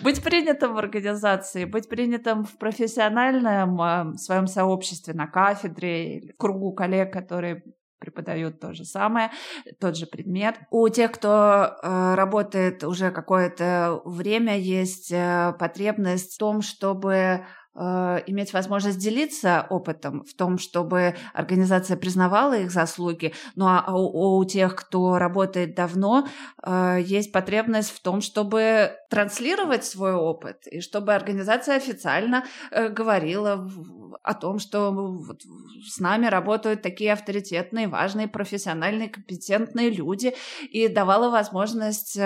быть 0.01 0.23
принятым 0.23 0.75
в 0.75 0.79
организации, 0.79 1.65
быть 1.65 1.89
принятым 1.89 2.45
в 2.45 2.59
профессиональном 2.59 4.17
своем 4.19 4.49
сообществе, 4.49 5.15
на 5.15 5.29
кафедре, 5.29 6.35
кругу 6.37 6.73
коллег, 6.73 7.13
которые 7.13 7.63
преподают 8.05 8.61
то 8.61 8.75
же 8.75 8.85
самое, 8.85 9.31
тот 9.81 9.97
же 9.97 10.07
предмет. 10.07 10.57
У 10.71 10.89
тех, 10.91 11.13
кто 11.13 11.79
э, 11.83 12.15
работает 12.15 12.85
уже 12.85 13.11
какое-то 13.11 14.03
время, 14.05 14.59
есть 14.59 15.11
э, 15.11 15.55
потребность 15.59 16.35
в 16.35 16.39
том, 16.39 16.61
чтобы 16.61 17.45
Э, 17.77 18.21
иметь 18.27 18.53
возможность 18.53 18.99
делиться 18.99 19.67
опытом 19.69 20.25
в 20.25 20.35
том, 20.35 20.59
чтобы 20.59 21.17
организация 21.33 21.97
признавала 21.97 22.57
их 22.57 22.71
заслуги. 22.71 23.35
Ну 23.57 23.67
а 23.67 23.93
у, 23.93 24.39
у 24.39 24.45
тех, 24.45 24.77
кто 24.77 25.19
работает 25.19 25.75
давно, 25.75 26.29
э, 26.63 26.99
есть 27.03 27.33
потребность 27.33 27.91
в 27.91 28.01
том, 28.01 28.21
чтобы 28.21 28.93
транслировать 29.11 29.85
свой 29.85 30.15
опыт 30.15 30.69
и 30.69 30.81
чтобы 30.81 31.15
организация 31.15 31.77
официально 31.77 32.45
э, 32.71 32.89
говорила 32.91 33.69
о 34.23 34.35
том, 34.35 34.59
что 34.59 34.91
вот 34.93 35.43
с 35.87 35.99
нами 36.01 36.27
работают 36.27 36.83
такие 36.83 37.13
авторитетные, 37.13 37.89
важные, 37.89 38.29
профессиональные, 38.29 39.09
компетентные 39.09 39.91
люди 39.91 40.35
и 40.71 40.89
давала 40.89 41.31
возможность 41.31 42.19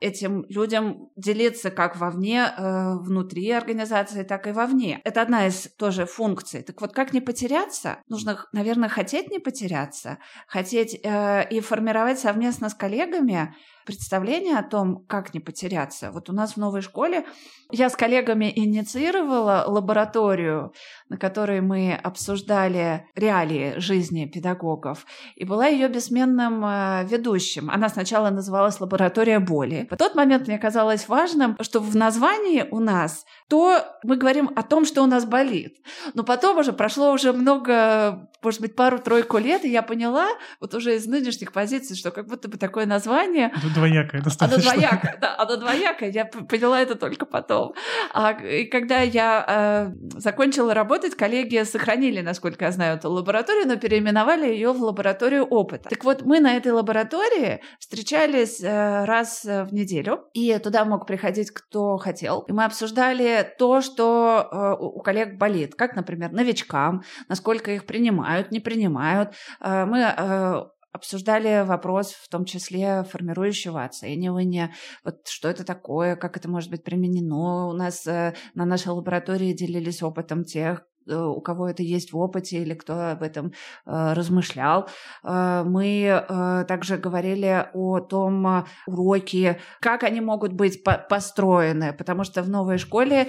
этим 0.00 0.44
людям 0.48 1.08
делиться 1.16 1.70
как 1.70 1.96
вовне, 1.96 2.52
внутри 2.58 3.50
организации, 3.50 4.22
так 4.22 4.46
и 4.46 4.52
вовне. 4.52 5.00
Это 5.04 5.22
одна 5.22 5.46
из 5.46 5.68
тоже 5.78 6.06
функций. 6.06 6.62
Так 6.62 6.80
вот, 6.80 6.92
как 6.92 7.12
не 7.12 7.20
потеряться? 7.20 7.98
Нужно, 8.08 8.44
наверное, 8.52 8.88
хотеть 8.88 9.30
не 9.30 9.38
потеряться, 9.38 10.18
хотеть 10.46 10.98
э, 11.02 11.48
и 11.50 11.60
формировать 11.60 12.18
совместно 12.18 12.68
с 12.68 12.74
коллегами 12.74 13.54
представление 13.86 14.58
о 14.58 14.62
том, 14.62 15.04
как 15.06 15.32
не 15.32 15.40
потеряться. 15.40 16.10
Вот 16.10 16.28
у 16.28 16.32
нас 16.32 16.52
в 16.52 16.56
новой 16.58 16.82
школе 16.82 17.24
я 17.70 17.88
с 17.88 17.96
коллегами 17.96 18.52
инициировала 18.54 19.64
лабораторию, 19.66 20.72
на 21.08 21.16
которой 21.16 21.60
мы 21.60 21.94
обсуждали 21.94 23.06
реалии 23.14 23.78
жизни 23.78 24.26
педагогов, 24.26 25.06
и 25.36 25.44
была 25.44 25.66
ее 25.66 25.88
бессменным 25.88 26.64
э, 26.64 27.06
ведущим. 27.08 27.70
Она 27.70 27.88
сначала 27.88 28.30
называлась 28.30 28.80
«Лаборатория 28.80 29.38
боли». 29.38 29.88
В 29.90 29.96
тот 29.96 30.14
момент 30.14 30.46
мне 30.46 30.58
казалось 30.58 31.08
важным, 31.08 31.56
что 31.60 31.80
в 31.80 31.96
названии 31.96 32.66
у 32.70 32.80
нас 32.80 33.24
то 33.48 33.80
мы 34.02 34.16
говорим 34.16 34.50
о 34.56 34.62
том, 34.62 34.84
что 34.84 35.02
у 35.02 35.06
нас 35.06 35.24
болит. 35.24 35.76
Но 36.14 36.24
потом 36.24 36.58
уже 36.58 36.72
прошло 36.72 37.12
уже 37.12 37.32
много, 37.32 38.28
может 38.42 38.60
быть, 38.60 38.74
пару-тройку 38.74 39.38
лет, 39.38 39.64
и 39.64 39.70
я 39.70 39.82
поняла, 39.82 40.26
вот 40.60 40.74
уже 40.74 40.96
из 40.96 41.06
нынешних 41.06 41.52
позиций, 41.52 41.96
что 41.96 42.10
как 42.10 42.26
будто 42.26 42.48
бы 42.48 42.58
такое 42.58 42.86
название 42.86 43.52
двоякое 43.76 44.22
достаточно. 44.22 44.72
Оно 44.72 44.80
двоякое, 44.80 45.18
да, 45.20 45.36
оно 45.38 45.56
двоякое. 45.56 46.10
Я 46.10 46.24
поняла 46.24 46.80
это 46.80 46.94
только 46.94 47.26
потом. 47.26 47.74
А, 48.12 48.32
и 48.32 48.64
когда 48.64 49.00
я 49.00 49.92
э, 49.92 50.18
закончила 50.18 50.74
работать, 50.74 51.14
коллеги 51.14 51.62
сохранили, 51.64 52.20
насколько 52.20 52.64
я 52.64 52.72
знаю, 52.72 52.96
эту 52.96 53.10
лабораторию, 53.10 53.66
но 53.66 53.76
переименовали 53.76 54.48
ее 54.48 54.72
в 54.72 54.82
лабораторию 54.82 55.44
опыта. 55.44 55.88
Так 55.88 56.04
вот, 56.04 56.22
мы 56.22 56.40
на 56.40 56.56
этой 56.56 56.72
лаборатории 56.72 57.60
встречались 57.78 58.62
э, 58.62 59.04
раз 59.04 59.44
в 59.44 59.72
неделю, 59.72 60.24
и 60.34 60.58
туда 60.58 60.84
мог 60.84 61.06
приходить 61.06 61.50
кто 61.50 61.96
хотел. 61.96 62.40
И 62.48 62.52
мы 62.52 62.64
обсуждали 62.64 63.46
то, 63.58 63.80
что 63.80 64.48
э, 64.50 64.82
у 64.82 65.00
коллег 65.00 65.38
болит, 65.38 65.74
как, 65.74 65.96
например, 65.96 66.32
новичкам, 66.32 67.02
насколько 67.28 67.70
их 67.70 67.86
принимают, 67.86 68.50
не 68.50 68.60
принимают. 68.60 69.34
Э, 69.60 69.84
мы 69.84 70.00
э, 70.00 70.75
обсуждали 70.96 71.64
вопрос, 71.64 72.12
в 72.12 72.28
том 72.28 72.44
числе 72.44 73.04
формирующего 73.04 73.84
оценивания, 73.84 74.72
вот 75.04 75.28
что 75.28 75.48
это 75.48 75.64
такое, 75.64 76.16
как 76.16 76.36
это 76.36 76.50
может 76.50 76.70
быть 76.70 76.82
применено. 76.84 77.68
У 77.68 77.72
нас 77.72 78.06
э, 78.06 78.34
на 78.54 78.64
нашей 78.64 78.88
лаборатории 78.88 79.52
делились 79.52 80.02
опытом 80.02 80.44
тех, 80.44 80.84
э, 81.06 81.14
у 81.14 81.40
кого 81.40 81.68
это 81.68 81.82
есть 81.82 82.12
в 82.12 82.18
опыте 82.18 82.62
или 82.62 82.74
кто 82.74 83.10
об 83.10 83.22
этом 83.22 83.48
э, 83.48 84.12
размышлял. 84.14 84.88
Э, 85.22 85.64
мы 85.64 86.04
э, 86.06 86.64
также 86.66 86.96
говорили 86.96 87.68
о 87.74 88.00
том 88.00 88.64
уроке, 88.86 89.60
как 89.80 90.02
они 90.02 90.20
могут 90.20 90.52
быть 90.52 90.82
по 90.82 90.96
построены, 90.96 91.92
потому 91.92 92.24
что 92.24 92.42
в 92.42 92.48
новой 92.48 92.78
школе 92.78 93.28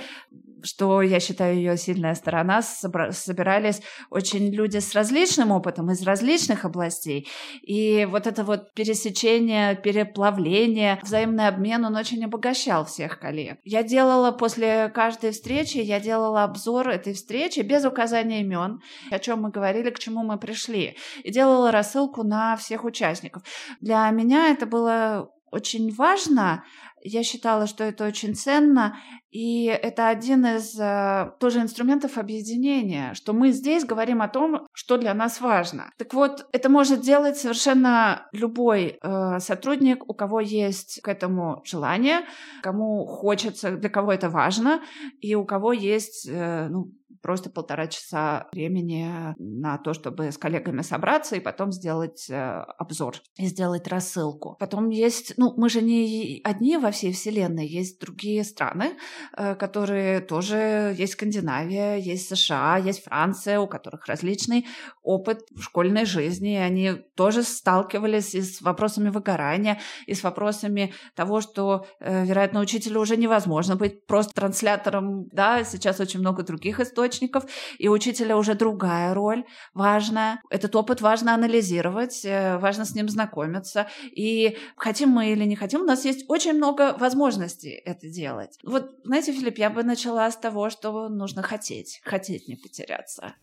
что 0.64 1.02
я 1.02 1.20
считаю 1.20 1.56
ее 1.56 1.78
сильная 1.78 2.16
сторона, 2.16 2.62
собирались 2.62 3.82
очень 4.10 4.50
люди 4.50 4.78
с 4.78 4.94
различным 4.94 5.52
опытом 5.52 5.92
из 5.92 6.02
различных 6.04 6.66
областей. 6.66 7.28
И 7.62 8.08
вот 8.10 8.28
это 8.28 8.44
вот 8.44 8.74
пересечение, 8.74 9.76
переплавление, 9.76 11.00
взаимный 11.02 11.48
обмен, 11.48 11.86
он 11.86 11.96
очень 11.96 12.24
обогащал 12.24 12.86
всех 12.86 13.20
коллег. 13.20 13.60
Я 13.64 13.84
делала 13.84 14.32
после 14.32 14.90
каждой 14.90 15.32
встречи, 15.32 15.78
я 15.78 16.00
делала 16.00 16.44
обзор 16.44 16.90
этой 16.90 17.14
встречи 17.14 17.60
без 17.62 17.86
указания 17.86 18.42
имен, 18.42 18.82
о 19.12 19.20
чем 19.20 19.42
мы 19.42 19.50
говорили, 19.50 19.90
к 19.90 20.00
чему 20.00 20.24
мы 20.24 20.38
пришли. 20.38 20.98
И 21.24 21.32
делала 21.32 21.72
рассылку 21.72 22.24
на 22.24 22.56
всех 22.58 22.84
участников. 22.84 23.44
Для 23.82 24.10
меня 24.12 24.50
это 24.50 24.66
было 24.66 25.32
очень 25.52 25.94
важно. 25.94 26.64
Я 27.10 27.24
считала, 27.24 27.68
что 27.68 27.84
это 27.86 28.06
очень 28.06 28.36
ценно, 28.36 28.98
и 29.32 29.66
это 29.66 30.10
один 30.10 30.46
из 30.46 30.78
э, 30.80 31.32
тоже 31.40 31.62
инструментов 31.62 32.18
объединения, 32.18 33.14
что 33.14 33.34
мы 33.34 33.52
здесь 33.52 33.86
говорим 33.86 34.22
о 34.22 34.28
том, 34.28 34.68
что 34.74 34.98
для 34.98 35.14
нас 35.14 35.40
важно. 35.40 35.92
Так 35.98 36.14
вот, 36.14 36.46
это 36.52 36.70
может 36.70 37.02
делать 37.02 37.38
совершенно 37.38 38.28
любой 38.34 38.98
э, 39.02 39.40
сотрудник, 39.40 40.10
у 40.10 40.14
кого 40.14 40.42
есть 40.42 41.02
к 41.02 41.08
этому 41.08 41.62
желание, 41.64 42.22
кому 42.62 43.06
хочется, 43.06 43.72
для 43.72 43.90
кого 43.90 44.12
это 44.12 44.30
важно, 44.30 44.82
и 45.22 45.36
у 45.36 45.46
кого 45.46 45.72
есть 45.72 46.28
э, 46.28 46.68
ну, 46.70 46.92
просто 47.22 47.50
полтора 47.50 47.88
часа 47.88 48.48
времени 48.52 49.36
на 49.38 49.78
то, 49.78 49.94
чтобы 49.94 50.32
с 50.32 50.38
коллегами 50.38 50.82
собраться 50.82 51.36
и 51.36 51.40
потом 51.40 51.72
сделать 51.72 52.30
э, 52.30 52.36
обзор 52.78 53.16
и 53.38 53.46
сделать 53.46 53.88
рассылку. 53.88 54.56
Потом 54.60 54.90
есть, 54.90 55.34
ну, 55.38 55.54
мы 55.58 55.70
же 55.70 55.82
не 55.82 56.42
одни 56.44 56.78
во 56.78 56.92
всей 56.92 57.14
вселенной, 57.14 57.68
есть 57.68 58.00
другие 58.00 58.44
страны, 58.44 58.98
э, 59.38 59.56
которые 59.56 60.22
тоже 60.22 60.96
есть 60.98 61.14
Скандинавия, 61.14 61.98
есть 61.98 62.28
США, 62.30 62.78
есть 62.78 63.04
Франция, 63.04 63.60
у 63.60 63.68
которых 63.68 64.06
различный 64.08 64.66
опыт 65.04 65.42
в 65.52 65.62
школьной 65.62 66.06
жизни, 66.06 66.54
и 66.54 66.58
они 66.58 66.94
тоже 67.16 67.44
сталкивались 67.44 68.36
и 68.36 68.42
с 68.42 68.62
вопросами 68.62 69.10
выгорания, 69.10 69.80
и 70.06 70.14
с 70.14 70.24
вопросами 70.24 70.94
того, 71.16 71.42
что, 71.42 71.86
э, 72.00 72.26
вероятно, 72.26 72.60
учителю 72.60 73.02
уже 73.02 73.18
невозможно 73.18 73.76
быть 73.76 74.06
просто 74.06 74.34
транслятором, 74.34 75.28
да, 75.32 75.64
сейчас 75.64 76.00
очень 76.00 76.20
много 76.20 76.44
других 76.44 76.80
источников, 76.80 77.17
источников, 77.18 77.46
и 77.78 77.90
учителя 77.90 78.38
уже 78.38 78.54
другая 78.54 79.14
роль 79.14 79.46
важная. 79.74 80.42
Этот 80.50 80.76
опыт 80.76 81.02
важно 81.02 81.34
анализировать, 81.34 82.26
э, 82.26 82.58
важно 82.58 82.86
с 82.86 82.96
ним 82.96 83.10
знакомиться. 83.10 83.88
И 84.04 84.58
хотим 84.76 85.10
мы 85.10 85.32
или 85.32 85.46
не 85.46 85.56
хотим, 85.56 85.82
у 85.82 85.86
нас 85.86 86.06
есть 86.06 86.26
очень 86.28 86.54
много 86.54 86.96
возможностей 87.00 87.82
это 87.86 88.10
делать. 88.10 88.58
Вот, 88.64 88.92
знаете, 89.04 89.34
Филипп, 89.34 89.58
я 89.58 89.70
бы 89.70 89.84
начала 89.84 90.30
с 90.30 90.38
того, 90.38 90.70
что 90.70 91.10
нужно 91.10 91.42
хотеть, 91.42 92.02
хотеть 92.04 92.48
не 92.48 92.56
потеряться. 92.56 93.36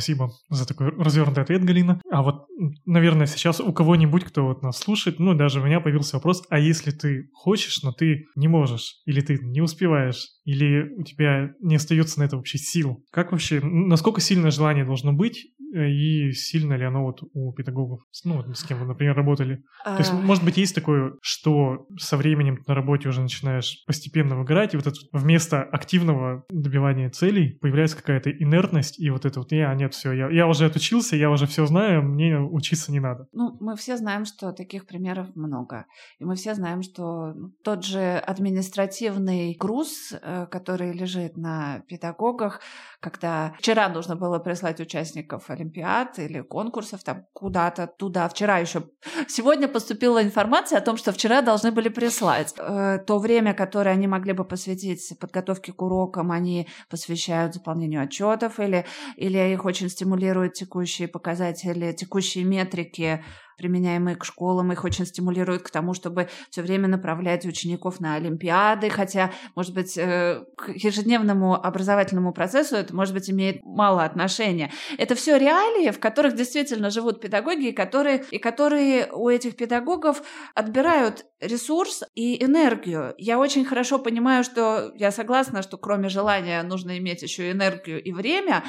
Спасибо 0.00 0.30
за 0.48 0.66
такой 0.66 0.88
развернутый 0.96 1.42
ответ, 1.42 1.62
Галина. 1.62 2.00
А 2.10 2.22
вот, 2.22 2.46
наверное, 2.86 3.26
сейчас 3.26 3.60
у 3.60 3.70
кого-нибудь, 3.70 4.24
кто 4.24 4.46
вот 4.46 4.62
нас 4.62 4.78
слушает, 4.78 5.18
ну, 5.18 5.34
даже 5.34 5.60
у 5.60 5.64
меня 5.66 5.78
появился 5.78 6.16
вопрос, 6.16 6.42
а 6.48 6.58
если 6.58 6.90
ты 6.90 7.28
хочешь, 7.34 7.82
но 7.82 7.92
ты 7.92 8.24
не 8.34 8.48
можешь, 8.48 9.02
или 9.04 9.20
ты 9.20 9.38
не 9.42 9.60
успеваешь, 9.60 10.26
или 10.44 10.90
у 10.96 11.02
тебя 11.02 11.50
не 11.60 11.76
остается 11.76 12.18
на 12.18 12.24
это 12.24 12.38
вообще 12.38 12.56
сил? 12.56 13.04
Как 13.12 13.32
вообще, 13.32 13.60
насколько 13.60 14.22
сильное 14.22 14.50
желание 14.50 14.86
должно 14.86 15.12
быть 15.12 15.48
и 15.72 16.32
сильно 16.32 16.74
ли 16.74 16.84
оно 16.84 17.04
вот 17.04 17.22
у 17.32 17.52
педагогов, 17.52 18.00
ну, 18.24 18.42
с 18.54 18.64
кем 18.64 18.78
вы, 18.78 18.86
например, 18.86 19.16
работали? 19.16 19.62
А... 19.84 19.96
То 19.96 20.02
есть, 20.02 20.12
может 20.12 20.44
быть, 20.44 20.56
есть 20.56 20.74
такое, 20.74 21.14
что 21.22 21.86
со 21.98 22.16
временем 22.16 22.62
на 22.66 22.74
работе 22.74 23.08
уже 23.08 23.20
начинаешь 23.20 23.84
постепенно 23.86 24.36
выгорать, 24.36 24.74
и 24.74 24.76
вот 24.76 24.86
это 24.86 24.96
вместо 25.12 25.62
активного 25.62 26.44
добивания 26.50 27.10
целей 27.10 27.58
появляется 27.60 27.96
какая-то 27.96 28.30
инертность, 28.30 28.98
и 28.98 29.10
вот 29.10 29.24
это 29.24 29.40
вот, 29.40 29.52
я, 29.52 29.74
нет, 29.74 29.94
все, 29.94 30.12
я, 30.12 30.28
я 30.30 30.46
уже 30.46 30.66
отучился, 30.66 31.16
я 31.16 31.30
уже 31.30 31.46
все 31.46 31.66
знаю, 31.66 32.02
мне 32.02 32.38
учиться 32.38 32.92
не 32.92 33.00
надо. 33.00 33.26
Ну, 33.32 33.56
мы 33.60 33.76
все 33.76 33.96
знаем, 33.96 34.24
что 34.24 34.52
таких 34.52 34.86
примеров 34.86 35.34
много. 35.34 35.86
И 36.18 36.24
мы 36.24 36.34
все 36.34 36.54
знаем, 36.54 36.82
что 36.82 37.34
тот 37.62 37.84
же 37.84 38.18
административный 38.18 39.56
груз, 39.58 40.12
э, 40.12 40.46
который 40.50 40.92
лежит 40.92 41.36
на 41.36 41.80
педагогах, 41.88 42.60
когда 43.00 43.54
вчера 43.58 43.88
нужно 43.88 44.16
было 44.16 44.38
прислать 44.38 44.80
участников 44.80 45.50
олимпиад 45.60 46.18
или 46.18 46.40
конкурсов 46.40 47.02
там 47.04 47.26
куда-то 47.32 47.86
туда. 47.86 48.28
Вчера 48.28 48.58
еще... 48.58 48.84
Сегодня 49.28 49.68
поступила 49.68 50.22
информация 50.22 50.78
о 50.78 50.82
том, 50.82 50.96
что 50.96 51.12
вчера 51.12 51.42
должны 51.42 51.70
были 51.70 51.88
прислать. 51.88 52.54
Э, 52.58 52.98
то 53.06 53.18
время, 53.18 53.54
которое 53.54 53.90
они 53.90 54.06
могли 54.06 54.32
бы 54.32 54.44
посвятить 54.44 55.18
подготовке 55.20 55.72
к 55.72 55.82
урокам, 55.82 56.32
они 56.32 56.68
посвящают 56.88 57.54
заполнению 57.54 58.02
отчетов 58.02 58.58
или, 58.58 58.86
или 59.16 59.38
их 59.52 59.64
очень 59.64 59.88
стимулируют 59.88 60.54
текущие 60.54 61.08
показатели, 61.08 61.92
текущие 61.92 62.44
метрики 62.44 63.22
применяемые 63.60 64.16
к 64.16 64.24
школам, 64.24 64.72
их 64.72 64.84
очень 64.84 65.04
стимулируют 65.04 65.62
к 65.62 65.70
тому, 65.70 65.92
чтобы 65.92 66.28
все 66.48 66.62
время 66.62 66.88
направлять 66.88 67.44
учеников 67.44 68.00
на 68.00 68.14
олимпиады, 68.14 68.88
хотя, 68.88 69.30
может 69.54 69.74
быть, 69.74 69.98
э, 69.98 70.42
к 70.56 70.70
ежедневному 70.70 71.54
образовательному 71.54 72.32
процессу 72.32 72.76
это, 72.76 72.96
может 72.96 73.12
быть, 73.12 73.28
имеет 73.30 73.62
мало 73.62 74.04
отношения. 74.04 74.72
Это 74.96 75.14
все 75.14 75.38
реалии, 75.38 75.90
в 75.90 76.00
которых 76.00 76.34
действительно 76.34 76.88
живут 76.88 77.20
педагоги, 77.20 77.68
и 77.68 77.72
которые, 77.72 78.24
и 78.30 78.38
которые 78.38 79.12
у 79.12 79.28
этих 79.28 79.56
педагогов 79.56 80.22
отбирают 80.54 81.26
ресурс 81.40 82.02
и 82.14 82.42
энергию. 82.42 83.14
Я 83.18 83.38
очень 83.38 83.66
хорошо 83.66 83.98
понимаю, 83.98 84.42
что 84.42 84.92
я 84.94 85.10
согласна, 85.10 85.62
что 85.62 85.76
кроме 85.76 86.08
желания 86.08 86.62
нужно 86.62 86.96
иметь 86.96 87.22
еще 87.22 87.50
энергию 87.50 88.02
и 88.02 88.12
время. 88.12 88.64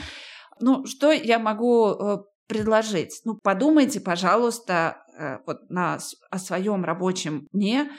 Ну, 0.60 0.86
что 0.86 1.12
я 1.12 1.40
могу 1.40 1.90
э, 1.90 2.18
предложить? 2.52 3.22
Ну, 3.24 3.40
подумайте, 3.42 4.02
пожалуйста, 4.02 5.06
э, 5.18 5.38
вот 5.46 5.70
на, 5.70 6.00
о 6.30 6.38
своем 6.38 6.84
рабочем 6.84 7.48
дне 7.54 7.90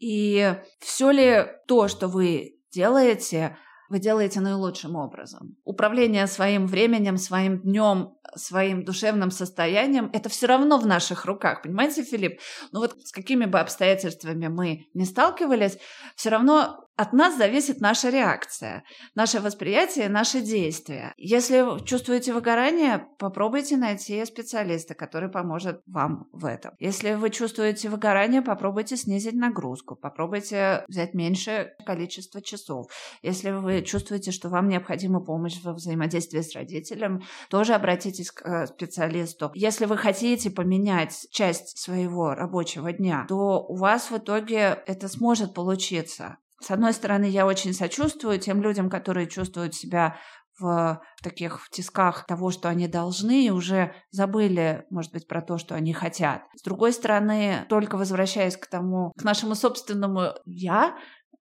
и 0.00 0.56
все 0.80 1.10
ли 1.10 1.46
то, 1.68 1.86
что 1.86 2.08
вы 2.08 2.58
делаете, 2.72 3.56
вы 3.88 4.00
делаете 4.00 4.40
наилучшим 4.40 4.96
образом. 4.96 5.56
Управление 5.64 6.26
своим 6.26 6.66
временем, 6.66 7.18
своим 7.18 7.60
днем, 7.60 8.14
своим 8.34 8.84
душевным 8.84 9.30
состоянием, 9.30 10.10
это 10.12 10.28
все 10.28 10.46
равно 10.46 10.78
в 10.78 10.86
наших 10.86 11.24
руках, 11.24 11.62
понимаете, 11.62 12.02
Филипп? 12.02 12.40
Ну 12.72 12.80
вот 12.80 12.96
с 13.04 13.12
какими 13.12 13.44
бы 13.44 13.60
обстоятельствами 13.60 14.48
мы 14.48 14.86
не 14.94 15.04
сталкивались, 15.04 15.78
все 16.16 16.30
равно 16.30 16.88
от 17.00 17.14
нас 17.14 17.38
зависит 17.38 17.80
наша 17.80 18.10
реакция, 18.10 18.84
наше 19.14 19.40
восприятие, 19.40 20.10
наши 20.10 20.42
действия. 20.42 21.14
Если 21.16 21.82
чувствуете 21.86 22.34
выгорание, 22.34 23.06
попробуйте 23.18 23.78
найти 23.78 24.22
специалиста, 24.26 24.94
который 24.94 25.30
поможет 25.30 25.80
вам 25.86 26.28
в 26.32 26.44
этом. 26.44 26.72
Если 26.78 27.14
вы 27.14 27.30
чувствуете 27.30 27.88
выгорание, 27.88 28.42
попробуйте 28.42 28.98
снизить 28.98 29.32
нагрузку, 29.32 29.96
попробуйте 29.96 30.84
взять 30.88 31.14
меньшее 31.14 31.74
количество 31.86 32.42
часов. 32.42 32.90
Если 33.22 33.50
вы 33.50 33.80
чувствуете, 33.80 34.30
что 34.30 34.50
вам 34.50 34.68
необходима 34.68 35.20
помощь 35.20 35.58
во 35.64 35.72
взаимодействии 35.72 36.42
с 36.42 36.54
родителем, 36.54 37.22
тоже 37.48 37.72
обратитесь 37.72 38.30
к 38.30 38.42
э, 38.46 38.66
специалисту. 38.66 39.50
Если 39.54 39.86
вы 39.86 39.96
хотите 39.96 40.50
поменять 40.50 41.28
часть 41.30 41.78
своего 41.78 42.34
рабочего 42.34 42.92
дня, 42.92 43.24
то 43.26 43.64
у 43.66 43.76
вас 43.76 44.10
в 44.10 44.18
итоге 44.18 44.82
это 44.86 45.08
сможет 45.08 45.54
получиться. 45.54 46.36
С 46.60 46.70
одной 46.70 46.92
стороны, 46.92 47.24
я 47.24 47.46
очень 47.46 47.72
сочувствую 47.72 48.38
тем 48.38 48.62
людям, 48.62 48.90
которые 48.90 49.26
чувствуют 49.26 49.74
себя 49.74 50.16
в 50.58 51.00
таких 51.22 51.62
в 51.62 51.70
тисках 51.70 52.26
того, 52.26 52.50
что 52.50 52.68
они 52.68 52.86
должны, 52.86 53.46
и 53.46 53.50
уже 53.50 53.94
забыли, 54.10 54.84
может 54.90 55.12
быть, 55.12 55.26
про 55.26 55.40
то, 55.40 55.56
что 55.56 55.74
они 55.74 55.92
хотят. 55.92 56.42
С 56.54 56.62
другой 56.62 56.92
стороны, 56.92 57.64
только 57.68 57.96
возвращаясь 57.96 58.56
к 58.56 58.66
тому, 58.66 59.12
к 59.18 59.24
нашему 59.24 59.54
собственному 59.54 60.34
«я», 60.44 60.96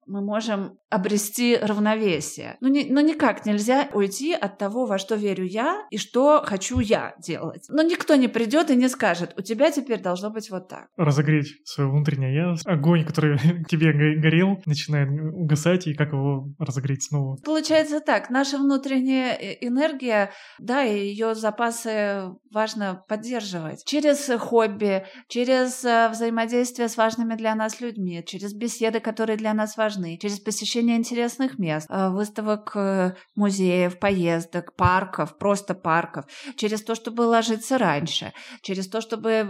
мы 0.09 0.21
можем 0.21 0.77
обрести 0.89 1.55
равновесие. 1.55 2.57
Ну, 2.61 2.67
не, 2.67 2.85
ну, 2.89 2.99
никак 3.01 3.45
нельзя 3.45 3.87
уйти 3.93 4.33
от 4.33 4.57
того, 4.57 4.85
во 4.85 4.97
что 4.97 5.15
верю 5.15 5.45
я 5.45 5.85
и 5.91 5.97
что 5.97 6.41
хочу 6.43 6.79
я 6.79 7.13
делать. 7.19 7.65
Но 7.69 7.83
никто 7.83 8.15
не 8.15 8.27
придет 8.27 8.71
и 8.71 8.75
не 8.75 8.89
скажет, 8.89 9.33
у 9.37 9.41
тебя 9.41 9.71
теперь 9.71 10.01
должно 10.01 10.29
быть 10.31 10.49
вот 10.49 10.67
так. 10.67 10.87
Разогреть 10.97 11.61
свое 11.63 11.89
внутреннее 11.89 12.35
я. 12.35 12.55
Огонь, 12.65 13.05
который 13.05 13.37
тебе 13.69 13.93
горел, 14.19 14.61
начинает 14.65 15.09
угасать, 15.09 15.87
и 15.87 15.93
как 15.93 16.11
его 16.11 16.49
разогреть 16.57 17.03
снова? 17.03 17.37
Получается 17.45 17.99
так, 17.99 18.29
наша 18.29 18.57
внутренняя 18.57 19.33
э, 19.33 19.57
энергия, 19.61 20.31
да, 20.57 20.83
и 20.83 21.07
ее 21.07 21.35
запасы 21.35 22.31
важно 22.51 23.03
поддерживать. 23.07 23.85
Через 23.85 24.29
хобби, 24.39 25.05
через 25.27 25.85
э, 25.85 26.09
взаимодействие 26.09 26.89
с 26.89 26.97
важными 26.97 27.35
для 27.35 27.53
нас 27.55 27.79
людьми, 27.79 28.23
через 28.25 28.53
беседы, 28.53 28.99
которые 28.99 29.37
для 29.37 29.53
нас 29.53 29.77
важны, 29.77 29.98
через 30.17 30.39
посещение 30.39 30.97
интересных 30.97 31.59
мест, 31.59 31.87
э, 31.89 32.09
выставок 32.09 32.71
э, 32.75 33.15
музеев, 33.35 33.99
поездок, 33.99 34.75
парков, 34.75 35.37
просто 35.37 35.73
парков, 35.75 36.25
через 36.55 36.81
то, 36.81 36.95
чтобы 36.95 37.21
ложиться 37.21 37.77
раньше, 37.77 38.33
через 38.61 38.87
то, 38.87 39.01
чтобы 39.01 39.47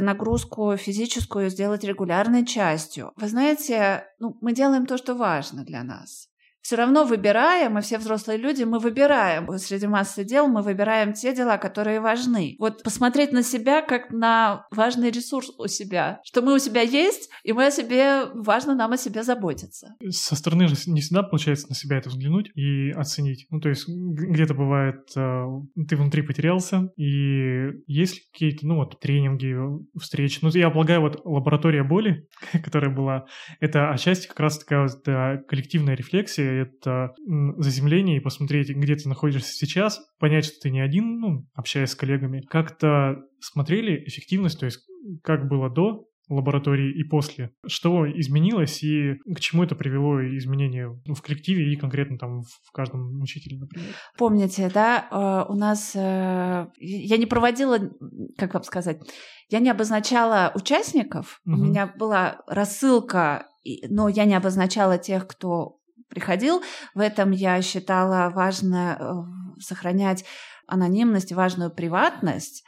нагрузку 0.00 0.76
физическую 0.76 1.50
сделать 1.50 1.84
регулярной 1.84 2.44
частью. 2.46 3.12
Вы 3.16 3.28
знаете, 3.28 4.04
ну, 4.18 4.36
мы 4.40 4.52
делаем 4.52 4.86
то, 4.86 4.96
что 4.96 5.14
важно 5.14 5.64
для 5.64 5.82
нас 5.82 6.28
все 6.68 6.76
равно 6.76 7.06
выбираем, 7.06 7.72
мы 7.72 7.80
все 7.80 7.96
взрослые 7.96 8.38
люди, 8.38 8.62
мы 8.62 8.78
выбираем. 8.78 9.48
Среди 9.56 9.86
массы 9.86 10.22
дел 10.22 10.48
мы 10.48 10.60
выбираем 10.60 11.14
те 11.14 11.34
дела, 11.34 11.56
которые 11.56 11.98
важны. 11.98 12.56
Вот 12.58 12.82
посмотреть 12.82 13.32
на 13.32 13.42
себя 13.42 13.80
как 13.80 14.10
на 14.10 14.66
важный 14.70 15.10
ресурс 15.10 15.50
у 15.58 15.66
себя, 15.66 16.20
что 16.24 16.42
мы 16.42 16.54
у 16.54 16.58
себя 16.58 16.82
есть, 16.82 17.30
и 17.42 17.54
мы 17.54 17.68
о 17.68 17.70
себе, 17.70 18.26
важно 18.34 18.74
нам 18.74 18.92
о 18.92 18.98
себе 18.98 19.22
заботиться. 19.22 19.96
Со 20.10 20.36
стороны 20.36 20.68
же 20.68 20.74
не 20.88 21.00
всегда 21.00 21.22
получается 21.22 21.70
на 21.70 21.74
себя 21.74 21.96
это 21.96 22.10
взглянуть 22.10 22.50
и 22.54 22.90
оценить. 22.90 23.46
Ну, 23.48 23.60
то 23.60 23.70
есть 23.70 23.88
где-то 23.88 24.52
бывает, 24.52 25.08
э, 25.16 25.44
ты 25.88 25.96
внутри 25.96 26.20
потерялся, 26.20 26.90
и 26.98 27.70
есть 27.86 28.30
какие-то, 28.30 28.66
ну, 28.66 28.74
вот, 28.74 29.00
тренинги, 29.00 29.56
встречи. 29.98 30.40
Ну, 30.42 30.50
я 30.50 30.68
полагаю, 30.68 31.00
вот 31.00 31.22
лаборатория 31.24 31.82
боли, 31.82 32.28
которая 32.62 32.94
была, 32.94 33.24
это 33.58 33.88
отчасти 33.88 34.28
как 34.28 34.40
раз 34.40 34.58
такая 34.58 35.38
коллективная 35.48 35.94
рефлексия, 35.94 36.57
это 36.58 37.14
заземление 37.56 38.18
и 38.18 38.20
посмотреть, 38.20 38.70
где 38.70 38.96
ты 38.96 39.08
находишься 39.08 39.52
сейчас, 39.52 40.00
понять, 40.18 40.44
что 40.44 40.54
ты 40.62 40.70
не 40.70 40.80
один, 40.80 41.20
ну, 41.20 41.46
общаясь 41.54 41.90
с 41.90 41.94
коллегами. 41.94 42.42
Как-то 42.48 43.16
смотрели 43.40 44.04
эффективность, 44.06 44.58
то 44.60 44.66
есть 44.66 44.80
как 45.22 45.48
было 45.48 45.70
до 45.70 46.08
лаборатории 46.28 46.92
и 46.92 47.04
после. 47.04 47.52
Что 47.66 48.06
изменилось 48.06 48.82
и 48.82 49.14
к 49.34 49.40
чему 49.40 49.64
это 49.64 49.74
привело 49.74 50.20
изменения 50.36 50.88
в 51.06 51.22
коллективе 51.22 51.72
и 51.72 51.76
конкретно 51.76 52.18
там 52.18 52.42
в 52.42 52.72
каждом 52.72 53.20
учителе, 53.20 53.58
например? 53.58 53.88
Помните, 54.16 54.70
да, 54.72 55.08
э, 55.10 55.52
у 55.52 55.56
нас... 55.56 55.92
Э, 55.94 56.66
я 56.78 57.16
не 57.16 57.26
проводила, 57.26 57.78
как 58.36 58.54
вам 58.54 58.62
сказать, 58.62 59.00
я 59.48 59.60
не 59.60 59.70
обозначала 59.70 60.52
участников, 60.54 61.40
угу. 61.46 61.54
у 61.54 61.64
меня 61.64 61.86
была 61.86 62.42
рассылка, 62.46 63.46
но 63.88 64.08
я 64.08 64.24
не 64.24 64.34
обозначала 64.34 64.98
тех, 64.98 65.26
кто 65.26 65.77
приходил. 66.08 66.62
В 66.94 67.00
этом 67.00 67.30
я 67.30 67.60
считала 67.62 68.30
важно 68.30 68.96
э, 68.98 69.60
сохранять 69.60 70.24
анонимность, 70.66 71.32
важную 71.32 71.70
приватность. 71.70 72.64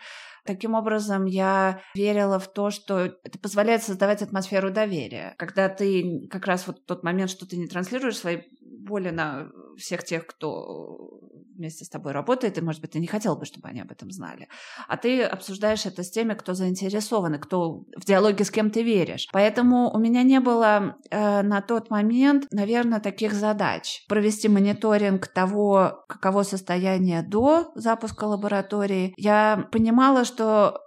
Таким 0.51 0.75
образом, 0.75 1.27
я 1.27 1.81
верила 1.95 2.41
в 2.41 2.53
то, 2.53 2.71
что 2.71 2.99
это 2.99 3.39
позволяет 3.39 3.85
создавать 3.85 4.21
атмосферу 4.21 4.73
доверия. 4.73 5.37
Когда 5.39 5.69
ты 5.69 6.27
как 6.29 6.45
раз 6.45 6.67
вот 6.67 6.85
тот 6.87 7.05
момент, 7.05 7.31
что 7.31 7.47
ты 7.47 7.57
не 7.57 7.69
транслируешь 7.69 8.19
свои 8.19 8.39
боли 8.61 9.11
на 9.11 9.49
всех 9.79 10.03
тех, 10.03 10.27
кто 10.27 11.21
вместе 11.61 11.85
с 11.85 11.91
тобой 11.91 12.13
работает, 12.13 12.57
и, 12.57 12.63
может 12.63 12.81
быть, 12.81 12.93
ты 12.93 12.99
не 12.99 13.07
хотел 13.07 13.37
бы, 13.37 13.45
чтобы 13.45 13.69
они 13.69 13.83
об 13.83 13.93
этом 13.93 14.11
знали. 14.11 14.49
А 14.89 14.97
ты 14.97 15.23
обсуждаешь 15.23 15.85
это 15.85 16.03
с 16.03 16.11
теми, 16.11 16.33
кто 16.33 16.55
заинтересованы, 16.55 17.39
кто 17.39 17.85
в 17.97 18.05
диалоге 18.07 18.45
с 18.45 18.51
кем 18.51 18.71
ты 18.71 18.83
веришь. 18.83 19.29
Поэтому 19.31 19.91
у 19.93 19.99
меня 19.99 20.23
не 20.23 20.41
было 20.41 20.97
э, 21.11 21.43
на 21.43 21.61
тот 21.61 21.91
момент, 21.91 22.47
наверное, 22.51 22.99
таких 22.99 23.35
задач. 23.35 24.05
Провести 24.09 24.49
мониторинг 24.49 25.27
того, 25.29 26.05
каково 26.09 26.45
состояние 26.45 27.23
до 27.23 27.73
запуска 27.75 28.25
лаборатории. 28.25 29.13
Я 29.19 29.69
понимала, 29.71 30.25
что 30.25 30.40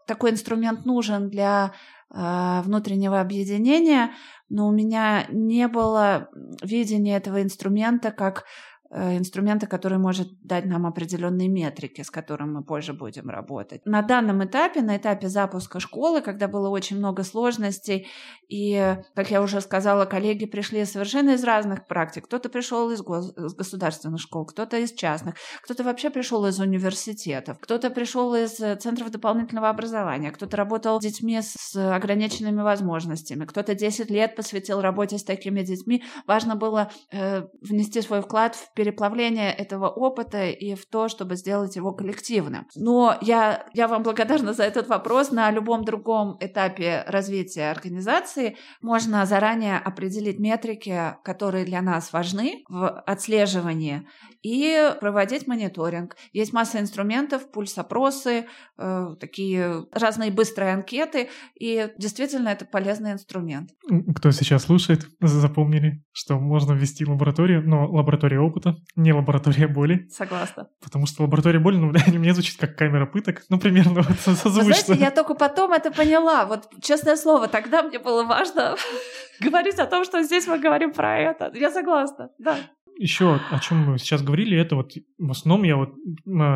такой 0.08 0.32
инструмент 0.32 0.86
нужен 0.86 1.30
для 1.30 1.74
э, 2.14 2.62
внутреннего 2.64 3.20
объединения, 3.20 4.12
но 4.50 4.68
у 4.68 4.72
меня 4.72 5.26
не 5.30 5.68
было 5.68 6.30
видения 6.62 7.18
этого 7.18 7.42
инструмента 7.42 8.12
как 8.12 8.46
инструмента, 8.94 9.68
который 9.68 9.98
может 9.98 10.28
дать 10.42 10.66
нам 10.66 10.86
определенные 10.86 11.48
метрики, 11.48 12.02
с 12.02 12.12
которыми 12.12 12.52
мы 12.52 12.64
позже 12.64 12.94
будем 12.94 13.30
работать. 13.30 13.82
На 13.86 14.02
данном 14.02 14.44
этапе, 14.44 14.82
на 14.82 14.98
этапе 14.98 15.28
запуска 15.28 15.80
школы, 15.80 16.22
когда 16.22 16.48
было 16.48 16.70
очень 16.70 16.98
много 16.98 17.24
сложностей, 17.24 18.08
и, 18.50 18.98
как 19.16 19.32
я 19.32 19.42
уже 19.42 19.62
сказала, 19.62 20.06
коллеги 20.06 20.46
пришли 20.46 20.86
совершенно 20.86 21.32
из 21.32 21.44
разных 21.44 21.88
практик. 21.88 22.26
Кто-то 22.26 22.50
пришел 22.50 22.92
из, 22.92 23.02
гос- 23.02 23.34
из 23.36 23.56
государственных 23.56 24.22
школ, 24.22 24.46
кто-то 24.46 24.78
из 24.78 24.94
частных, 24.94 25.36
кто-то 25.64 25.84
вообще 25.84 26.10
пришел 26.10 26.46
из 26.46 26.60
университетов, 26.60 27.58
кто-то 27.60 27.90
пришел 27.90 28.36
из 28.36 28.52
центров 28.52 29.10
дополнительного 29.10 29.70
образования, 29.70 30.32
кто-то 30.32 30.56
работал 30.56 31.00
с 31.00 31.04
детьми 31.04 31.40
с 31.42 31.76
ограниченными 31.76 32.62
возможностями, 32.62 33.46
кто-то 33.46 33.74
10 33.74 34.10
лет 34.12 34.36
посвятил 34.36 34.82
работе 34.82 35.18
с 35.18 35.24
такими 35.24 35.62
детьми. 35.62 36.04
Важно 36.28 36.56
было 36.56 36.92
э, 37.12 37.44
внести 37.62 38.02
свой 38.02 38.22
вклад 38.22 38.56
в 38.56 38.74
переплавление 38.84 39.54
этого 39.54 39.88
опыта 39.88 40.50
и 40.50 40.76
в 40.76 40.86
то, 40.86 41.08
чтобы 41.08 41.38
сделать 41.38 41.78
его 41.78 41.94
коллективным. 41.94 42.68
Но 42.76 43.18
я, 43.22 43.66
я 43.74 43.88
вам 43.88 44.04
благодарна 44.04 44.52
за 44.52 44.64
этот 44.64 44.90
вопрос. 44.90 45.32
На 45.32 45.50
любом 45.52 45.86
другом 45.86 46.36
этапе 46.42 47.06
развития 47.08 47.72
организации 47.72 48.58
можно 48.82 49.26
заранее 49.26 49.78
определить 49.78 50.38
метрики, 50.38 51.16
которые 51.24 51.64
для 51.64 51.82
нас 51.82 52.12
важны 52.12 52.66
в 52.68 52.90
отслеживании, 52.90 54.06
и 54.44 54.94
проводить 55.00 55.48
мониторинг. 55.48 56.18
Есть 56.34 56.52
масса 56.54 56.80
инструментов, 56.80 57.50
пульс-опросы, 57.50 58.46
э, 58.78 59.16
такие 59.20 59.86
разные 59.94 60.32
быстрые 60.32 60.74
анкеты, 60.74 61.30
и 61.58 61.90
действительно 61.98 62.50
это 62.50 62.66
полезный 62.66 63.14
инструмент. 63.14 63.70
Кто 64.16 64.32
сейчас 64.32 64.64
слушает, 64.64 65.08
запомнили, 65.22 66.04
что 66.12 66.38
можно 66.38 66.74
ввести 66.74 67.06
лабораторию, 67.06 67.64
но 67.66 67.90
лаборатория 67.90 68.40
опыта, 68.40 68.63
не 68.96 69.14
лаборатория 69.14 69.68
боли. 69.68 70.08
Согласна. 70.12 70.68
Потому 70.82 71.06
что 71.06 71.24
лаборатория 71.24 71.60
боли, 71.60 71.78
ну, 71.78 71.94
мне 72.20 72.34
звучит 72.34 72.60
как 72.60 72.76
камера 72.78 73.06
пыток, 73.06 73.44
ну, 73.50 73.60
примерно 73.60 74.02
вот 74.02 74.20
созвучно. 74.20 74.74
Знаете, 74.74 74.96
я 74.96 75.12
только 75.12 75.36
потом 75.36 75.74
это 75.74 75.92
поняла. 75.92 76.46
Вот, 76.46 76.70
честное 76.82 77.16
слово, 77.16 77.48
тогда 77.48 77.84
мне 77.84 78.00
было 78.00 78.24
важно 78.24 78.76
говорить 79.40 79.80
о 79.80 79.86
том, 79.86 80.04
что 80.04 80.24
здесь 80.24 80.48
мы 80.48 80.60
говорим 80.60 80.94
про 80.94 81.18
это. 81.18 81.52
Я 81.54 81.72
согласна, 81.72 82.30
да 82.38 82.58
еще 82.98 83.40
о 83.50 83.60
чем 83.60 83.80
мы 83.80 83.98
сейчас 83.98 84.22
говорили, 84.22 84.58
это 84.58 84.76
вот 84.76 84.92
в 85.18 85.32
основном 85.32 85.66
я 85.66 85.78
вот 85.78 85.94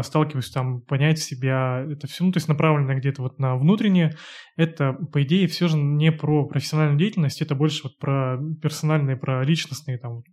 сталкиваюсь 0.05 0.49
там 0.49 0.81
понять 0.81 1.19
себя, 1.19 1.85
это 1.89 2.07
все, 2.07 2.23
ну, 2.23 2.31
то 2.31 2.37
есть 2.37 2.47
направлено 2.47 2.95
где-то 2.95 3.21
вот 3.21 3.39
на 3.39 3.55
внутреннее, 3.55 4.15
это, 4.55 4.93
по 4.93 5.23
идее, 5.23 5.47
все 5.47 5.67
же 5.67 5.77
не 5.77 6.11
про 6.11 6.47
профессиональную 6.47 6.99
деятельность, 6.99 7.41
это 7.41 7.55
больше 7.55 7.83
вот 7.83 7.97
про 7.97 8.39
персональные, 8.61 9.17
про 9.17 9.43
личностные 9.43 9.97
там, 9.97 10.23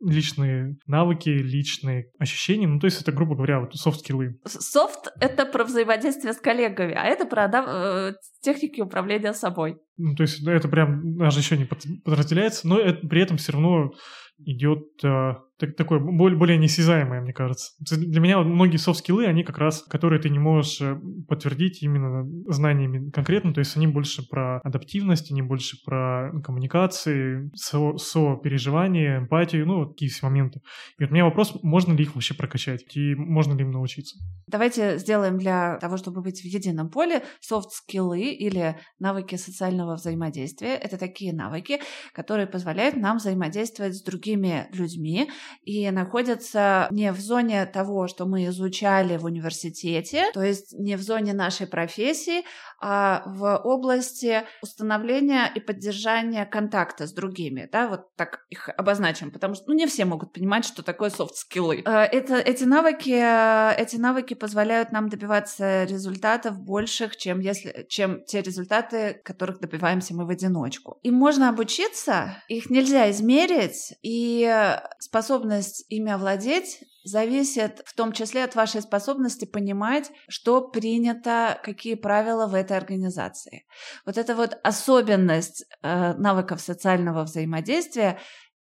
личные 0.00 0.76
навыки, 0.86 1.28
личные 1.28 2.10
ощущения, 2.18 2.66
ну, 2.66 2.78
то 2.78 2.86
есть 2.86 3.00
это, 3.00 3.12
грубо 3.12 3.34
говоря, 3.34 3.60
вот 3.60 3.74
софт-скиллы. 3.74 4.38
Софт— 4.44 5.08
это 5.20 5.46
про 5.46 5.64
взаимодействие 5.64 6.32
с 6.32 6.40
коллегами, 6.40 6.94
а 6.94 7.04
это 7.04 7.26
про 7.26 7.48
да, 7.48 7.64
э, 7.66 8.12
техники 8.42 8.80
управления 8.80 9.32
собой. 9.32 9.78
Ну, 9.96 10.14
то 10.14 10.22
есть 10.22 10.46
это 10.46 10.68
прям 10.68 11.16
даже 11.16 11.40
еще 11.40 11.56
не 11.56 11.64
подразделяется, 11.64 12.68
но 12.68 12.78
это, 12.78 13.06
при 13.06 13.22
этом 13.22 13.36
все 13.36 13.52
равно 13.52 13.92
идет 14.38 15.04
э, 15.04 15.34
так, 15.66 15.76
такое 15.76 15.98
более, 15.98 16.38
более 16.38 16.58
несязаемое, 16.58 17.20
мне 17.20 17.32
кажется. 17.32 17.72
Для 17.78 18.20
меня 18.20 18.38
вот 18.38 18.46
многие 18.46 18.76
софт-скиллы, 18.76 19.26
они 19.26 19.44
как 19.44 19.58
раз, 19.58 19.82
которые 19.82 20.20
ты 20.20 20.30
не 20.30 20.38
можешь 20.38 20.80
э, 20.80 20.98
подтвердить 21.28 21.82
именно 21.82 22.24
знаниями 22.52 23.10
конкретно, 23.10 23.52
то 23.52 23.60
есть 23.60 23.76
они 23.76 23.86
больше 23.86 24.22
про 24.28 24.60
адаптивность, 24.64 25.30
они 25.30 25.42
больше 25.42 25.76
про 25.84 26.32
коммуникации, 26.42 27.50
со, 27.54 27.96
сопереживание, 27.96 29.18
эмпатию, 29.18 29.66
ну, 29.66 29.86
такие 29.86 30.10
все 30.10 30.26
моменты. 30.26 30.60
И 30.98 31.02
вот 31.02 31.10
у 31.10 31.14
меня 31.14 31.24
вопрос, 31.24 31.56
можно 31.62 31.92
ли 31.92 32.04
их 32.04 32.14
вообще 32.14 32.34
прокачать, 32.34 32.84
и 32.96 33.14
можно 33.14 33.54
ли 33.54 33.62
им 33.62 33.70
научиться? 33.70 34.18
Давайте 34.46 34.98
сделаем 34.98 35.38
для 35.38 35.78
того, 35.78 35.96
чтобы 35.96 36.22
быть 36.22 36.40
в 36.40 36.44
едином 36.44 36.90
поле, 36.90 37.22
софт-скиллы 37.40 38.20
или 38.20 38.76
навыки 38.98 39.36
социального 39.36 39.94
взаимодействия. 39.94 40.74
Это 40.74 40.98
такие 40.98 41.32
навыки, 41.32 41.80
которые 42.12 42.46
позволяют 42.46 42.96
нам 42.96 43.16
взаимодействовать 43.16 43.94
с 43.94 44.02
другими 44.02 44.68
людьми, 44.72 45.30
и 45.62 45.90
находятся 45.90 46.88
не 46.90 47.12
в 47.12 47.20
зоне 47.20 47.66
того, 47.66 48.08
что 48.08 48.26
мы 48.26 48.46
изучали 48.46 49.16
в 49.16 49.24
университете, 49.24 50.26
то 50.32 50.42
есть 50.42 50.72
не 50.78 50.96
в 50.96 51.02
зоне 51.02 51.32
нашей 51.32 51.66
профессии, 51.66 52.44
а 52.80 53.22
в 53.26 53.56
области 53.64 54.42
установления 54.62 55.50
и 55.54 55.60
поддержания 55.60 56.44
контакта 56.44 57.06
с 57.06 57.12
другими, 57.12 57.68
да, 57.70 57.88
вот 57.88 58.14
так 58.16 58.44
их 58.50 58.68
обозначим, 58.68 59.30
потому 59.30 59.54
что 59.54 59.64
ну, 59.68 59.74
не 59.74 59.86
все 59.86 60.04
могут 60.04 60.32
понимать, 60.32 60.64
что 60.64 60.82
такое 60.82 61.10
софт-скиллы. 61.10 61.82
Э, 61.86 62.04
это, 62.04 62.36
эти, 62.36 62.64
навыки, 62.64 63.10
эти 63.10 63.96
навыки 63.96 64.34
позволяют 64.34 64.92
нам 64.92 65.08
добиваться 65.08 65.84
результатов 65.84 66.60
больших, 66.60 67.16
чем, 67.16 67.40
если, 67.40 67.86
чем 67.88 68.24
те 68.24 68.42
результаты, 68.42 69.20
которых 69.24 69.60
добиваемся 69.60 70.14
мы 70.14 70.26
в 70.26 70.30
одиночку. 70.30 70.98
Им 71.02 71.14
можно 71.14 71.48
обучиться, 71.48 72.36
их 72.48 72.70
нельзя 72.70 73.10
измерить, 73.10 73.94
и 74.02 74.78
способность 74.98 75.33
ими 75.88 76.12
овладеть 76.12 76.84
зависит 77.04 77.82
в 77.84 77.94
том 77.94 78.12
числе 78.12 78.44
от 78.44 78.54
вашей 78.54 78.80
способности 78.80 79.44
понимать, 79.44 80.10
что 80.28 80.68
принято, 80.68 81.60
какие 81.62 81.94
правила 81.94 82.46
в 82.46 82.54
этой 82.54 82.76
организации. 82.76 83.66
Вот 84.06 84.18
эта 84.18 84.34
вот 84.34 84.58
особенность 84.62 85.66
э, 85.82 86.14
навыков 86.14 86.60
социального 86.60 87.24
взаимодействия 87.24 88.18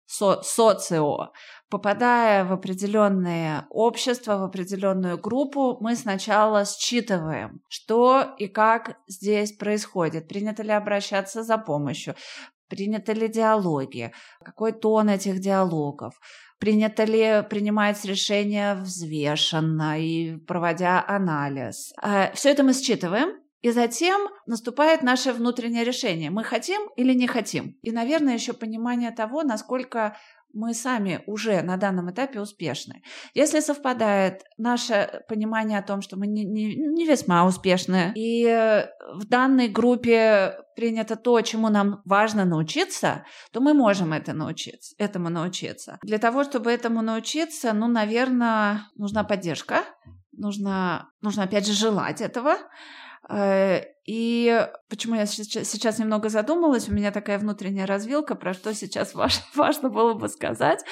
со 0.06 0.42
социо, 0.42 1.32
попадая 1.70 2.44
в 2.44 2.52
определенное 2.52 3.66
общество, 3.70 4.36
в 4.36 4.42
определенную 4.42 5.16
группу, 5.18 5.78
мы 5.80 5.96
сначала 5.96 6.66
считываем, 6.66 7.62
что 7.68 8.34
и 8.38 8.46
как 8.46 8.98
здесь 9.08 9.52
происходит, 9.52 10.28
принято 10.28 10.62
ли 10.62 10.72
обращаться 10.72 11.42
за 11.42 11.56
помощью, 11.56 12.14
принято 12.68 13.12
ли 13.12 13.28
диалоги, 13.28 14.12
какой 14.44 14.72
тон 14.72 15.08
этих 15.08 15.40
диалогов, 15.40 16.14
принято 16.62 17.02
ли 17.02 17.42
принимать 17.50 18.04
решение 18.04 18.74
взвешенно 18.74 19.98
и 19.98 20.36
проводя 20.36 21.04
анализ. 21.04 21.92
А, 22.00 22.30
Все 22.34 22.50
это 22.50 22.62
мы 22.62 22.72
считываем, 22.72 23.30
и 23.62 23.70
затем 23.70 24.28
наступает 24.46 25.02
наше 25.02 25.32
внутреннее 25.32 25.84
решение. 25.84 26.30
Мы 26.30 26.44
хотим 26.44 26.88
или 26.96 27.14
не 27.14 27.26
хотим. 27.26 27.78
И, 27.82 27.92
наверное, 27.92 28.34
еще 28.34 28.52
понимание 28.52 29.12
того, 29.12 29.42
насколько 29.42 30.16
мы 30.54 30.74
сами 30.74 31.22
уже 31.26 31.62
на 31.62 31.76
данном 31.76 32.10
этапе 32.10 32.40
успешны. 32.40 33.02
Если 33.34 33.60
совпадает 33.60 34.42
наше 34.58 35.22
понимание 35.28 35.78
о 35.78 35.82
том, 35.82 36.02
что 36.02 36.18
мы 36.18 36.26
не, 36.26 36.44
не, 36.44 36.74
не 36.76 37.06
весьма 37.06 37.46
успешны, 37.46 38.12
и 38.14 38.84
в 39.14 39.26
данной 39.26 39.68
группе 39.68 40.58
принято 40.76 41.16
то, 41.16 41.40
чему 41.40 41.68
нам 41.68 42.02
важно 42.04 42.44
научиться, 42.44 43.24
то 43.52 43.60
мы 43.60 43.72
можем 43.72 44.12
это 44.12 44.34
научиться, 44.34 44.94
этому 44.98 45.30
научиться. 45.30 45.98
Для 46.02 46.18
того, 46.18 46.44
чтобы 46.44 46.70
этому 46.70 47.00
научиться, 47.00 47.72
ну, 47.72 47.88
наверное, 47.88 48.88
нужна 48.96 49.24
поддержка, 49.24 49.84
нужно, 50.32 51.08
нужно 51.22 51.44
опять 51.44 51.66
же 51.66 51.72
желать 51.72 52.20
этого, 52.20 52.56
Э, 52.56 53.01
и 54.04 54.68
почему 54.88 55.14
я 55.14 55.26
сейчас 55.26 55.98
немного 55.98 56.28
задумалась, 56.28 56.88
у 56.88 56.92
меня 56.92 57.12
такая 57.12 57.38
внутренняя 57.38 57.86
развилка, 57.86 58.34
про 58.34 58.52
что 58.52 58.74
сейчас 58.74 59.14
важно, 59.14 59.44
важно 59.54 59.90
было 59.90 60.14
бы 60.14 60.28
сказать. 60.28 60.84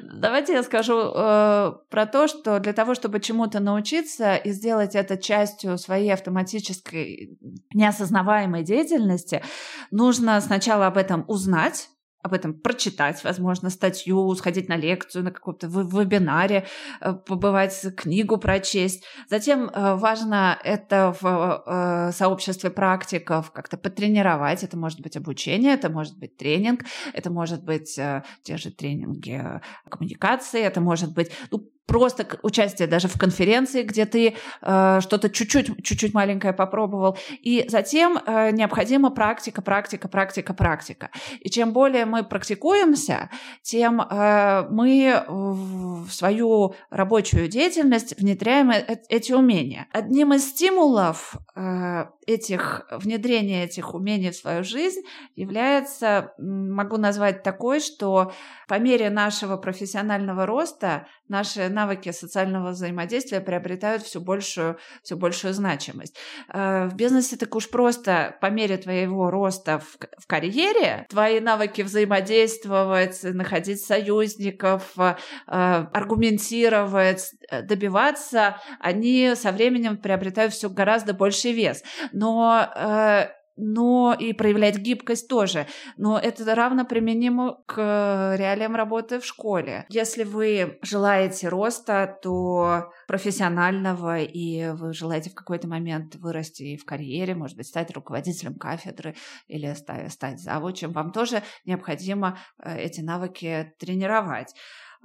Давайте 0.00 0.52
я 0.52 0.62
скажу 0.64 0.98
э, 0.98 1.72
про 1.88 2.06
то, 2.06 2.26
что 2.26 2.58
для 2.58 2.72
того, 2.72 2.94
чтобы 2.94 3.20
чему-то 3.20 3.60
научиться 3.60 4.34
и 4.34 4.50
сделать 4.50 4.96
это 4.96 5.16
частью 5.16 5.78
своей 5.78 6.12
автоматической 6.12 7.38
неосознаваемой 7.72 8.64
деятельности, 8.64 9.44
нужно 9.92 10.40
сначала 10.40 10.88
об 10.88 10.96
этом 10.96 11.24
узнать, 11.28 11.88
об 12.22 12.32
этом 12.32 12.54
прочитать, 12.54 13.22
возможно, 13.24 13.70
статью, 13.70 14.34
сходить 14.34 14.68
на 14.68 14.76
лекцию, 14.76 15.24
на 15.24 15.30
каком-то 15.30 15.68
вебинаре, 15.68 16.66
э, 17.00 17.12
побывать, 17.12 17.86
книгу 17.96 18.36
прочесть. 18.38 19.04
Затем 19.30 19.68
э, 19.68 19.94
важно 19.94 20.58
это 20.64 21.14
в 21.20 21.62
э, 21.66 22.12
сообществе 22.12 22.70
практиков 22.70 23.52
как-то 23.52 23.76
потренировать. 23.76 24.64
Это 24.64 24.76
может 24.76 25.00
быть 25.00 25.16
обучение, 25.16 25.74
это 25.74 25.88
может 25.88 26.18
быть 26.18 26.36
тренинг, 26.36 26.82
это 27.12 27.30
может 27.30 27.64
быть 27.64 27.94
те 28.42 28.56
же 28.56 28.70
тренинги 28.70 29.42
коммуникации, 29.88 30.62
это 30.62 30.80
может 30.80 31.14
быть 31.14 31.30
ну, 31.50 31.70
просто 31.86 32.26
участие 32.42 32.88
даже 32.88 33.08
в 33.08 33.18
конференции, 33.18 33.82
где 33.82 34.06
ты 34.06 34.34
э, 34.62 35.00
что-то 35.00 35.30
чуть-чуть, 35.30 35.84
чуть-чуть 35.84 36.14
маленькое 36.14 36.52
попробовал. 36.52 37.16
И 37.40 37.64
затем 37.68 38.18
э, 38.18 38.50
необходима 38.50 39.10
практика, 39.10 39.62
практика, 39.62 40.08
практика, 40.08 40.52
практика. 40.54 41.10
И 41.40 41.48
чем 41.48 41.72
более 41.72 42.04
мы 42.04 42.24
практикуемся, 42.24 43.30
тем 43.62 44.00
э, 44.00 44.66
мы 44.70 45.24
в 45.28 46.10
свою 46.10 46.74
рабочую 46.90 47.48
деятельность 47.48 48.18
внедряем 48.18 48.70
э 48.70 48.96
эти 49.08 49.32
умения. 49.32 49.86
Одним 49.92 50.32
из 50.32 50.48
стимулов 50.50 51.36
э, 51.54 52.06
этих, 52.26 52.86
внедрения 52.90 53.64
этих 53.64 53.94
умений 53.94 54.30
в 54.30 54.36
свою 54.36 54.64
жизнь 54.64 55.02
является, 55.36 56.32
могу 56.38 56.96
назвать 56.96 57.42
такой, 57.42 57.80
что 57.80 58.32
по 58.68 58.78
мере 58.78 59.10
нашего 59.10 59.56
профессионального 59.56 60.44
роста 60.44 61.06
наши 61.28 61.68
навыки 61.76 62.10
социального 62.10 62.70
взаимодействия 62.70 63.40
приобретают 63.40 64.02
все 64.02 64.18
большую, 64.20 64.78
все 65.02 65.14
большую 65.16 65.54
значимость. 65.54 66.16
Э, 66.52 66.88
в 66.88 66.94
бизнесе 66.96 67.36
так 67.36 67.54
уж 67.54 67.70
просто 67.70 68.36
по 68.40 68.46
мере 68.46 68.78
твоего 68.78 69.30
роста 69.30 69.78
в, 69.78 69.98
в 70.18 70.26
карьере 70.26 71.06
твои 71.10 71.38
навыки 71.40 71.82
взаимодействовать, 71.82 73.22
находить 73.22 73.80
союзников, 73.84 74.94
э, 74.98 75.14
аргументировать, 75.46 77.30
э, 77.50 77.62
добиваться, 77.62 78.56
они 78.80 79.34
со 79.36 79.52
временем 79.52 79.98
приобретают 79.98 80.54
все 80.54 80.70
гораздо 80.70 81.12
больший 81.12 81.52
вес. 81.52 81.84
Но 82.12 83.35
но 83.56 84.16
и 84.18 84.32
проявлять 84.32 84.78
гибкость 84.78 85.28
тоже. 85.28 85.66
Но 85.96 86.18
это 86.18 86.54
равно 86.54 86.84
применимо 86.84 87.58
к 87.66 88.36
реалиям 88.36 88.76
работы 88.76 89.20
в 89.20 89.24
школе. 89.24 89.86
Если 89.88 90.24
вы 90.24 90.78
желаете 90.82 91.48
роста, 91.48 92.18
то 92.22 92.92
профессионального, 93.08 94.20
и 94.20 94.70
вы 94.72 94.92
желаете 94.92 95.30
в 95.30 95.34
какой-то 95.34 95.68
момент 95.68 96.16
вырасти 96.16 96.76
в 96.76 96.84
карьере, 96.84 97.34
может 97.34 97.56
быть, 97.56 97.66
стать 97.66 97.90
руководителем 97.92 98.54
кафедры 98.54 99.14
или 99.48 99.74
стать 99.74 100.40
завучем, 100.40 100.92
вам 100.92 101.12
тоже 101.12 101.42
необходимо 101.64 102.38
э, 102.58 102.78
эти 102.78 103.00
навыки 103.00 103.72
тренировать. 103.78 104.54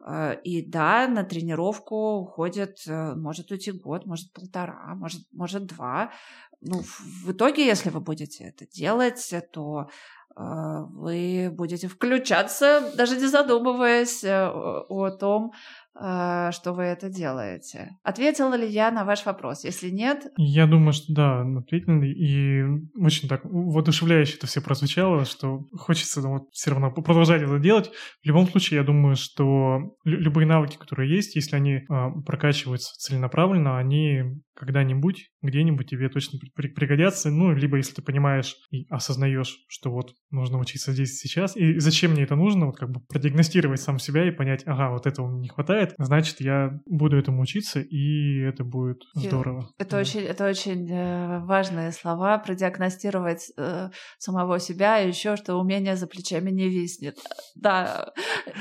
Э, 0.05 0.35
и 0.43 0.65
да, 0.65 1.07
на 1.07 1.23
тренировку 1.23 2.19
уходит, 2.19 2.77
э, 2.87 3.15
может 3.15 3.51
уйти 3.51 3.71
год, 3.71 4.05
может 4.05 4.31
полтора, 4.33 4.95
может, 4.95 5.21
может 5.31 5.65
два. 5.65 6.11
Ну, 6.61 6.81
в 7.25 7.31
итоге, 7.31 7.65
если 7.65 7.89
вы 7.89 8.01
будете 8.01 8.43
это 8.43 8.67
делать, 8.67 9.33
то 9.51 9.89
э, 10.35 10.41
вы 10.89 11.49
будете 11.51 11.87
включаться, 11.87 12.91
даже 12.95 13.17
не 13.17 13.27
задумываясь 13.27 14.23
о 14.23 15.09
том, 15.19 15.53
а, 15.53 15.57
что 15.93 16.73
вы 16.73 16.83
это 16.83 17.09
делаете. 17.09 17.97
Ответила 18.03 18.55
ли 18.55 18.67
я 18.67 18.91
на 18.91 19.03
ваш 19.03 19.25
вопрос? 19.25 19.63
Если 19.63 19.89
нет... 19.89 20.27
Я 20.37 20.67
думаю, 20.67 20.93
что 20.93 21.13
да, 21.13 21.41
ответил. 21.59 22.01
И 22.01 22.63
очень 22.95 23.27
так 23.27 23.41
воодушевляюще 23.43 24.37
это 24.37 24.47
все 24.47 24.61
прозвучало, 24.61 25.25
что 25.25 25.67
хочется 25.73 26.21
ну, 26.21 26.33
вот, 26.33 26.49
все 26.51 26.71
равно 26.71 26.91
продолжать 26.91 27.41
это 27.41 27.59
делать. 27.59 27.91
В 28.23 28.27
любом 28.27 28.47
случае, 28.47 28.79
я 28.79 28.83
думаю, 28.83 29.15
что 29.15 29.95
любые 30.03 30.47
навыки, 30.47 30.77
которые 30.77 31.13
есть, 31.13 31.35
если 31.35 31.55
они 31.55 31.73
э, 31.73 31.83
прокачиваются 32.25 32.93
целенаправленно, 32.97 33.77
они 33.77 34.41
когда-нибудь, 34.61 35.31
где-нибудь 35.41 35.89
тебе 35.89 36.07
точно 36.09 36.37
пригодятся. 36.53 37.31
Ну, 37.31 37.51
либо 37.51 37.77
если 37.77 37.95
ты 37.95 38.01
понимаешь 38.03 38.55
и 38.69 38.85
осознаешь, 38.89 39.57
что 39.67 39.91
вот 39.91 40.13
нужно 40.29 40.59
учиться 40.59 40.93
здесь 40.93 41.17
сейчас, 41.17 41.57
и 41.57 41.79
зачем 41.79 42.11
мне 42.11 42.23
это 42.23 42.35
нужно, 42.35 42.67
вот 42.67 42.77
как 42.77 42.91
бы 42.91 42.99
продиагностировать 43.01 43.81
сам 43.81 43.97
себя 43.97 44.27
и 44.27 44.31
понять, 44.31 44.61
ага, 44.67 44.91
вот 44.91 45.07
этого 45.07 45.27
мне 45.27 45.41
не 45.41 45.47
хватает, 45.49 45.80
значит, 45.97 46.41
я 46.41 46.79
буду 46.85 47.17
этому 47.17 47.41
учиться, 47.41 47.79
и 47.79 48.39
это 48.39 48.63
будет 48.63 49.03
здорово. 49.13 49.69
Это 49.77 49.91
да. 49.91 49.99
очень, 49.99 50.21
это 50.21 50.47
очень 50.47 50.89
э, 50.91 51.39
важные 51.39 51.91
слова, 51.91 52.37
продиагностировать 52.37 53.51
э, 53.57 53.89
самого 54.17 54.59
себя, 54.59 55.01
и 55.01 55.07
еще 55.07 55.35
что 55.35 55.55
умение 55.55 55.95
за 55.95 56.07
плечами 56.07 56.51
не 56.51 56.69
виснет. 56.69 57.17
Да, 57.55 58.11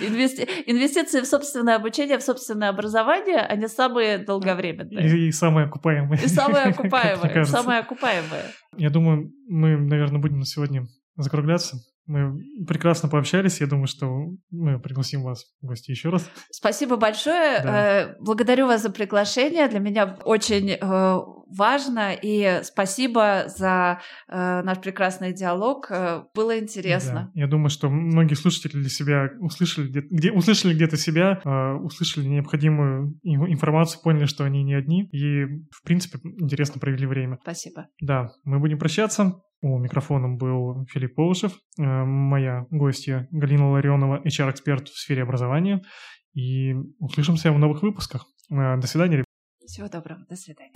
инвести... 0.01 0.47
инвестиции 0.67 1.21
в 1.21 1.27
собственное 1.27 1.77
обучение, 1.77 2.19
в 2.19 2.23
собственное 2.23 2.69
образование, 2.69 3.39
они 3.39 3.67
самые 3.69 4.19
долговременные. 4.19 5.09
И, 5.09 5.29
и 5.29 5.33
самые 5.33 5.67
окупаемые. 5.67 6.23
И 6.23 6.29
самые 6.29 6.65
окупаемые. 6.73 7.45
Самые 7.45 7.81
окупаемые. 7.81 8.45
Я 8.77 8.91
думаю, 8.91 9.33
мы, 9.49 9.77
наверное, 9.77 10.21
будем 10.21 10.39
на 10.39 10.47
сегодня 10.47 10.87
закругляться. 11.17 11.79
Мы 12.11 12.65
прекрасно 12.67 13.09
пообщались. 13.09 13.61
Я 13.61 13.69
думаю, 13.69 13.87
что 13.87 14.33
мы 14.51 14.81
пригласим 14.81 15.23
вас 15.23 15.45
в 15.63 15.67
гости 15.67 15.93
еще 15.93 16.09
раз. 16.09 16.29
Спасибо 16.51 16.97
большое. 16.97 17.63
Да. 17.63 18.01
Э, 18.01 18.17
благодарю 18.19 18.67
вас 18.67 18.83
за 18.83 18.91
приглашение. 18.91 19.69
Для 19.69 19.79
меня 19.79 20.19
очень 20.25 20.71
э, 20.71 21.19
важно. 21.57 22.13
И 22.21 22.63
спасибо 22.65 23.45
за 23.47 24.01
э, 24.27 24.63
наш 24.63 24.81
прекрасный 24.81 25.33
диалог. 25.33 25.89
Было 26.35 26.59
интересно. 26.59 27.31
Да. 27.33 27.41
Я 27.43 27.47
думаю, 27.47 27.71
что 27.71 27.89
многие 27.89 28.35
слушатели 28.35 28.81
для 28.81 28.91
себя 28.91 29.29
услышали 29.39 29.87
где, 29.87 30.01
где 30.01 30.33
услышали 30.33 30.75
где-то 30.75 30.97
себя, 30.97 31.41
услышали 31.81 32.27
необходимую 32.27 33.21
информацию, 33.23 34.03
поняли, 34.03 34.25
что 34.27 34.43
они 34.43 34.65
не 34.65 34.75
одни. 34.75 35.09
И, 35.13 35.45
в 35.71 35.85
принципе, 35.85 36.19
интересно 36.25 36.81
провели 36.81 37.07
время. 37.07 37.39
Спасибо. 37.43 37.87
Да, 38.01 38.33
мы 38.43 38.59
будем 38.59 38.81
прощаться. 38.81 39.41
У 39.63 39.79
микрофона 39.79 40.29
был 40.29 40.87
Филипп 40.87 41.17
Полушев, 41.17 41.53
моя 42.05 42.67
гостья 42.71 43.29
Галина 43.31 43.71
Ларионова, 43.71 44.23
HR-эксперт 44.25 44.89
в 44.89 44.99
сфере 44.99 45.23
образования. 45.23 45.83
И 46.35 46.75
услышимся 46.99 47.53
в 47.53 47.59
новых 47.59 47.83
выпусках. 47.83 48.27
Э, 48.51 48.77
до 48.77 48.87
свидания. 48.87 49.25
Всего 49.67 49.89
доброго. 49.89 50.25
До 50.29 50.37
свидания. 50.37 50.71